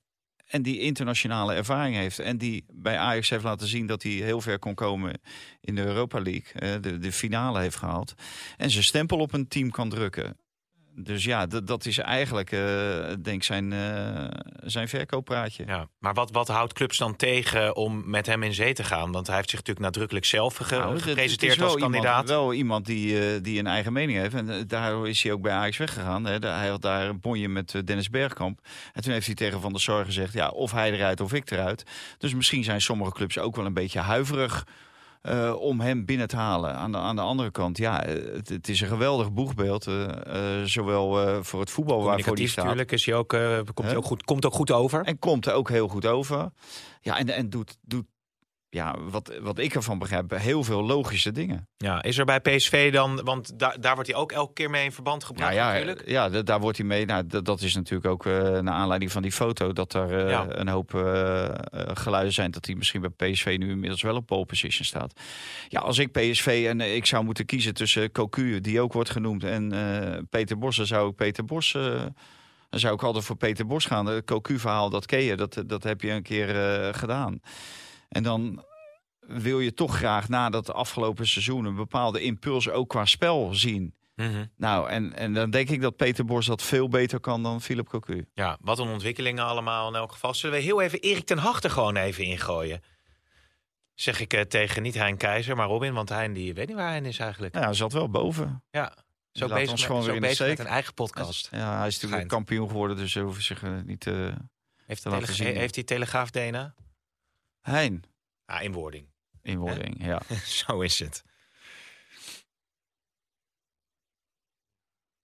En 0.47 0.61
die 0.61 0.79
internationale 0.79 1.53
ervaring 1.53 1.95
heeft. 1.95 2.19
En 2.19 2.37
die 2.37 2.65
bij 2.73 2.97
Ajax 2.97 3.29
heeft 3.29 3.43
laten 3.43 3.67
zien 3.67 3.87
dat 3.87 4.03
hij 4.03 4.11
heel 4.11 4.41
ver 4.41 4.59
kon 4.59 4.73
komen 4.73 5.21
in 5.61 5.75
de 5.75 5.83
Europa 5.83 6.21
League. 6.21 6.79
de, 6.79 6.97
de 6.97 7.11
finale 7.11 7.59
heeft 7.59 7.75
gehaald. 7.75 8.13
En 8.57 8.69
zijn 8.69 8.83
stempel 8.83 9.17
op 9.17 9.33
een 9.33 9.47
team 9.47 9.71
kan 9.71 9.89
drukken 9.89 10.37
dus 10.95 11.23
ja, 11.23 11.45
dat 11.45 11.85
is 11.85 11.97
eigenlijk, 11.97 12.51
uh, 12.51 13.13
denk 13.21 13.43
zijn, 13.43 13.71
uh, 13.71 14.25
zijn 14.63 14.87
verkooppraatje. 14.87 15.63
Ja, 15.67 15.87
maar 15.99 16.13
wat, 16.13 16.31
wat 16.31 16.47
houdt 16.47 16.73
clubs 16.73 16.97
dan 16.97 17.15
tegen 17.15 17.75
om 17.75 18.09
met 18.09 18.25
hem 18.25 18.43
in 18.43 18.53
zee 18.53 18.73
te 18.73 18.83
gaan? 18.83 19.11
Want 19.11 19.27
hij 19.27 19.35
heeft 19.35 19.49
zich 19.49 19.59
natuurlijk 19.59 19.85
nadrukkelijk 19.85 20.25
zelf 20.25 20.55
ge 20.55 20.75
nou, 20.75 20.99
gepresenteerd 20.99 21.61
als 21.61 21.75
kandidaat. 21.75 22.05
Iemand, 22.05 22.29
wel 22.29 22.53
iemand 22.53 22.85
die, 22.85 23.35
uh, 23.35 23.41
die 23.41 23.59
een 23.59 23.67
eigen 23.67 23.93
mening 23.93 24.17
heeft. 24.17 24.33
En 24.33 24.67
daardoor 24.67 25.09
is 25.09 25.23
hij 25.23 25.31
ook 25.31 25.41
bij 25.41 25.53
Ajax 25.53 25.77
weggegaan. 25.77 26.25
Hè. 26.25 26.37
Hij 26.37 26.67
had 26.67 26.81
daar 26.81 27.09
een 27.09 27.19
bonje 27.19 27.49
met 27.49 27.81
Dennis 27.85 28.09
Bergkamp. 28.09 28.59
En 28.93 29.01
toen 29.01 29.13
heeft 29.13 29.25
hij 29.25 29.35
tegen 29.35 29.61
Van 29.61 29.71
der 29.71 29.81
Sar 29.81 30.05
gezegd... 30.05 30.33
ja, 30.33 30.49
of 30.49 30.71
hij 30.71 30.91
eruit 30.91 31.21
of 31.21 31.33
ik 31.33 31.51
eruit. 31.51 31.83
Dus 32.17 32.33
misschien 32.33 32.63
zijn 32.63 32.81
sommige 32.81 33.11
clubs 33.11 33.37
ook 33.37 33.55
wel 33.55 33.65
een 33.65 33.73
beetje 33.73 33.99
huiverig 33.99 34.65
uh, 35.23 35.55
om 35.59 35.79
hem 35.79 36.05
binnen 36.05 36.27
te 36.27 36.35
halen. 36.35 36.75
Aan 36.75 36.91
de, 36.91 36.97
aan 36.97 37.15
de 37.15 37.21
andere 37.21 37.51
kant, 37.51 37.77
ja, 37.77 38.03
het, 38.05 38.49
het 38.49 38.69
is 38.69 38.81
een 38.81 38.87
geweldig 38.87 39.33
boegbeeld. 39.33 39.87
Uh, 39.87 40.07
uh, 40.27 40.63
zowel 40.63 41.43
voor 41.43 41.59
het 41.59 41.71
voetbal 41.71 42.03
waarvoor 42.03 42.35
hij 42.35 42.47
staat. 42.47 42.63
natuurlijk 42.63 42.91
is 42.91 43.05
hij 43.05 43.15
ook, 43.15 43.27
komt, 43.73 43.87
hij 43.87 43.95
ook 43.95 44.05
goed, 44.05 44.23
komt 44.23 44.45
ook 44.45 44.53
goed 44.53 44.71
over. 44.71 45.01
En 45.05 45.19
komt 45.19 45.45
er 45.45 45.53
ook 45.53 45.69
heel 45.69 45.87
goed 45.87 46.05
over. 46.05 46.51
Ja, 47.01 47.17
en, 47.17 47.29
en 47.29 47.49
doet, 47.49 47.77
doet 47.81 48.05
ja, 48.73 48.95
wat, 49.09 49.31
wat 49.41 49.59
ik 49.59 49.75
ervan 49.75 49.99
begrijp, 49.99 50.31
heel 50.31 50.63
veel 50.63 50.83
logische 50.83 51.31
dingen. 51.31 51.67
Ja, 51.77 52.03
is 52.03 52.17
er 52.17 52.25
bij 52.25 52.39
PSV 52.39 52.91
dan, 52.91 53.23
want 53.23 53.59
daar, 53.59 53.81
daar 53.81 53.93
wordt 53.93 54.09
hij 54.09 54.19
ook 54.19 54.31
elke 54.31 54.53
keer 54.53 54.69
mee 54.69 54.83
in 54.83 54.91
verband 54.91 55.23
gebracht 55.23 55.53
ja, 55.53 55.67
ja, 55.67 55.71
natuurlijk? 55.71 56.09
Ja, 56.09 56.29
daar 56.29 56.59
wordt 56.59 56.77
hij 56.77 56.87
mee. 56.87 57.05
Nou, 57.05 57.27
dat, 57.27 57.61
is 57.61 57.75
natuurlijk 57.75 58.05
ook 58.05 58.25
uh, 58.25 58.33
naar 58.59 58.73
aanleiding 58.73 59.11
van 59.11 59.21
die 59.21 59.31
foto... 59.31 59.73
dat 59.73 59.93
er 59.93 60.29
uh, 60.29 60.43
een 60.47 60.67
hoop 60.67 60.93
uh, 60.93 61.49
geluiden 61.73 62.33
zijn 62.33 62.51
dat 62.51 62.65
hij 62.65 62.75
misschien 62.75 63.01
bij 63.01 63.31
PSV 63.31 63.55
nu 63.59 63.69
inmiddels 63.69 64.01
wel 64.01 64.15
op 64.15 64.25
pole 64.25 64.45
position 64.45 64.85
staat. 64.85 65.19
Ja, 65.67 65.79
als 65.79 65.97
ik 65.97 66.11
PSV 66.11 66.65
en 66.69 66.81
ik 66.81 67.05
zou 67.05 67.23
moeten 67.23 67.45
kiezen 67.45 67.73
tussen 67.73 68.11
Cocu, 68.11 68.61
die 68.61 68.81
ook 68.81 68.93
wordt 68.93 69.09
genoemd, 69.09 69.43
en 69.43 70.27
Peter 70.29 70.57
Bos, 70.57 70.75
dan 70.75 70.85
zou 70.85 71.09
ik 71.09 71.15
Peter 71.15 71.45
Bos... 71.45 71.71
dan 72.69 72.79
zou 72.79 72.93
ik 72.93 73.03
altijd 73.03 73.25
voor 73.25 73.35
Peter 73.37 73.65
Bos 73.65 73.85
gaan. 73.85 74.05
Het 74.05 74.25
Cocu-verhaal, 74.25 74.89
dat 74.89 75.05
ken 75.05 75.21
je, 75.21 75.35
dat, 75.35 75.63
dat 75.65 75.83
heb 75.83 76.01
je 76.01 76.11
een 76.11 76.23
keer 76.23 76.47
gedaan. 76.93 77.41
En 78.13 78.23
dan 78.23 78.65
wil 79.19 79.59
je 79.59 79.73
toch 79.73 79.97
graag 79.97 80.29
na 80.29 80.49
dat 80.49 80.73
afgelopen 80.73 81.27
seizoen 81.27 81.65
een 81.65 81.75
bepaalde 81.75 82.21
impuls 82.21 82.69
ook 82.69 82.89
qua 82.89 83.05
spel 83.05 83.53
zien. 83.53 83.95
Mm 84.15 84.31
-hmm. 84.31 84.51
Nou, 84.57 84.89
en, 84.89 85.13
en 85.13 85.33
dan 85.33 85.49
denk 85.49 85.69
ik 85.69 85.81
dat 85.81 85.95
Peter 85.95 86.25
Bos 86.25 86.45
dat 86.45 86.61
veel 86.61 86.87
beter 86.87 87.19
kan 87.19 87.43
dan 87.43 87.61
Philip 87.61 87.87
Cocu. 87.87 88.27
Ja, 88.33 88.57
wat 88.61 88.79
een 88.79 88.87
ontwikkelingen 88.87 89.45
allemaal 89.45 89.87
in 89.87 89.95
elk 89.95 90.11
geval. 90.11 90.33
Zullen 90.33 90.57
we 90.57 90.63
heel 90.63 90.81
even 90.81 90.99
Erik 90.99 91.25
ten 91.25 91.37
Hag 91.37 91.63
er 91.63 91.69
gewoon 91.69 91.95
even 91.95 92.23
ingooien? 92.23 92.81
Zeg 93.93 94.19
ik 94.19 94.33
uh, 94.33 94.41
tegen 94.41 94.81
niet 94.81 94.93
Hein 94.93 95.17
Keizer, 95.17 95.55
maar 95.55 95.67
Robin, 95.67 95.93
want 95.93 96.09
Hein 96.09 96.33
die 96.33 96.53
weet 96.53 96.67
niet 96.67 96.75
waar 96.75 96.89
hij 96.89 97.01
is 97.01 97.19
eigenlijk. 97.19 97.55
Ja, 97.55 97.61
hij 97.61 97.73
zat 97.73 97.93
wel 97.93 98.09
boven. 98.09 98.63
Ja, 98.71 98.93
zo 99.31 99.47
bezig, 99.47 99.71
ons 99.71 99.87
met, 99.87 100.05
weer 100.05 100.19
bezig 100.19 100.47
met 100.47 100.59
een 100.59 100.65
eigen 100.65 100.93
podcast. 100.93 101.47
Ja, 101.51 101.77
hij 101.77 101.87
is 101.87 101.99
natuurlijk 101.99 102.29
kampioen 102.29 102.67
geworden, 102.67 102.97
dus 102.97 103.13
hij 103.13 103.23
hoeft 103.23 103.43
zich 103.43 103.61
uh, 103.61 103.81
niet 103.85 104.05
uh, 104.05 104.35
heeft 104.85 105.01
te 105.01 105.09
laten 105.09 105.33
zien. 105.33 105.55
Heeft 105.55 105.75
hij 105.75 105.83
Telegraaf 105.83 106.29
DNA? 106.29 106.73
Hein. 107.63 108.03
Ah, 108.45 108.63
inwording. 108.63 109.07
Inwording, 109.41 110.05
ja. 110.05 110.21
Zo 110.65 110.81
is 110.81 110.99
het. 110.99 111.23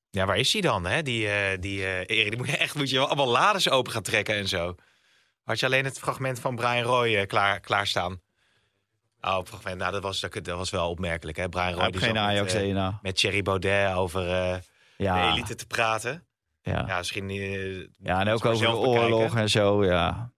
Ja, 0.09 0.25
waar 0.25 0.37
is 0.37 0.53
hij 0.53 0.61
dan? 0.61 0.85
Hè? 0.85 1.01
Die, 1.01 1.25
uh, 1.25 1.57
die, 1.59 1.79
uh, 1.79 1.97
Erik, 1.97 2.29
die 2.29 2.37
moet 2.37 2.47
je 2.47 2.57
echt 2.57 2.75
moet 2.75 2.89
je 2.89 2.99
allemaal 2.99 3.27
lades 3.27 3.69
open 3.69 3.91
gaan 3.91 4.01
trekken 4.01 4.35
en 4.35 4.47
zo. 4.47 4.75
Had 5.43 5.59
je 5.59 5.65
alleen 5.65 5.85
het 5.85 5.99
fragment 5.99 6.39
van 6.39 6.55
Brian 6.55 6.83
Roy 6.83 7.07
uh, 7.07 7.25
klaar, 7.25 7.59
klaarstaan? 7.59 8.21
Oh, 9.21 9.45
fragment. 9.45 9.77
Nou, 9.77 9.91
dat 9.91 10.01
was, 10.01 10.19
dat, 10.19 10.47
was 10.47 10.69
wel 10.69 10.89
opmerkelijk. 10.89 11.37
Hè? 11.37 11.49
Brian 11.49 11.73
Roy 11.73 11.91
die 11.91 12.01
geen 12.01 12.17
Ajax 12.17 12.53
met, 12.53 12.63
uh, 12.63 12.97
met 13.01 13.15
Thierry 13.15 13.41
Baudet 13.41 13.93
over 13.93 14.23
ja. 14.97 15.25
de 15.25 15.31
elite 15.31 15.55
te 15.55 15.65
praten. 15.65 16.27
Ja, 16.61 16.83
ja 16.87 16.97
misschien. 16.97 17.29
ja, 17.97 18.19
en 18.19 18.29
ook 18.29 18.45
over 18.45 18.65
de 18.65 18.75
oorlog 18.75 19.35
en 19.35 19.49
zo. 19.49 19.85
Ja, 19.85 20.31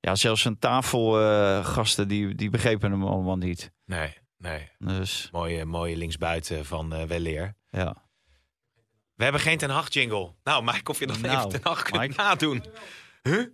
ja, 0.00 0.14
zelfs 0.14 0.44
een 0.44 0.58
tafelgasten 0.58 2.04
uh, 2.04 2.10
die, 2.10 2.34
die 2.34 2.50
begrepen 2.50 2.90
hem 2.90 3.04
allemaal 3.04 3.36
niet. 3.36 3.72
Nee, 3.84 4.18
nee. 4.36 4.70
Dus. 4.78 5.28
Mooie, 5.32 5.64
mooie 5.64 5.96
linksbuiten 5.96 6.66
van 6.66 6.94
uh, 6.94 7.02
Weleer. 7.02 7.56
Ja. 7.70 8.06
We 9.14 9.22
hebben 9.24 9.40
geen 9.40 9.58
Ten 9.58 9.70
Hag 9.70 9.92
jingle. 9.92 10.34
Nou, 10.42 10.64
Mike, 10.64 10.90
of 10.90 10.98
je 10.98 11.06
nog 11.06 11.20
nou, 11.20 11.36
even 11.36 11.48
Ten 11.48 11.60
Hag 11.62 11.82
kunt 11.82 12.16
nadoen. 12.16 12.64
Huh? 13.22 13.46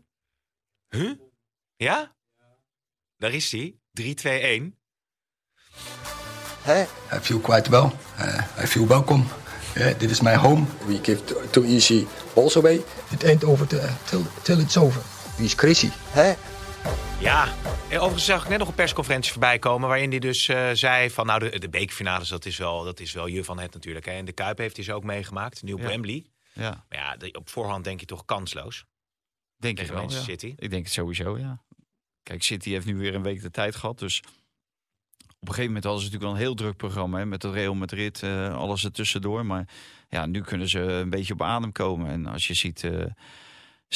Huh? 0.89 1.13
Ja? 1.77 2.15
Daar 3.17 3.33
is 3.33 3.53
hij. 3.53 3.79
3, 3.93 4.15
2, 4.15 4.41
1. 4.41 4.79
Hey, 6.63 6.87
I 7.13 7.19
feel 7.21 7.41
quite 7.41 7.71
well. 7.71 7.91
Uh, 8.19 8.63
I 8.63 8.67
feel 8.67 8.87
welcome. 8.87 9.25
Uh, 9.77 9.99
dit 9.99 10.11
is 10.11 10.21
my 10.21 10.35
home. 10.35 10.67
We 10.87 10.99
give 11.03 11.25
too, 11.25 11.51
too 11.51 11.65
easy 11.65 12.07
balls 12.35 12.57
away. 12.57 12.85
It 13.11 13.25
ain't 13.25 13.45
over 13.45 13.67
till, 13.67 14.23
till 14.43 14.59
it's 14.59 14.77
over. 14.77 15.14
Wie 15.37 15.47
is 15.47 15.55
Chrissy? 15.55 15.89
Hè? 15.93 16.35
Ja, 17.21 17.55
overigens 17.91 18.25
zag 18.25 18.43
ik 18.43 18.49
net 18.49 18.59
nog 18.59 18.69
een 18.69 18.75
persconferentie 18.75 19.33
voorbij 19.33 19.59
komen... 19.59 19.89
waarin 19.89 20.11
hij 20.11 20.19
dus 20.19 20.49
uh, 20.49 20.71
zei 20.73 21.11
van, 21.11 21.27
nou, 21.27 21.51
de, 21.51 21.59
de 21.59 21.69
beekfinales, 21.69 22.29
dat 22.29 22.45
is, 22.45 22.57
wel, 22.57 22.85
dat 22.85 23.01
is 23.01 23.13
wel 23.13 23.27
je 23.27 23.45
van 23.45 23.59
het 23.59 23.75
natuurlijk. 23.75 24.05
Hè. 24.05 24.13
En 24.13 24.25
de 24.25 24.33
Kuip 24.33 24.59
heeft 24.59 24.77
hij 24.77 24.85
ze 24.85 24.93
ook 24.93 25.05
meegemaakt, 25.05 25.63
op 25.63 25.69
ja. 25.69 25.87
Wembley. 25.87 26.27
Ja. 26.53 26.85
Maar 26.89 26.99
ja, 26.99 27.17
de, 27.17 27.33
op 27.33 27.49
voorhand 27.49 27.85
denk 27.85 28.01
je 28.01 28.07
toch 28.07 28.25
kansloos. 28.25 28.85
Denk 29.57 29.81
ik 29.81 29.87
wel, 29.87 30.11
ja. 30.11 30.21
City. 30.21 30.55
Ik 30.57 30.71
denk 30.71 30.85
het 30.85 30.93
sowieso, 30.93 31.39
ja. 31.39 31.63
Kijk, 32.23 32.43
City 32.43 32.71
heeft 32.71 32.87
nu 32.87 32.97
weer 32.97 33.15
een 33.15 33.23
week 33.23 33.43
de 33.43 33.51
tijd 33.51 33.77
gehad, 33.77 33.99
dus... 33.99 34.23
Op 35.41 35.51
een 35.51 35.57
gegeven 35.57 35.75
moment 35.75 35.85
hadden 35.85 36.03
ze 36.03 36.11
natuurlijk 36.11 36.39
wel 36.39 36.41
een 36.41 36.47
heel 36.49 36.67
druk 36.67 36.77
programma 36.77 37.19
hè, 37.19 37.27
met 37.27 37.43
het 37.43 37.53
Real 37.53 37.75
Madrid, 37.75 38.23
uh, 38.23 38.57
alles 38.57 38.85
ertussendoor. 38.85 39.47
Maar 39.47 39.69
ja, 40.09 40.27
nu 40.27 40.41
kunnen 40.41 40.69
ze 40.69 40.81
een 40.81 41.11
beetje 41.11 41.33
op 41.33 41.43
adem 41.43 41.73
komen. 41.73 42.11
En 42.11 42.27
als 42.27 42.47
je 42.47 42.55
ziet, 42.55 42.83
uh, 42.83 43.05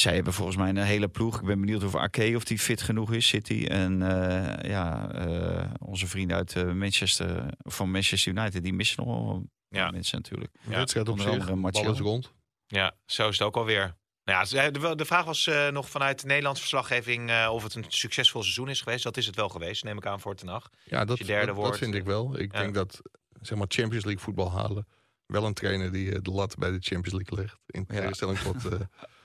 zij 0.01 0.15
hebben 0.15 0.33
volgens 0.33 0.57
mij 0.57 0.69
een 0.69 0.77
hele 0.77 1.09
ploeg. 1.09 1.41
Ik 1.41 1.47
ben 1.47 1.61
benieuwd 1.61 1.85
of 1.85 1.95
Arke 1.95 2.33
of 2.37 2.45
die 2.45 2.59
fit 2.59 2.83
genoeg 2.83 3.13
is, 3.13 3.29
City. 3.29 3.65
En 3.69 4.01
uh, 4.01 4.71
ja, 4.71 5.11
uh, 5.27 5.65
onze 5.79 6.07
vrienden 6.07 6.37
uit 6.37 6.55
uh, 6.55 6.73
Manchester, 6.73 7.45
van 7.59 7.91
Manchester 7.91 8.33
United, 8.33 8.63
die 8.63 8.73
missen 8.73 9.05
nog 9.05 9.17
wel 9.17 9.47
ja. 9.69 9.91
mensen 9.91 10.19
natuurlijk. 10.19 10.53
Ja, 10.69 10.79
het 10.79 10.93
gaat 10.93 11.09
op 11.09 11.21
zich, 11.21 11.49
alles 11.49 11.99
rond. 11.99 12.33
Ja, 12.67 12.97
zo 13.07 13.29
is 13.29 13.39
het 13.39 13.47
ook 13.47 13.57
alweer. 13.57 13.97
Nou 14.25 14.47
ja, 14.51 14.71
de, 14.71 14.95
de 14.95 15.05
vraag 15.05 15.25
was 15.25 15.47
uh, 15.47 15.69
nog 15.69 15.89
vanuit 15.89 16.21
de 16.21 16.27
Nederlandse 16.27 16.63
verslaggeving 16.63 17.31
uh, 17.31 17.51
of 17.53 17.63
het 17.63 17.75
een 17.75 17.85
succesvol 17.89 18.43
seizoen 18.43 18.69
is 18.69 18.81
geweest. 18.81 19.03
Dat 19.03 19.17
is 19.17 19.27
het 19.27 19.37
wel 19.37 19.49
geweest, 19.49 19.85
neem 19.85 19.97
ik 19.97 20.07
aan 20.07 20.21
voor 20.21 20.35
Hag. 20.45 20.69
Ja, 20.85 21.05
dat, 21.05 21.19
derde 21.19 21.47
dat, 21.47 21.55
wordt, 21.55 21.71
dat 21.71 21.79
vind 21.79 21.95
ik 21.95 22.05
wel. 22.05 22.39
Ik 22.39 22.53
ja. 22.53 22.61
denk 22.61 22.75
dat 22.75 23.03
zeg 23.41 23.59
maar 23.59 23.67
Champions 23.69 24.05
League 24.05 24.23
voetbal 24.23 24.53
halen. 24.53 24.87
Wel 25.27 25.45
een 25.45 25.55
trainer 25.55 25.93
die 25.93 26.23
de 26.23 26.31
lat 26.31 26.57
bij 26.57 26.71
de 26.71 26.79
Champions 26.81 27.13
League 27.13 27.39
legt. 27.39 27.59
In 27.67 27.87
tegenstelling 27.87 28.39
ja. 28.39 28.45
tot 28.53 28.63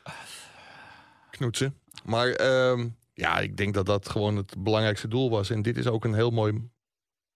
knoetsen. 1.38 1.78
Maar 2.06 2.28
um, 2.72 2.98
ja, 3.14 3.40
ik 3.40 3.58
denk 3.58 3.74
dat 3.74 3.86
dat 3.86 4.10
gewoon 4.10 4.36
het 4.36 4.56
belangrijkste 4.58 5.08
doel 5.08 5.30
was. 5.30 5.50
En 5.50 5.62
dit 5.62 5.78
is 5.78 5.88
ook 5.88 6.06
een 6.06 6.14
heel 6.14 6.32
mooi 6.32 6.70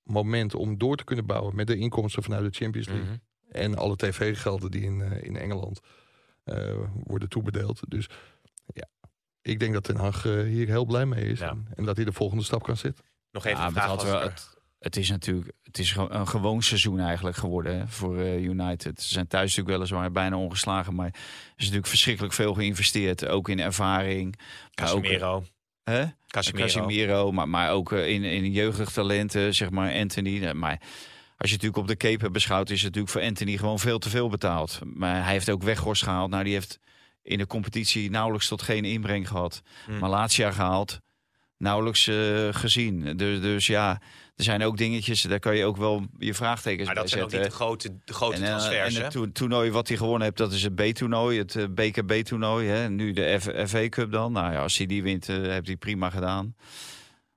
moment 0.04 0.56
om 0.56 0.78
door 0.78 0.96
te 0.96 1.04
kunnen 1.04 1.26
bouwen 1.26 1.56
met 1.56 1.68
de 1.68 1.78
inkomsten 1.78 2.24
vanuit 2.24 2.44
de 2.44 2.60
Champions 2.60 2.88
League. 2.88 3.06
Mm 3.06 3.12
-hmm. 3.12 3.22
En 3.52 3.76
alle 3.76 3.96
tv-gelden 3.96 4.72
die 4.72 4.82
in, 4.82 5.00
uh, 5.00 5.24
in 5.24 5.38
Engeland 5.38 5.80
uh, 6.46 6.76
worden 7.04 7.30
toebedeeld. 7.30 7.82
Dus 7.88 8.10
ja, 8.74 8.88
ik 9.42 9.60
denk 9.60 9.74
dat 9.74 9.84
Ten 9.84 9.96
Hag 9.96 10.26
uh, 10.26 10.44
hier 10.44 10.68
heel 10.68 10.86
blij 10.86 11.06
mee 11.06 11.26
is. 11.26 11.40
Ja. 11.40 11.50
En, 11.50 11.68
en, 11.76 11.86
dat 11.86 11.96
hij 11.96 12.06
de 12.06 12.14
volgende 12.14 12.44
stap 12.44 12.64
kan 12.64 12.78
zetten. 12.78 13.06
Nog 13.32 13.46
even 13.46 13.60
ja, 13.60 13.66
een 13.66 13.72
vraag. 13.72 14.24
Het, 14.24 14.57
het, 14.80 14.98
is 14.98 15.10
natuurlijk 15.10 15.52
het 15.64 15.80
is 15.80 15.96
een 15.96 16.28
gewoon 16.28 16.62
seizoen 16.62 17.00
eigenlijk 17.00 17.38
geworden 17.38 17.90
voor 17.90 18.18
uh, 18.18 18.44
United. 18.44 19.02
Ze 19.02 19.14
zijn 19.14 19.28
thuis 19.28 19.56
natuurlijk 19.56 19.78
weliswaar 19.78 20.12
bijna 20.12 20.38
ongeslagen. 20.38 20.96
Maar 20.96 21.06
er 21.06 21.14
is 21.56 21.64
natuurlijk 21.64 21.88
verschrikkelijk 21.88 22.34
veel 22.34 22.54
geïnvesteerd. 22.54 23.28
Ook 23.28 23.50
in 23.50 23.60
ervaring. 23.60 24.40
Casemiro. 24.74 25.44
Hè? 25.84 26.06
Casemiro. 26.28 26.66
Casemiro, 26.66 27.32
maar, 27.32 27.50
maar 27.50 27.72
ook 27.72 27.92
eh, 27.92 28.10
in, 28.10 28.24
in 28.24 28.52
jeugdtalenten, 28.52 29.56
zeg 29.56 29.70
maar 29.70 29.94
Anthony. 29.94 30.46
Eh, 30.46 30.54
Maar 30.54 30.82
als 31.38 31.50
je 31.50 31.56
natuurlijk 31.56 31.82
op 31.82 31.88
de 31.88 31.96
keeper 31.96 32.32
beschouwt, 32.32 32.70
is 32.70 32.84
het 32.84 32.96
natuurlijk 32.96 33.14
voor 33.14 33.22
Anthony 33.22 33.58
gewoon 33.58 33.80
veel 33.80 34.00
te 34.00 34.10
veel 34.10 34.30
betaald. 34.30 34.80
Maar 34.84 35.24
hij 35.24 35.32
heeft 35.32 35.50
ook 35.50 35.64
Weghorst 35.64 36.04
gehaald. 36.04 36.30
Nou, 36.30 36.44
die 36.44 36.54
heeft 36.54 36.80
in 37.22 37.38
de 37.38 37.48
competitie 37.48 38.10
nauwelijks 38.10 38.48
tot 38.48 38.62
geen 38.62 38.86
inbreng 38.86 39.28
gehad. 39.28 39.62
Hmm. 39.86 40.00
Malatia 40.00 40.52
gehaald, 40.52 41.00
nauwelijks 41.58 42.08
eh, 42.08 42.16
gezien. 42.52 43.18
Dus, 43.18 43.42
dus 43.42 43.68
ja, 43.68 44.02
er 44.36 44.44
zijn 44.44 44.64
ook 44.64 44.78
dingetjes, 44.78 45.22
daar 45.22 45.40
kan 45.40 45.56
je 45.56 45.66
ook 45.66 45.78
wel 45.78 46.06
je 46.18 46.34
vraagtekens 46.34 46.86
Maar 46.86 46.94
bij 46.94 47.04
dat 47.04 47.12
zijn 47.12 47.24
ook 47.24 47.32
niet 47.32 47.40
zetten. 47.42 47.58
de 47.60 47.64
grote, 47.66 47.98
de 48.06 48.14
grote 48.14 48.36
En, 48.36 48.42
eh, 48.44 48.48
transfers, 48.48 48.94
en 48.94 48.98
hè? 49.00 49.04
het 49.04 49.12
to- 49.14 49.32
toernooi 49.32 49.72
wat 49.72 49.88
hij 49.88 49.98
gewonnen 49.98 50.22
heeft, 50.22 50.38
dat 50.38 50.52
is 50.52 50.64
het 50.64 50.76
B-toernooi, 50.76 51.38
het 51.38 51.56
eh, 51.56 51.66
BKB-toernooi. 51.70 52.88
Nu 52.90 53.12
de 53.14 53.38
F- 53.40 53.70
FA 53.70 53.90
Cup 53.90 54.12
dan. 54.12 54.32
Nou 54.32 54.52
ja, 54.52 54.62
als 54.62 54.78
hij 54.78 54.86
die 54.86 55.04
wint, 55.04 55.28
heeft 55.28 55.68
hij 55.68 55.76
prima 55.76 56.10
gedaan. 56.10 56.56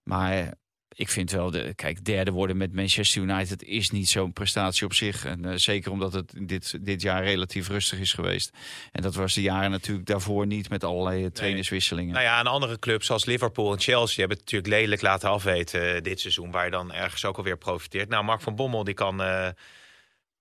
Maar 0.02 0.54
ik 1.00 1.08
vind 1.08 1.30
wel, 1.30 1.50
de, 1.50 1.72
kijk, 1.74 2.04
derde 2.04 2.30
worden 2.30 2.56
met 2.56 2.74
Manchester 2.74 3.22
United 3.22 3.62
is 3.62 3.90
niet 3.90 4.08
zo'n 4.08 4.32
prestatie 4.32 4.86
op 4.86 4.94
zich. 4.94 5.24
En 5.24 5.44
eh, 5.44 5.56
zeker 5.56 5.90
omdat 5.90 6.12
het 6.12 6.32
dit, 6.36 6.78
dit 6.80 7.02
jaar 7.02 7.24
relatief 7.24 7.68
rustig 7.68 7.98
is 7.98 8.12
geweest. 8.12 8.52
En 8.92 9.02
dat 9.02 9.14
was 9.14 9.34
de 9.34 9.42
jaren 9.42 9.70
natuurlijk 9.70 10.06
daarvoor 10.06 10.46
niet 10.46 10.68
met 10.68 10.84
allerlei 10.84 11.24
eh, 11.24 11.30
trainerswisselingen. 11.30 12.12
Nou 12.12 12.24
ja, 12.24 12.38
en 12.38 12.46
andere 12.46 12.78
clubs 12.78 13.06
zoals 13.06 13.24
Liverpool 13.24 13.72
en 13.72 13.80
Chelsea 13.80 14.18
hebben 14.18 14.36
het 14.36 14.52
natuurlijk 14.52 14.80
lelijk 14.82 15.02
laten 15.02 15.28
afweten 15.28 15.94
eh, 15.94 16.02
dit 16.02 16.20
seizoen. 16.20 16.50
Waar 16.50 16.64
je 16.64 16.70
dan 16.70 16.92
ergens 16.92 17.24
ook 17.24 17.36
alweer 17.36 17.58
profiteert. 17.58 18.08
Nou, 18.08 18.24
Mark 18.24 18.40
van 18.40 18.56
Bommel 18.56 18.84
die 18.84 18.94
kan 18.94 19.22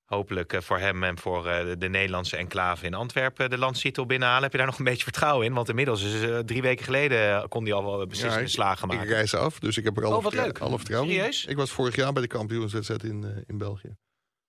hopelijk 0.09 0.53
eh, 0.53 0.61
voor 0.61 0.77
hem 0.79 1.03
en 1.03 1.17
voor 1.17 1.47
eh, 1.47 1.65
de, 1.65 1.77
de 1.77 1.89
Nederlandse 1.89 2.37
enclave 2.37 2.85
in 2.85 2.93
Antwerpen 2.93 3.49
de 3.49 3.57
landstitel 3.57 4.05
binnenhalen. 4.05 4.43
Heb 4.43 4.51
je 4.51 4.57
daar 4.57 4.67
nog 4.67 4.77
een 4.77 4.85
beetje 4.85 5.03
vertrouwen 5.03 5.45
in? 5.45 5.53
Want 5.53 5.69
inmiddels 5.69 6.03
is 6.03 6.21
eh, 6.21 6.39
drie 6.39 6.61
weken 6.61 6.85
geleden 6.85 7.47
kon 7.49 7.63
hij 7.63 7.73
al 7.73 7.83
wel 7.83 8.07
beslissende 8.07 8.45
ik- 8.45 8.51
slagen 8.51 8.89
Ik 8.89 8.95
maken. 8.95 9.13
reis 9.13 9.33
af, 9.35 9.59
dus 9.59 9.77
ik 9.77 9.83
heb 9.83 9.97
er 9.97 10.05
alle, 10.05 10.15
Oh, 10.15 10.23
wat 10.23 10.33
leuk. 10.33 10.59
alle 10.59 10.77
vertrouwen. 10.77 11.11
Serieus? 11.11 11.45
Ik 11.45 11.55
was 11.57 11.71
vorig 11.71 11.95
jaar 11.95 12.13
bij 12.13 12.21
de 12.21 12.27
kampioenswedstrijd 12.27 13.03
in, 13.03 13.43
in 13.47 13.57
België. 13.57 13.95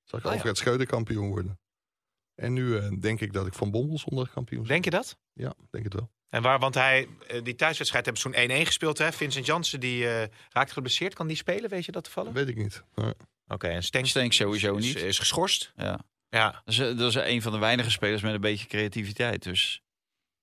Zag 0.04 0.20
ik 0.20 0.26
Oh, 0.26 0.32
ja. 0.32 0.36
Alfred 0.38 0.58
Schreuder 0.58 0.86
kampioen 0.86 1.28
worden. 1.28 1.58
En 2.34 2.52
nu 2.52 2.76
eh, 2.78 2.88
denk 3.00 3.20
ik 3.20 3.32
dat 3.32 3.46
ik 3.46 3.54
van 3.54 3.70
Bommel 3.70 3.98
zondag 3.98 4.30
kampioen 4.30 4.64
Denk 4.64 4.84
je 4.84 4.90
dat? 4.90 5.16
Ja, 5.32 5.54
denk 5.70 5.84
het 5.84 5.94
wel. 5.94 6.10
En 6.28 6.42
waar, 6.42 6.58
want 6.58 6.74
hij, 6.74 7.08
die 7.42 7.54
thuiswedstrijd 7.54 8.04
hebben 8.04 8.22
ze 8.22 8.30
zo'n 8.48 8.62
1-1 8.62 8.66
gespeeld. 8.66 8.98
Hè? 8.98 9.12
Vincent 9.12 9.46
Jansen 9.46 9.80
die 9.80 10.08
eh, 10.08 10.28
raakt 10.48 10.72
geblesseerd. 10.72 11.14
Kan 11.14 11.26
die 11.26 11.36
spelen? 11.36 11.70
Weet 11.70 11.84
je 11.84 11.92
dat 11.92 12.04
toevallig? 12.04 12.32
Weet 12.32 12.48
ik 12.48 12.56
niet. 12.56 12.84
Maar 12.94 13.14
Oké, 13.52 13.68
en 13.68 13.82
Stenks 13.82 14.36
sowieso 14.36 14.74
is, 14.74 14.84
niet. 14.84 14.96
Is, 14.96 15.18
geschorst. 15.18 15.72
Ja. 15.76 15.98
Ja, 16.28 16.50
Dat, 16.50 16.74
is, 16.74 16.78
eh, 16.78 16.96
dat 16.96 17.08
is 17.08 17.14
een 17.14 17.42
van 17.42 17.52
de 17.52 17.58
weinige 17.58 17.90
spelers 17.90 18.22
met 18.22 18.34
een 18.34 18.40
beetje 18.40 18.66
creativiteit. 18.66 19.42
Dus 19.42 19.82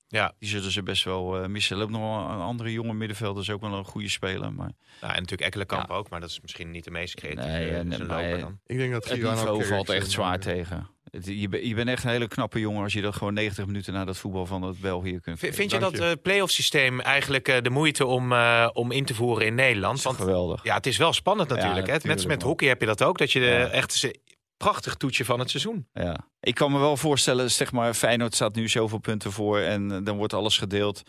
ja. 0.08 0.34
die 0.40 0.50
zullen 0.50 0.72
ze 0.72 0.84
best 0.84 1.04
wel 1.04 1.42
eh, 1.42 1.48
missen. 1.48 1.76
Er 1.76 1.82
loopt 1.82 1.92
nog 1.92 2.02
wel 2.02 2.30
een 2.30 2.42
andere 2.42 2.72
jonge 2.72 2.94
middenvelder, 2.94 3.42
is 3.42 3.50
ook 3.50 3.62
wel 3.62 3.74
een 3.74 3.86
goede 3.86 4.10
speler. 4.10 4.54
Maar 4.54 4.72
Nou, 5.02 5.14
en 5.14 5.20
natuurlijk 5.20 5.42
Ekkelenkamp 5.42 5.90
ook. 5.90 6.10
Maar 6.10 6.20
dat 6.20 6.30
is 6.30 6.42
misschien 6.42 6.72
niet 6.72 6.84
de 6.84 6.92
meest 6.92 7.16
creatieve 7.16 7.50
Nee, 7.50 7.70
eh, 7.70 8.40
dan. 8.40 8.60
ik 8.66 8.78
denk 8.78 8.92
dat 8.92 9.10
het 9.10 9.22
niveau 9.22 9.66
valt 9.66 9.90
echt 9.90 10.12
zwaar 10.12 10.40
tegen. 10.40 10.90
Het- 11.12 11.26
je, 11.26 11.50
ben- 11.50 11.68
je 11.68 11.76
bent 11.76 11.90
echt 11.90 12.04
een 12.04 12.10
hele 12.10 12.28
knappe 12.28 12.60
jongen 12.60 12.84
als 12.84 12.94
je 12.94 13.02
dat 13.02 13.16
gewoon 13.16 13.34
90 13.34 13.66
minuten 13.66 13.94
naar 13.94 14.06
dat 14.06 14.18
voetbal 14.18 14.46
van 14.46 14.62
het 14.62 14.80
België 14.80 15.20
kunt. 15.20 15.40
V- 15.40 15.56
Vind 15.56 15.72
je 15.72 15.80
dat 15.80 16.00
uh, 16.00 16.12
play-off 16.22 16.52
systeem 16.52 17.00
eigenlijk 17.00 17.48
eh, 17.48 17.62
de 17.62 17.70
moeite 17.70 18.06
om, 18.06 18.32
eh, 18.32 18.70
om 18.74 18.92
in 18.92 19.06
te 19.06 19.14
voeren 19.16 19.46
in 19.46 19.56
Nederland? 19.56 20.02
Want 20.02 20.18
geweldig. 20.18 20.64
ja, 20.64 20.76
het 20.76 20.86
is 20.86 20.98
wel 20.98 21.14
spannend 21.14 21.50
Ja, 21.50 21.56
natuurlijk. 21.56 21.86
hè? 21.88 21.92
Net 21.94 22.02
als 22.04 22.10
natuurlijk, 22.12 22.40
met 22.40 22.50
hockey 22.50 22.68
heb 22.68 22.80
je 22.80 22.86
dat 22.86 23.04
ook. 23.04 23.18
Dat 23.18 23.32
je 23.32 23.40
de, 23.40 23.46
Ja. 23.46 23.68
echt 23.68 24.04
een 24.04 24.16
prachtig 24.58 24.96
toetje 24.96 25.26
van 25.26 25.40
het 25.40 25.50
seizoen. 25.50 25.88
Ja. 25.94 26.28
Ik 26.40 26.56
kan 26.56 26.72
me 26.72 26.80
wel 26.80 26.98
voorstellen, 26.98 27.52
zeg 27.52 27.72
maar, 27.72 27.94
Feyenoord 27.94 28.36
staat 28.36 28.56
nu 28.56 28.68
zoveel 28.70 28.98
punten 29.00 29.32
voor 29.32 29.60
en 29.60 30.04
dan 30.04 30.18
wordt 30.18 30.34
alles 30.34 30.58
gedeeld. 30.58 31.02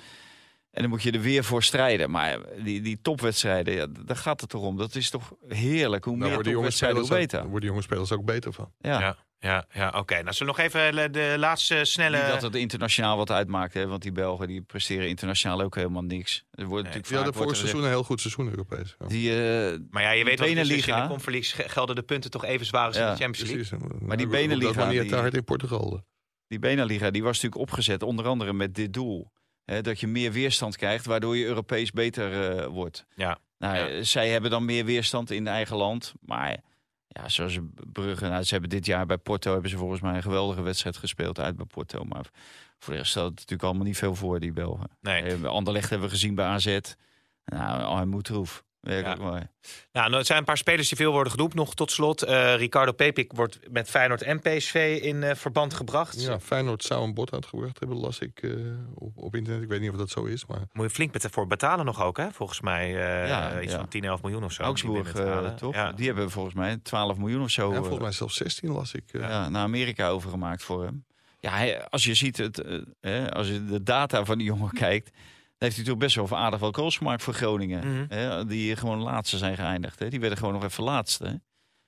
En 0.70 0.80
dan 0.82 0.90
moet 0.90 1.02
je 1.02 1.10
er 1.10 1.20
weer 1.20 1.44
voor 1.44 1.62
strijden. 1.62 2.10
Maar 2.10 2.38
die, 2.64 2.80
die 2.80 2.98
topwedstrijden, 3.02 3.74
ja, 3.74 3.86
daar 4.04 4.16
gaat 4.16 4.40
het 4.40 4.50
toch 4.50 4.62
om. 4.62 4.76
Dat 4.76 4.94
is 4.94 5.10
toch 5.10 5.32
heerlijk. 5.48 6.04
Hoe 6.04 6.16
meer 6.16 6.26
worden 6.34 6.44
jonge 6.44 6.54
topwedstrijden, 6.54 7.04
spelers 7.04 7.08
hoe 7.08 7.16
ook- 7.16 7.22
beter. 7.22 7.40
daar 7.40 7.50
worden 7.50 7.68
jonge 7.68 7.82
spelers 7.82 8.12
ook 8.12 8.24
beter 8.24 8.52
van. 8.52 8.72
Ja. 8.78 9.00
Ja, 9.00 9.16
ja, 9.40 9.64
ja 9.72 9.92
oké. 9.96 10.22
Nou, 10.22 10.34
zullen 10.34 10.54
we 10.54 10.60
nog 10.62 10.70
even 10.70 10.98
eh, 11.04 11.12
de 11.12 11.34
laatste 11.38 11.84
snelle... 11.84 12.16
Niet 12.16 12.26
dat 12.26 12.42
het 12.42 12.54
internationaal 12.54 13.16
wat 13.16 13.30
uitmaakt, 13.30 13.74
hè? 13.74 13.86
want 13.86 14.02
die 14.02 14.12
Belgen 14.12 14.46
die 14.46 14.62
presteren 14.62 15.08
internationaal 15.08 15.60
ook 15.60 15.74
helemaal 15.74 16.02
niks. 16.02 16.44
Er 16.50 16.64
wordt 16.66 16.84
natuurlijk 16.84 17.14
wordt 17.14 17.36
vorig 17.36 17.50
er 17.50 17.56
seizoen 17.56 17.82
een 17.82 17.88
heel 17.88 18.02
goed 18.04 18.20
seizoen 18.20 18.48
Europees. 18.48 18.96
Ja. 18.98 19.06
Die, 19.06 19.30
eh, 19.30 19.78
Maar 19.90 20.02
ja, 20.02 20.10
je 20.10 20.24
weet 20.24 20.38
wel, 20.38 20.54
dat 20.54 20.56
dus 20.66 20.86
in 20.86 20.94
de. 20.94 21.08
Conference 21.08 21.68
gelden 21.68 21.94
de 21.96 22.02
punten 22.02 22.30
toch 22.30 22.44
even 22.44 22.66
zwaar 22.66 22.86
als 22.86 22.96
in 22.96 23.02
de 23.02 23.08
Champions 23.16 23.38
League. 23.50 23.78
Precies. 23.78 24.00
Maar 24.06 24.16
die 24.16 24.26
dat 24.26 24.34
Beneliga, 24.34 24.80
maar 24.84 24.92
niet 24.92 25.00
die- 25.00 25.10
te 25.10 25.16
hard 25.16 25.34
in 25.34 25.44
Portugal. 25.44 26.02
die 26.46 26.58
Beneliga 26.58 27.10
die 27.10 27.22
was 27.22 27.34
natuurlijk 27.40 27.60
opgezet, 27.62 28.02
onder 28.02 28.26
andere 28.26 28.52
met 28.52 28.74
dit 28.74 28.92
doel. 28.92 29.32
Hè, 29.64 29.80
dat 29.80 30.00
je 30.00 30.06
meer 30.06 30.32
weerstand 30.32 30.76
krijgt, 30.76 31.06
waardoor 31.06 31.36
je 31.36 31.44
Europees 31.44 31.90
beter 31.90 32.56
eh, 32.58 32.66
wordt. 32.66 33.06
Ja. 33.14 33.38
Nou, 33.58 33.76
Ja. 33.76 33.88
eh, 33.88 34.02
zij 34.02 34.28
hebben 34.28 34.50
dan 34.50 34.64
meer 34.64 34.84
weerstand 34.84 35.30
in 35.30 35.46
eigen 35.46 35.76
land. 35.76 36.12
Maar 36.20 36.56
ja, 37.18 37.28
zoals 37.28 37.58
Brugge, 37.92 38.28
nou, 38.28 38.42
ze 38.42 38.52
hebben 38.52 38.70
dit 38.70 38.86
jaar 38.86 39.06
bij 39.06 39.18
Porto 39.18 39.52
hebben 39.52 39.70
ze 39.70 39.76
volgens 39.76 40.00
mij 40.00 40.14
een 40.14 40.22
geweldige 40.22 40.62
wedstrijd 40.62 40.96
gespeeld 40.96 41.40
uit 41.40 41.56
bij 41.56 41.66
Porto. 41.66 42.04
Maar 42.04 42.30
voor 42.78 42.92
de 42.92 42.98
rest 42.98 43.10
stelt 43.10 43.28
het 43.28 43.34
natuurlijk 43.34 43.62
allemaal 43.62 43.86
niet 43.86 43.98
veel 43.98 44.14
voor, 44.14 44.40
die 44.40 44.52
Belgen. 44.52 44.90
Nee. 45.00 45.22
Eh, 45.22 45.44
Anderlecht 45.44 45.90
hebben 45.90 46.08
we 46.08 46.14
gezien 46.14 46.34
bij 46.34 46.44
AZ. 46.46 46.78
Nou, 47.44 47.82
Armoed 47.82 48.24
troef. 48.24 48.64
Werkelijk 48.80 49.20
Ja. 49.20 49.26
mooi. 49.28 49.40
Nou, 49.92 50.06
nou, 50.06 50.14
het 50.16 50.26
zijn 50.26 50.38
een 50.38 50.44
paar 50.44 50.56
spelers 50.56 50.88
die 50.88 50.96
veel 50.96 51.12
worden 51.12 51.32
genoemd. 51.32 51.54
Nog 51.54 51.74
tot 51.74 51.90
slot, 51.90 52.22
eh, 52.22 52.56
Ricardo 52.56 52.92
Pepik 52.92 53.32
wordt 53.32 53.58
met 53.70 53.90
Feyenoord 53.90 54.22
en 54.22 54.40
PSV 54.40 54.98
in 55.02 55.22
eh, 55.22 55.34
verband 55.34 55.74
gebracht. 55.74 56.20
Ja, 56.22 56.40
Feyenoord 56.40 56.84
zou 56.84 57.04
een 57.04 57.14
bod 57.14 57.32
uitgebracht 57.32 57.78
hebben, 57.78 57.98
las 57.98 58.18
ik 58.18 58.42
eh, 58.42 58.50
op, 58.94 59.16
op 59.16 59.34
internet. 59.34 59.62
Ik 59.62 59.68
weet 59.68 59.80
niet 59.80 59.90
of 59.90 59.96
dat 59.96 60.10
zo 60.10 60.24
is, 60.24 60.46
maar 60.46 60.58
Moet 60.72 60.84
je 60.86 60.90
flink 60.90 61.12
met- 61.12 61.26
voor 61.30 61.46
betalen 61.46 61.84
nog 61.84 62.02
ook, 62.02 62.16
hè? 62.16 62.30
Volgens 62.32 62.60
mij 62.60 62.86
eh, 62.86 63.28
Ja, 63.28 63.60
iets 63.60 63.72
ja. 63.72 63.78
van 63.78 63.88
10, 63.88 64.04
11 64.04 64.22
miljoen 64.22 64.44
of 64.44 64.52
zo. 64.52 64.62
Augsburg, 64.62 65.12
die 65.12 65.54
toch? 65.54 65.74
Ja. 65.74 65.92
Die 65.92 66.06
hebben 66.06 66.30
volgens 66.30 66.54
mij 66.54 66.78
12 66.82 67.16
miljoen 67.18 67.42
of 67.42 67.50
zo 67.50 67.68
ja, 67.72 67.76
volgens 67.78 67.98
mij 68.00 68.12
zelfs 68.12 68.36
16 68.36 68.70
las 68.70 68.94
ik. 68.94 69.04
eh. 69.12 69.20
ja, 69.20 69.48
naar 69.48 69.62
Amerika 69.62 70.08
overgemaakt 70.08 70.62
voor 70.62 70.84
hem. 70.84 71.04
Ja, 71.40 71.74
als 71.90 72.04
je 72.04 72.14
ziet 72.14 72.36
het, 72.36 72.58
eh, 72.62 72.78
hè, 73.00 73.32
als 73.34 73.48
je 73.48 73.64
de 73.64 73.82
data 73.82 74.24
van 74.24 74.38
die 74.38 74.46
jongen 74.46 74.72
kijkt, 74.84 75.10
heeft 75.58 75.76
hij 75.76 75.84
toch 75.84 75.96
best 75.96 76.14
wel 76.16 76.36
aardig 76.36 76.60
wel 76.60 76.72
goals 76.72 76.96
gemaakt 76.96 77.22
voor 77.22 77.34
Groningen. 77.34 77.92
Mhm. 77.94 78.04
Hè, 78.08 78.46
die 78.46 78.76
gewoon 78.76 78.98
laatste 78.98 79.38
zijn 79.38 79.56
geëindigd. 79.56 79.98
Hè. 79.98 80.08
Die 80.08 80.20
werden 80.20 80.38
gewoon 80.38 80.54
nog 80.54 80.64
even 80.64 80.84
laatste. 80.84 81.24
Hè. 81.24 81.34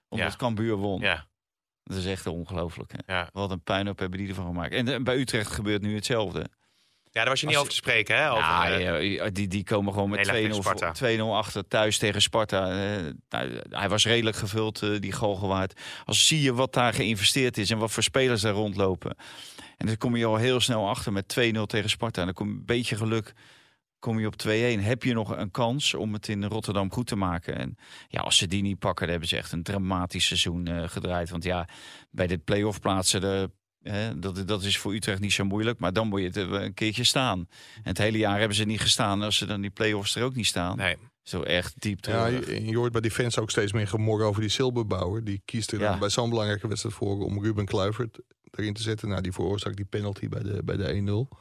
Omdat 0.09 0.31
Ja. 0.33 0.37
Cambuur 0.39 0.77
won. 0.77 1.01
Ja, 1.01 1.27
Dat 1.85 1.97
is 1.97 2.07
echt 2.07 2.27
ongelooflijk. 2.27 2.93
Ja. 3.07 3.29
Wat 3.33 3.51
een 3.51 3.63
puinhoop 3.63 3.99
hebben 3.99 4.19
die 4.19 4.29
ervan 4.29 4.47
gemaakt. 4.47 4.73
En 4.75 4.89
eh, 4.89 5.03
bij 5.03 5.17
Utrecht 5.17 5.51
gebeurt 5.53 5.83
nu 5.83 5.95
hetzelfde. 5.95 6.39
ja, 7.13 7.21
daar 7.21 7.29
was 7.29 7.41
je 7.41 7.47
niet 7.47 7.57
Als- 7.57 7.65
over 7.65 7.79
te 7.79 7.83
spreken, 7.91 8.17
hè? 8.17 8.31
Over, 8.31 8.43
ja, 8.45 8.79
eh, 8.99 9.13
ja, 9.15 9.31
die, 9.31 9.49
die 9.49 9.65
komen 9.65 9.93
gewoon 9.93 10.09
met 10.11 10.19
Nederlaag 10.19 10.41
2-0 10.43 10.49
tegen 10.49 10.63
Sparta. 10.63 10.87
voor- 10.87 10.95
2-0 11.33 11.37
achter 11.37 11.69
thuis 11.69 11.99
tegen 11.99 12.23
Sparta. 12.23 12.71
Eh, 12.71 13.13
nou, 13.29 13.61
hij 13.71 13.89
was 13.89 14.05
redelijk 14.05 14.37
gevuld, 14.37 14.81
die 15.03 15.13
Galgenwaard. 15.13 15.81
Als 16.05 16.27
zie 16.27 16.43
je 16.43 16.55
wat 16.55 16.73
daar 16.73 16.93
geïnvesteerd 16.95 17.59
is 17.59 17.71
en 17.71 17.79
wat 17.79 17.91
voor 17.91 18.03
spelers 18.03 18.41
daar 18.41 18.53
rondlopen. 18.53 19.17
En 19.77 19.87
dan 19.87 19.97
kom 19.97 20.17
je 20.17 20.27
al 20.27 20.37
heel 20.37 20.61
snel 20.61 20.89
achter 20.89 21.13
met 21.13 21.29
2-0 21.29 21.67
tegen 21.67 21.91
Sparta. 21.91 22.19
En 22.21 22.27
dan 22.27 22.35
kom 22.35 22.49
je 22.49 22.55
een 22.55 22.65
beetje 22.65 22.97
geluk, 22.97 23.33
kom 24.01 24.19
je 24.19 24.27
op 24.27 24.35
2-1. 24.47 24.49
Heb 24.81 25.03
je 25.03 25.13
nog 25.15 25.37
een 25.37 25.51
kans 25.51 25.95
om 25.95 26.13
het 26.13 26.29
in 26.29 26.45
Rotterdam 26.45 26.93
goed 26.93 27.07
te 27.07 27.17
maken? 27.17 27.57
En 27.57 27.77
ja, 28.09 28.21
als 28.21 28.37
ze 28.37 28.47
die 28.47 28.63
niet 28.63 28.79
pakken, 28.79 29.01
dan 29.03 29.11
hebben 29.11 29.29
ze 29.29 29.37
echt 29.37 29.53
een 29.53 29.63
dramatisch 29.63 30.27
seizoen 30.27 30.67
eh, 30.67 30.89
gedraaid. 30.89 31.31
Want 31.31 31.45
ja, 31.45 31.69
bij 32.11 32.27
de 32.27 32.39
play-off 32.39 32.81
plaatsen... 32.81 33.21
De, 33.21 33.51
Hè, 33.83 34.19
dat, 34.19 34.49
dat 34.49 34.63
is 34.63 34.79
voor 34.79 34.95
Utrecht 34.95 35.21
niet 35.21 35.33
zo 35.33 35.45
moeilijk, 35.45 35.79
maar 35.79 35.93
dan 35.93 36.09
moet 36.09 36.21
je 36.21 36.27
het 36.27 36.37
eh, 36.37 36.49
een 36.51 36.75
keertje 36.75 37.05
staan. 37.05 37.39
En 37.75 37.83
het 37.83 37.99
hele 37.99 38.19
jaar 38.19 38.39
hebben 38.39 38.57
ze 38.57 38.65
niet 38.65 38.81
gestaan. 38.81 39.23
Als 39.23 39.37
ze 39.37 39.47
dan 39.47 39.61
die 39.61 39.71
play-offs 39.71 40.15
er 40.17 40.23
ook 40.25 40.35
niet 40.35 40.47
staan, 40.47 40.77
nee. 40.77 40.97
zo 41.23 41.43
echt 41.43 41.81
diep 41.81 42.05
Ja, 42.05 42.25
terug. 42.27 42.47
je, 42.47 42.65
je 42.65 42.77
hoort 42.77 42.93
bij 42.93 43.01
die 43.01 43.11
fans 43.11 43.39
ook 43.39 43.51
steeds 43.51 43.73
meer 43.73 43.89
gemor 43.89 44.23
over 44.23 44.41
die 44.41 44.51
Silberbouwer. 44.51 45.25
Die 45.25 45.43
kiest 45.45 45.73
er 45.73 45.81
Ja. 45.81 45.99
bij 45.99 46.09
zo'n 46.09 46.29
belangrijke 46.31 46.69
wedstrijd 46.69 46.95
voor 46.95 47.25
om 47.25 47.43
Ruben 47.43 47.65
Kluivert 47.65 48.19
erin 48.51 48.75
te 48.75 48.83
zetten. 48.83 49.09
Nou, 49.09 49.21
die 49.21 49.33
veroorzaakt 49.33 49.77
die 49.77 49.85
penalty 49.85 50.29
bij 50.29 50.43
de, 50.43 50.63
bij 50.65 50.77
de 50.77 51.27
1-0. 51.33 51.37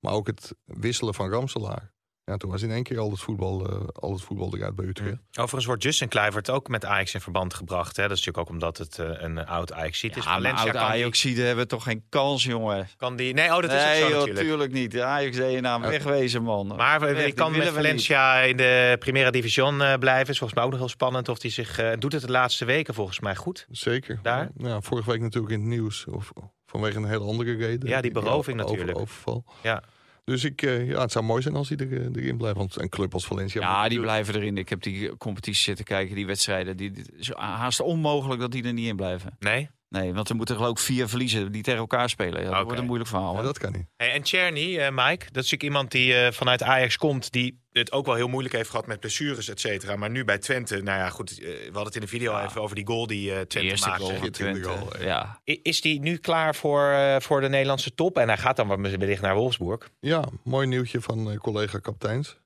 Maar 0.00 0.12
ook 0.12 0.26
het 0.26 0.54
wisselen 0.64 1.14
van 1.14 1.30
Ramselaar. 1.30 1.92
Ja, 2.28 2.36
toen 2.36 2.50
was 2.50 2.62
in 2.62 2.70
één 2.70 2.82
keer 2.82 2.98
al 2.98 3.10
het 3.10 3.20
voetbal, 3.20 3.66
eh, 3.70 3.76
al 3.92 4.12
het 4.12 4.22
voetbal 4.22 4.56
eruit 4.56 4.74
bij 4.74 4.86
Utrecht. 4.86 5.16
Overigens 5.30 5.64
wordt 5.64 5.82
Justin 5.82 6.08
Kluivert 6.08 6.50
ook 6.50 6.68
met 6.68 6.84
Ajax 6.84 7.14
in 7.14 7.20
verband 7.20 7.54
gebracht. 7.54 7.96
Hè? 7.96 8.02
Dat 8.08 8.16
is 8.18 8.24
natuurlijk 8.24 8.46
ook 8.48 8.54
omdat 8.54 8.78
het 8.78 8.98
eh, 8.98 9.06
een 9.22 9.46
oud 9.46 9.72
ajax 9.72 10.02
is. 10.02 10.10
Ja, 10.14 10.16
maar 10.16 10.34
Valencia 10.34 10.62
oud 10.64 10.72
die, 10.72 10.80
Ajaxide 10.80 11.42
hebben 11.42 11.68
toch 11.68 11.82
geen 11.82 12.02
kans, 12.08 12.44
jongen. 12.44 12.88
kan 12.96 13.16
die... 13.16 13.34
Nee, 13.34 13.48
oh, 13.48 13.54
dat 13.60 13.72
is 13.72 13.82
nee, 13.84 14.00
zo 14.00 14.08
joh, 14.08 14.18
natuurlijk. 14.18 14.46
tuurlijk 14.46 14.72
niet. 14.72 14.90
De 14.90 15.02
Ajax 15.02 15.36
DNA 15.36 15.80
wegwezen, 15.80 16.42
man. 16.42 16.66
Maar 16.76 17.00
Weg, 17.00 17.16
we 17.16 17.24
die 17.24 17.32
kan 17.32 17.56
met. 17.56 17.68
Valencia 17.68 18.40
in 18.40 18.56
de 18.56 18.96
Primera 18.98 19.30
Division 19.30 19.82
eh, 19.82 19.94
blijven. 19.98 20.28
Is 20.32 20.38
volgens 20.38 20.54
mij 20.54 20.64
ook 20.64 20.70
nog 20.70 20.78
heel 20.80 20.88
spannend 20.88 21.28
of 21.28 21.42
hij 21.42 21.50
zich... 21.50 21.78
eh, 21.78 21.90
doet 21.98 22.12
het 22.12 22.22
de 22.22 22.30
laatste 22.30 22.64
weken 22.64 22.94
volgens 22.94 23.20
mij 23.20 23.36
goed. 23.36 23.66
Zeker. 23.70 24.18
Daar? 24.22 24.48
Ja, 24.56 24.80
vorige 24.80 25.10
week 25.10 25.20
natuurlijk 25.20 25.52
in 25.52 25.60
het 25.60 25.68
nieuws. 25.68 26.06
Of, 26.06 26.32
vanwege 26.66 26.96
een 26.96 27.04
hele 27.08 27.24
andere 27.24 27.56
reden. 27.56 27.88
Ja, 27.88 28.00
die 28.00 28.10
beroving 28.10 28.60
over- 28.60 28.74
natuurlijk. 28.76 28.98
Overval. 28.98 29.44
Ja. 29.62 29.82
Dus 30.28 30.44
ik, 30.44 30.62
eh, 30.62 30.88
ja, 30.88 31.00
het 31.00 31.12
zou 31.12 31.24
mooi 31.24 31.42
zijn 31.42 31.54
als 31.54 31.68
hij 31.68 31.78
er, 31.78 31.92
eh, 31.92 32.22
erin 32.22 32.36
blijft. 32.36 32.56
Want 32.56 32.80
een 32.80 32.88
club 32.88 33.14
als 33.14 33.26
Valencia... 33.26 33.60
Ja, 33.60 33.88
die 33.88 34.00
blijven 34.00 34.34
erin. 34.34 34.56
Ik 34.56 34.68
heb 34.68 34.82
die 34.82 35.16
competitie 35.16 35.62
zitten 35.62 35.84
kijken, 35.84 36.14
die 36.14 36.26
wedstrijden. 36.26 36.76
Die, 36.76 36.90
die, 36.90 37.04
is 37.16 37.32
haast 37.32 37.80
onmogelijk 37.80 38.40
dat 38.40 38.52
die 38.52 38.64
er 38.64 38.72
niet 38.72 38.86
in 38.86 38.96
blijven. 38.96 39.36
Nee? 39.38 39.68
Nee, 39.88 40.14
want 40.14 40.28
er 40.28 40.34
moeten 40.36 40.56
geloof 40.56 40.70
ik 40.70 40.78
vier 40.78 41.08
verliezen 41.08 41.52
die 41.52 41.62
tegen 41.62 41.80
elkaar 41.80 42.08
spelen. 42.08 42.42
Ja, 42.42 42.50
dat 42.50 42.64
wordt 42.64 42.78
een 42.78 42.84
moeilijk 42.84 43.10
verhaal. 43.10 43.34
Ja, 43.36 43.42
dat 43.42 43.58
kan 43.58 43.72
niet. 43.72 43.86
Hey, 43.96 44.12
en 44.12 44.22
Czerny, 44.22 44.78
eh, 44.78 44.88
Mike, 44.90 45.24
dat 45.32 45.44
is 45.44 45.50
natuurlijk 45.50 45.62
iemand 45.62 45.90
die 45.90 46.14
eh, 46.14 46.32
vanuit 46.32 46.62
Ajax 46.62 46.96
komt, 46.96 47.32
die 47.32 47.60
het 47.72 47.92
ook 47.92 48.06
wel 48.06 48.14
heel 48.14 48.28
moeilijk 48.28 48.54
heeft 48.54 48.70
gehad 48.70 48.86
met 48.86 49.00
blessures, 49.00 49.48
et 49.48 49.60
cetera. 49.60 49.96
Maar 49.96 50.10
nu 50.10 50.24
bij 50.24 50.38
Twente, 50.38 50.82
nou 50.82 50.98
ja, 50.98 51.08
goed, 51.10 51.30
eh, 51.30 51.46
we 51.46 51.62
hadden 51.64 51.84
het 51.84 51.94
in 51.94 52.00
de 52.00 52.06
video 52.06 52.32
al 52.32 52.44
even 52.44 52.60
over 52.60 52.76
die 52.76 52.86
goal 52.86 53.06
die 53.06 53.32
eh 53.32 53.38
De 53.38 53.46
Twente 53.46 53.68
eerste 53.70 53.88
maakte. 53.88 54.04
goal 54.04 54.30
Twente. 54.30 54.62
goal, 54.62 55.02
ja. 55.02 55.40
Is 55.44 55.80
die 55.80 56.00
nu 56.00 56.16
klaar 56.16 56.54
voor, 56.54 56.90
eh, 56.90 57.16
voor 57.20 57.40
de 57.40 57.48
Nederlandse 57.48 57.94
top? 57.94 58.18
En 58.18 58.28
hij 58.28 58.38
gaat 58.38 58.56
dan 58.56 58.66
wat 58.68 58.78
wellicht 58.80 59.22
naar 59.22 59.34
Wolfsburg. 59.34 59.90
Ja, 60.00 60.24
mooi 60.44 60.66
nieuwtje 60.66 61.00
van 61.00 61.30
eh, 61.30 61.36
collega 61.36 61.78
kapteins. 61.78 62.38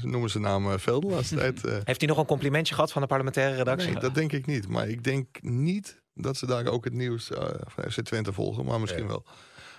Ze 0.00 0.06
noemen 0.06 0.30
zijn 0.30 0.42
naam 0.42 0.66
uh, 0.66 0.74
Veld 0.76 1.02
de 1.02 1.08
laatste 1.08 1.36
tijd. 1.52 1.62
Heeft 1.62 2.00
hij 2.00 2.08
nog 2.08 2.18
een 2.18 2.26
complimentje 2.26 2.74
gehad 2.74 2.92
van 2.92 3.02
de 3.02 3.08
parlementaire 3.08 3.56
redactie? 3.56 3.90
nee, 3.90 4.00
dat 4.00 4.14
denk 4.14 4.32
ik 4.32 4.46
niet. 4.46 4.68
Maar 4.68 4.88
ik 4.88 5.04
denk 5.04 5.26
niet 5.40 6.02
dat 6.18 6.36
ze 6.36 6.46
daar 6.46 6.66
ook 6.66 6.84
het 6.84 6.92
nieuws 6.92 7.30
eh, 7.30 7.48
van 7.66 7.90
FC 7.90 8.00
Twente 8.00 8.32
volgen. 8.32 8.64
Maar 8.64 8.80
misschien 8.80 9.02
Ja. 9.02 9.08
wel. 9.08 9.24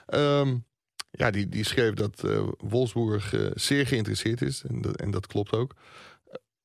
Ehm, 0.06 0.58
ja, 1.12 1.32
die, 1.32 1.50
die 1.50 1.64
schreef 1.64 1.94
dat 1.94 2.24
eh 2.24 2.48
Wolfsburg 2.58 3.34
eh, 3.34 3.46
zeer 3.54 3.88
geïnteresseerd 3.88 4.42
is. 4.42 4.64
En 4.64 4.82
dat, 4.82 4.96
en 4.96 5.12
dat 5.12 5.28
klopt 5.28 5.52
ook. 5.52 5.76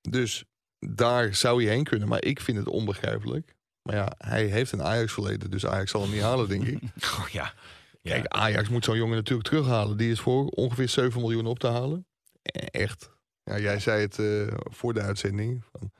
Dus 0.01 0.45
daar 0.79 1.35
zou 1.35 1.65
hij 1.65 1.73
heen 1.75 1.85
kunnen. 1.85 2.09
Maar 2.09 2.25
ik 2.25 2.41
vind 2.41 2.59
het 2.59 2.69
onbegrijpelijk. 2.69 3.55
Maar 3.83 3.95
ja, 3.97 4.13
hij 4.19 4.45
heeft 4.45 4.73
een 4.73 4.83
Ajax-verleden. 4.83 5.51
Dus 5.51 5.67
Ajax 5.67 5.91
zal 5.91 6.03
hem 6.03 6.11
niet 6.13 6.21
halen, 6.23 6.49
denk 6.49 6.65
ik. 6.67 6.81
Oh, 7.19 7.27
ja. 7.29 7.55
Kijk, 8.03 8.27
Ajax 8.27 8.69
moet 8.69 8.85
zo'n 8.85 8.97
jongen 8.97 9.17
natuurlijk 9.17 9.49
terughalen. 9.49 9.97
Die 9.97 10.11
is 10.11 10.21
voor 10.21 10.47
ongeveer 10.47 10.89
7 10.89 11.21
miljoen 11.21 11.47
op 11.47 11.59
te 11.59 11.67
halen. 11.67 12.07
Eh, 12.43 12.67
Echt. 12.83 13.11
Ja, 13.45 13.59
jij 13.59 13.79
zei 13.81 14.01
het 14.01 14.19
voor 14.71 14.95
de 14.95 15.01
uitzending. 15.01 15.65
Van 15.73 15.93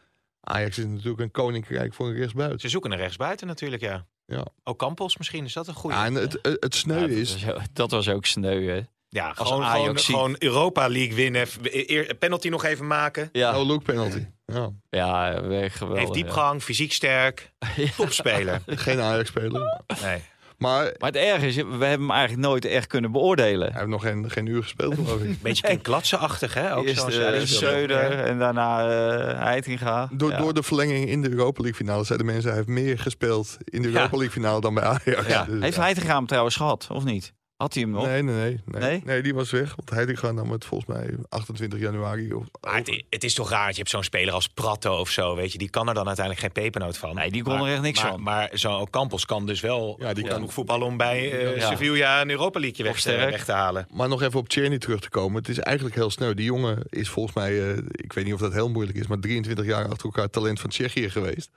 Ajax 0.45 0.79
is 0.79 0.85
natuurlijk 0.85 1.21
een 1.21 1.31
koninkrijk 1.31 1.95
voor 1.95 2.07
een 2.09 2.15
rechtsbuiten. 2.15 2.61
Ze 2.61 2.69
zoeken 2.69 2.93
een 2.93 2.99
rechtsbuiten 2.99 3.47
natuurlijk, 3.47 3.83
ja. 3.83 4.07
Ja. 4.27 4.47
Ook 4.65 4.79
Campos 4.79 5.17
misschien, 5.17 5.45
is 5.45 5.53
dat 5.53 5.69
een 5.69 5.75
goede? 5.75 5.97
Ja, 5.97 6.05
en 6.05 6.15
het, 6.15 6.39
het, 6.43 6.57
het 6.61 6.75
sneu 6.75 6.95
Ja, 6.95 7.01
dat, 7.01 7.11
is... 7.11 7.45
was, 7.45 7.63
dat 7.73 7.91
was 7.91 8.09
ook 8.09 8.27
sneu, 8.27 8.67
hè? 8.67 8.81
Ja, 9.09 9.33
Als 9.37 9.49
gewoon, 9.49 9.65
Ajax 9.65 10.05
gewoon, 10.05 10.21
gewoon 10.21 10.37
Europa 10.39 10.89
League 10.89 11.15
winnen. 11.15 11.47
Eer- 11.63 12.15
Penalty 12.15 12.49
nog 12.49 12.65
even 12.65 12.87
maken. 12.87 13.29
Ja, 13.33 13.53
No-look 13.53 13.83
penalty. 13.83 14.27
Ja. 14.47 14.71
ja 14.91 15.33
geweldig. 15.69 15.99
Heeft 15.99 16.13
diepgang, 16.13 16.63
fysiek 16.63 16.93
sterk. 16.93 17.53
Topspeler. 17.97 18.63
Geen 18.67 19.01
Ajax-speler. 19.01 19.83
Nee. 20.03 20.23
Maar 20.63 20.95
Maar 20.99 21.11
het 21.11 21.17
erg 21.17 21.43
is, 21.43 21.57
we 21.57 21.63
hebben 21.63 21.89
hem 21.89 22.11
eigenlijk 22.11 22.41
nooit 22.41 22.65
echt 22.65 22.87
kunnen 22.87 23.13
beoordelen. 23.13 23.69
hij 23.71 23.79
heeft 23.79 23.91
nog 23.91 24.03
geen, 24.03 24.31
geen 24.31 24.47
uur 24.47 24.63
gespeeld, 24.63 24.95
geloof 24.95 25.23
ik. 25.23 25.43
Beetje 25.43 25.67
Ken 25.67 25.81
Klatsen-achtig, 25.81 26.55
hè? 26.55 26.77
Ook 26.77 26.87
Eerst 26.87 27.63
Söder 27.63 27.89
ja. 27.89 28.23
en 28.23 28.39
daarna 28.39 28.89
eh 28.91 29.39
Heitinga. 29.39 30.09
Door, 30.13 30.31
Ja. 30.31 30.39
door 30.39 30.55
de 30.55 30.63
verlenging 30.63 31.09
in 31.09 31.23
de 31.23 31.31
Europa 31.31 31.63
League 31.63 31.75
finale 31.87 32.05
zeiden 32.05 32.27
mensen... 32.27 32.49
hij 32.49 32.57
heeft 32.57 32.69
meer 32.69 32.99
gespeeld 32.99 33.57
in 33.65 33.83
de. 33.83 33.89
Europa 33.89 34.17
League 34.17 34.31
finale 34.31 34.61
dan 34.61 34.75
bij 34.75 34.85
Ajax. 34.85 35.27
Ja. 35.27 35.45
Dus, 35.45 35.61
Heeft 35.61 35.77
ja. 35.77 35.83
Heitinga 35.83 36.15
hem 36.15 36.27
trouwens 36.27 36.57
gehad, 36.57 36.89
of 36.91 37.05
niet? 37.05 37.33
Had 37.63 37.75
hij 37.75 37.83
hem 37.83 37.93
nog? 37.93 38.07
Nee, 38.07 38.23
nee, 38.23 38.35
nee, 38.35 38.61
nee. 38.65 38.81
Nee? 38.81 39.03
Nee, 39.05 39.23
die 39.23 39.35
was 39.35 39.51
weg. 39.51 39.75
Want 39.77 39.91
Heitinga 39.91 40.31
nam 40.33 40.51
het 40.51 40.65
volgens 40.65 40.97
mij 40.99 41.15
28 41.29 41.79
januari. 41.81 42.33
Of, 42.33 42.45
Maar 42.61 42.77
het, 42.77 43.05
het 43.11 43.25
is 43.25 43.35
toch 43.35 43.51
raar, 43.51 43.65
dat 43.67 43.73
je 43.73 43.79
hebt 43.79 43.91
zo'n 43.91 44.03
speler 44.03 44.35
als 44.35 44.49
Prato 44.49 44.97
of 44.99 45.11
zo, 45.11 45.37
weet 45.37 45.53
je. 45.53 45.59
Die 45.59 45.71
kan 45.71 45.89
er 45.89 45.95
dan 45.95 46.07
uiteindelijk 46.07 46.45
geen 46.47 46.63
pepernoot 46.65 46.97
van. 46.99 47.15
Nee, 47.15 47.31
die 47.31 47.43
kon 47.43 47.59
Maar- 47.59 47.67
er 47.67 47.73
echt 47.73 47.83
niks 47.83 48.03
maar, 48.03 48.11
van. 48.11 48.23
Maar 48.23 48.51
zo'n 48.53 48.91
Campos 48.91 49.27
kan 49.27 49.47
dus 49.47 49.61
wel 49.61 49.97
Ja, 49.99 50.13
die 50.13 50.25
kan- 50.25 50.35
genoeg 50.35 50.53
voetballen 50.53 50.87
om 50.87 50.97
bij 50.97 51.33
eh, 51.33 51.57
Ja. 51.57 51.69
Sevilla 51.69 52.21
een 52.21 52.31
Europa 52.31 52.61
League 52.61 52.85
weg, 52.85 52.95
te- 52.95 53.01
sterk. 53.01 53.31
weg 53.31 53.45
te 53.45 53.53
halen. 53.53 53.87
Maar 53.93 54.09
nog 54.09 54.23
even 54.23 54.39
op 54.39 54.49
Czerny 54.49 54.79
terug 54.79 55.01
te 55.01 55.11
komen. 55.11 55.37
Het 55.39 55.49
is 55.49 55.59
eigenlijk 55.59 55.97
heel 55.97 56.11
sneu. 56.11 56.35
Die 56.35 56.45
jongen 56.45 56.83
is 56.89 57.09
volgens 57.09 57.35
mij, 57.35 57.71
eh, 57.73 57.79
ik 57.91 58.13
weet 58.13 58.25
niet 58.25 58.35
of 58.35 58.41
dat 58.41 58.53
heel 58.53 58.71
moeilijk 58.71 58.99
is, 58.99 59.07
maar 59.07 59.19
23 59.19 59.65
jaar 59.65 59.89
achter 59.89 60.05
elkaar 60.05 60.31
talent 60.31 60.61
van 60.61 60.71
Tsjechië 60.71 61.11
geweest. 61.11 61.51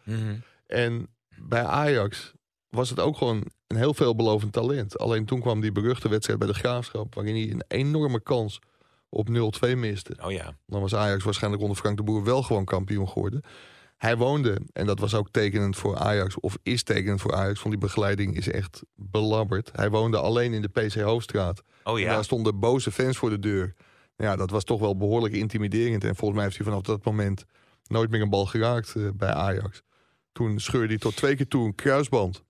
En 0.67 1.07
bij 1.37 1.63
Ajax 1.63 2.33
was 2.75 2.89
het 2.89 2.99
ook 2.99 3.17
gewoon 3.17 3.43
een 3.67 3.77
heel 3.77 3.93
veelbelovend 3.93 4.53
talent. 4.53 4.97
Alleen 4.97 5.25
toen 5.25 5.41
kwam 5.41 5.61
die 5.61 5.71
beruchte 5.71 6.09
wedstrijd 6.09 6.39
bij 6.39 6.47
de 6.47 6.53
Graafschap, 6.53 7.15
waarin 7.15 7.35
hij 7.35 7.51
een 7.51 7.63
enorme 7.67 8.21
kans 8.21 8.59
op 9.09 9.27
0-2 9.67 9.77
miste. 9.77 10.17
Oh 10.23 10.31
ja. 10.31 10.57
Dan 10.65 10.81
was 10.81 10.95
Ajax 10.95 11.23
waarschijnlijk 11.23 11.61
onder 11.61 11.77
Frank 11.77 11.97
de 11.97 12.03
Boer 12.03 12.23
wel 12.23 12.43
gewoon 12.43 12.65
kampioen 12.65 13.09
geworden. 13.09 13.41
Hij 13.97 14.17
woonde, 14.17 14.61
en 14.73 14.85
dat 14.85 14.99
was 14.99 15.13
ook 15.13 15.29
tekenend 15.31 15.75
voor 15.75 15.97
Ajax, 15.97 16.39
of 16.39 16.57
is 16.63 16.83
tekenend 16.83 17.21
voor 17.21 17.33
Ajax, 17.33 17.59
van 17.59 17.71
die 17.71 17.79
begeleiding 17.79 18.35
is 18.35 18.49
echt 18.49 18.81
belabberd. 18.95 19.69
Hij 19.73 19.89
woonde 19.89 20.17
alleen 20.17 20.53
in 20.53 20.61
de 20.61 20.67
PC 20.67 20.93
Hoofdstraat. 20.93 21.61
Oh 21.83 21.97
En 21.97 22.05
ja. 22.05 22.13
daar 22.13 22.23
stonden 22.23 22.59
boze 22.59 22.91
fans 22.91 23.17
voor 23.17 23.29
de 23.29 23.39
deur. 23.39 23.75
Ja, 24.17 24.35
dat 24.35 24.49
was 24.49 24.63
toch 24.63 24.79
wel 24.79 24.97
behoorlijk 24.97 25.33
intimiderend. 25.33 26.03
En 26.03 26.15
volgens 26.15 26.33
mij 26.33 26.43
heeft 26.43 26.57
hij 26.57 26.65
vanaf 26.65 26.81
dat 26.81 27.05
moment 27.05 27.45
nooit 27.87 28.09
meer 28.09 28.21
een 28.21 28.29
bal 28.29 28.45
geraakt 28.45 28.95
eh, 28.95 29.03
bij 29.13 29.33
Ajax. 29.33 29.81
Toen 30.31 30.59
scheurde 30.59 30.87
hij 30.87 30.97
tot 30.97 31.15
twee 31.15 31.35
keer 31.35 31.47
toe 31.47 31.65
een 31.65 31.75
kruisband. 31.75 32.43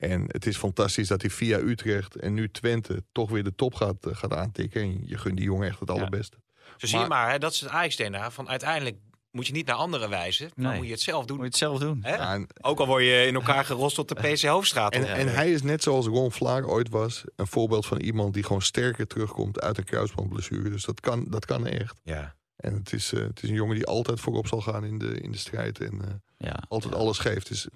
En 0.00 0.24
het 0.26 0.46
is 0.46 0.56
fantastisch 0.56 1.08
dat 1.08 1.20
hij 1.20 1.30
via 1.30 1.58
Utrecht 1.58 2.16
en 2.16 2.34
nu 2.34 2.50
Twente 2.50 3.02
toch 3.12 3.30
weer 3.30 3.44
de 3.44 3.54
top 3.54 3.74
gaat, 3.74 4.06
eh, 4.06 4.14
gaat 4.16 4.32
aantikken. 4.32 4.80
En 4.82 5.02
je 5.06 5.18
gunt 5.18 5.36
die 5.36 5.44
jongen 5.44 5.68
echt 5.68 5.80
het 5.80 5.90
allerbeste. 5.90 6.36
Zo 6.76 6.86
zie 6.86 6.98
je 6.98 7.06
maar, 7.06 7.30
hè, 7.30 7.38
dat 7.38 7.52
is 7.52 7.60
het 7.60 7.68
Ajax-DNA. 7.70 8.30
Van 8.30 8.48
uiteindelijk 8.48 8.96
moet 9.30 9.46
je 9.46 9.52
niet 9.52 9.66
naar 9.66 9.76
anderen 9.76 10.08
wijzen, 10.10 10.50
maar 10.54 10.66
Nee. 10.68 10.76
moet 10.76 10.86
je 10.86 10.92
het 10.92 11.00
zelf 11.00 11.24
doen. 11.24 11.36
Moet 11.36 11.44
je 11.44 11.50
het 11.50 11.60
zelf 11.60 11.78
doen. 11.78 11.98
Hè? 12.02 12.14
Ja, 12.14 12.32
en, 12.34 12.46
Ook 12.60 12.78
al 12.80 12.86
word 12.86 13.04
je 13.04 13.24
in 13.26 13.34
elkaar 13.34 13.64
gerost 13.64 13.98
op 13.98 14.08
de 14.08 14.14
PC 14.34 14.42
Hoofdstraat. 14.42 14.92
en, 14.94 15.28
hij 15.34 15.52
is 15.52 15.62
net 15.62 15.82
zoals 15.82 16.06
Ron 16.06 16.32
Vlaar 16.32 16.64
ooit 16.66 16.88
was, 16.88 17.24
een 17.36 17.46
voorbeeld 17.46 17.86
van 17.86 18.00
iemand 18.00 18.34
die 18.34 18.42
gewoon 18.42 18.62
sterker 18.62 19.06
terugkomt 19.06 19.60
uit 19.60 19.78
een 19.78 19.84
kruisbandblessure. 19.84 20.70
Dus 20.70 20.84
dat 20.84 21.00
kan, 21.00 21.24
dat 21.28 21.44
kan 21.46 21.66
echt. 21.66 22.00
Ja. 22.04 22.34
En 22.56 22.74
het 22.74 22.92
is, 22.92 23.12
eh, 23.12 23.20
het 23.22 23.42
is 23.42 23.48
een 23.48 23.54
jongen 23.54 23.74
die 23.76 23.86
altijd 23.86 24.20
voorop 24.20 24.46
zal 24.46 24.60
gaan 24.60 24.84
in 24.84 24.98
de, 24.98 25.20
in 25.20 25.32
de 25.32 25.38
strijd. 25.38 25.80
En 25.80 26.00
eh, 26.02 26.14
Ja. 26.48 26.62
altijd 26.68 26.94
alles 26.94 27.18
geeft. 27.18 27.48
Dus 27.48 27.68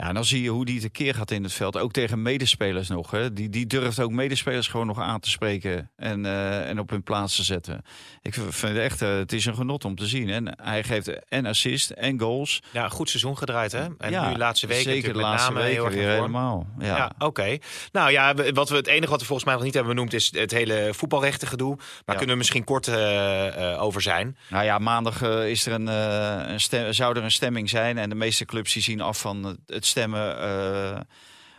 Ja, 0.00 0.08
en 0.08 0.14
dan 0.14 0.24
zie 0.24 0.42
je 0.42 0.48
hoe 0.48 0.64
die 0.64 0.80
tekeer 0.80 1.14
gaat 1.14 1.30
in 1.30 1.42
het 1.42 1.52
veld. 1.52 1.78
Ook 1.78 1.92
tegen 1.92 2.22
medespelers 2.22 2.88
nog. 2.88 3.10
Hè. 3.10 3.32
Die, 3.32 3.48
die 3.48 3.66
durft 3.66 4.00
ook 4.00 4.10
medespelers 4.10 4.68
gewoon 4.68 4.86
nog 4.86 5.00
aan 5.00 5.20
te 5.20 5.30
spreken. 5.30 5.90
En, 5.96 6.26
eh, 6.26 6.68
en 6.68 6.78
op 6.78 6.90
hun 6.90 7.02
plaats 7.02 7.36
te 7.36 7.42
zetten. 7.44 7.82
Ik 8.22 8.34
vind 8.34 8.60
het 8.60 8.76
echt, 8.76 9.02
eh, 9.02 9.16
het 9.16 9.32
is 9.32 9.44
een 9.46 9.54
genot 9.54 9.84
om 9.84 9.94
te 9.94 10.06
zien. 10.06 10.28
En 10.28 10.56
hij 10.62 10.82
geeft 10.84 11.24
en 11.28 11.46
assist 11.46 11.90
en 11.90 12.20
goals. 12.20 12.62
ja, 12.70 12.88
goed 12.88 13.08
seizoen 13.08 13.38
gedraaid, 13.38 13.72
hè? 13.72 13.86
En 13.98 14.10
ja, 14.10 14.28
nu 14.30 14.36
laatste 14.36 14.66
weken 14.66 14.82
zeker 14.92 15.12
de 15.12 15.18
laatste 15.18 15.52
name 15.52 15.64
heel 15.64 15.84
weken 15.84 15.84
erg 15.84 15.94
weer 15.94 16.08
helemaal. 16.14 16.66
Ja. 16.78 16.96
Ja, 16.96 17.12
oké. 17.18 17.58
Nou 17.92 18.10
ja, 18.10 18.34
wat 18.52 18.68
we, 18.68 18.76
het 18.76 18.86
enige 18.86 19.10
wat 19.10 19.20
we 19.20 19.26
volgens 19.26 19.46
mij 19.46 19.54
nog 19.56 19.64
niet 19.64 19.74
hebben 19.74 19.94
benoemd 19.94 20.12
is 20.12 20.32
het 20.36 20.50
hele 20.50 20.88
voetbalrechtengedoe. 20.92 21.76
Maar 21.76 21.86
Ja. 22.06 22.14
kunnen 22.14 22.30
we 22.30 22.36
misschien 22.36 22.64
kort 22.64 22.88
eh, 22.88 23.82
over 23.82 24.02
zijn. 24.02 24.36
Nou 24.48 24.64
ja, 24.64 24.78
maandag 24.78 25.22
is 25.22 25.66
er 25.66 25.72
een, 25.72 25.86
een 25.86 26.60
stem, 26.60 26.92
zou 26.92 27.16
er 27.16 27.22
een 27.22 27.30
stemming 27.30 27.68
zijn. 27.68 27.98
En 27.98 28.08
de 28.08 28.14
meeste 28.14 28.44
clubs 28.44 28.72
die 28.72 28.82
zien 28.82 29.00
af 29.00 29.20
van 29.20 29.58
het 29.66 29.86
stemmen 29.90 30.40
eh, 30.40 31.00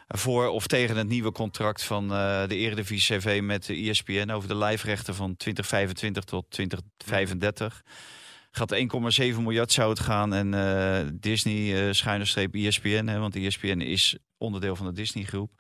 voor 0.07 0.47
of 0.47 0.67
tegen 0.67 0.97
het 0.97 1.07
nieuwe 1.07 1.32
contract 1.32 1.84
van 1.84 2.03
eh, 2.03 2.47
de 2.47 2.55
Eredivisie 2.55 3.17
CV 3.17 3.39
met 3.43 3.65
de 3.65 3.89
ESPN 3.89 4.29
over 4.29 4.47
de 4.47 4.57
live-rechten 4.57 5.15
van 5.15 5.36
2025 5.36 6.23
tot 6.23 6.45
2035. 6.49 7.84
Gaat 8.51 8.75
1,7 8.75 9.41
miljard 9.41 9.71
zou 9.71 9.89
het 9.89 9.99
gaan. 9.99 10.34
En 10.34 10.53
eh, 10.53 11.07
Disney, 11.13 11.88
eh 11.88 11.93
schuine 11.93 12.25
streep 12.25 12.53
ESPN, 12.53 13.05
hè, 13.07 13.19
want 13.19 13.36
ESPN 13.36 13.79
is 13.79 14.17
onderdeel 14.38 14.75
van 14.75 14.86
de 14.86 14.93
Disney-groep. 14.93 15.51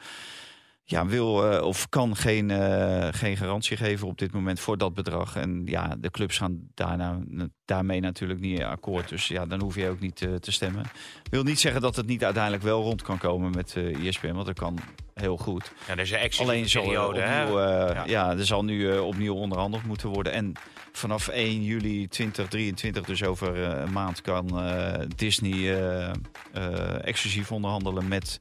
Ja, 0.91 1.05
wil 1.05 1.51
eh, 1.51 1.63
of 1.63 1.89
kan 1.89 2.15
geen, 2.15 2.51
eh, 2.51 3.07
geen 3.11 3.37
garantie 3.37 3.77
geven 3.77 4.07
op 4.07 4.17
dit 4.17 4.31
moment 4.31 4.59
voor 4.59 4.77
dat 4.77 4.93
bedrag. 4.93 5.35
En 5.35 5.61
ja, 5.65 5.95
de 5.99 6.09
clubs 6.09 6.37
gaan 6.37 6.59
daarna, 6.73 7.19
daarmee 7.65 7.99
natuurlijk 7.99 8.39
niet 8.39 8.61
akkoord. 8.61 9.09
Dus 9.09 9.27
ja, 9.27 9.45
dan 9.45 9.61
hoef 9.61 9.75
je 9.75 9.89
ook 9.89 9.99
niet 9.99 10.21
eh, 10.21 10.33
te 10.33 10.51
stemmen. 10.51 10.85
Wil 11.29 11.43
niet 11.43 11.59
zeggen 11.59 11.81
dat 11.81 11.95
het 11.95 12.07
niet 12.07 12.23
uiteindelijk 12.23 12.63
wel 12.63 12.81
rond 12.81 13.01
kan 13.01 13.17
komen 13.17 13.51
met 13.51 13.73
eh 13.75 14.07
ESPN, 14.07 14.33
want 14.33 14.45
dat 14.45 14.59
kan 14.59 14.79
heel 15.13 15.37
goed. 15.37 15.71
Ja, 15.87 15.93
er 15.93 15.99
is 15.99 16.11
een 16.11 16.45
Alleen 16.45 16.69
zal 16.69 16.81
er 16.81 16.87
periode, 16.87 17.19
opnieuw, 17.19 17.59
Ja. 17.59 18.03
ja. 18.05 18.31
er 18.31 18.45
zal 18.45 18.63
nu 18.63 18.97
opnieuw 18.97 19.35
onderhandeld 19.35 19.83
moeten 19.83 20.09
worden. 20.09 20.33
En 20.33 20.53
vanaf 20.91 21.27
1 21.27 21.63
juli 21.63 22.07
2023, 22.07 23.05
dus 23.05 23.23
over 23.23 23.57
een 23.57 23.91
maand, 23.91 24.21
kan 24.21 24.61
Disney 25.15 25.75
exclusief 27.01 27.51
onderhandelen 27.51 28.07
met 28.07 28.39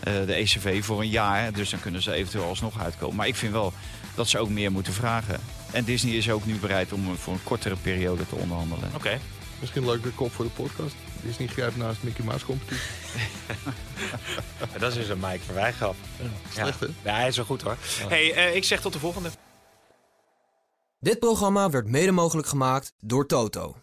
de 0.00 0.34
ECV 0.34 0.84
voor 0.84 1.00
een 1.00 1.08
jaar. 1.08 1.52
Dus 1.52 1.70
dan 1.70 1.80
kunnen 1.80 2.02
ze 2.02 2.12
eventueel 2.12 2.44
alsnog 2.44 2.80
uitkomen. 2.80 3.16
Maar 3.16 3.26
ik 3.26 3.36
vind 3.36 3.52
wel 3.52 3.72
dat 4.14 4.28
ze 4.28 4.38
ook 4.38 4.48
meer 4.48 4.72
moeten 4.72 4.92
vragen. 4.92 5.40
En 5.72 5.84
Disney 5.84 6.14
is 6.14 6.30
ook 6.30 6.46
nu 6.46 6.54
bereid 6.58 6.92
om 6.92 7.16
voor 7.16 7.32
een 7.32 7.42
kortere 7.42 7.76
periode 7.76 8.26
te 8.26 8.34
onderhandelen. 8.34 8.90
Oké. 8.94 9.18
misschien 9.60 9.82
een 9.82 9.88
leuke 9.88 10.10
kop 10.10 10.32
voor 10.32 10.44
de 10.44 10.50
podcast. 10.50 10.94
Disney 11.22 11.46
grijpt 11.46 11.76
naast 11.76 12.02
Mickey 12.02 12.24
Mouse 12.24 12.44
competitie. 12.44 12.82
Ja, 14.72 14.78
Dat 14.78 14.90
is 14.90 14.96
dus 14.96 15.08
een 15.08 15.20
Mike 15.20 15.44
Verwijgrap. 15.44 15.94
Slecht 16.52 16.80
hè? 16.80 16.86
Ja, 17.02 17.14
hij 17.16 17.28
is 17.28 17.36
wel 17.36 17.44
goed 17.44 17.62
hoor. 17.62 17.76
Hey, 18.08 18.32
eh, 18.32 18.54
ik 18.54 18.64
zeg 18.64 18.80
tot 18.80 18.92
de 18.92 18.98
volgende. 18.98 19.30
Dit 20.98 21.18
programma 21.18 21.70
werd 21.70 21.86
mede 21.86 22.12
mogelijk 22.12 22.48
gemaakt 22.48 22.92
door 22.98 23.26
Toto. 23.26 23.76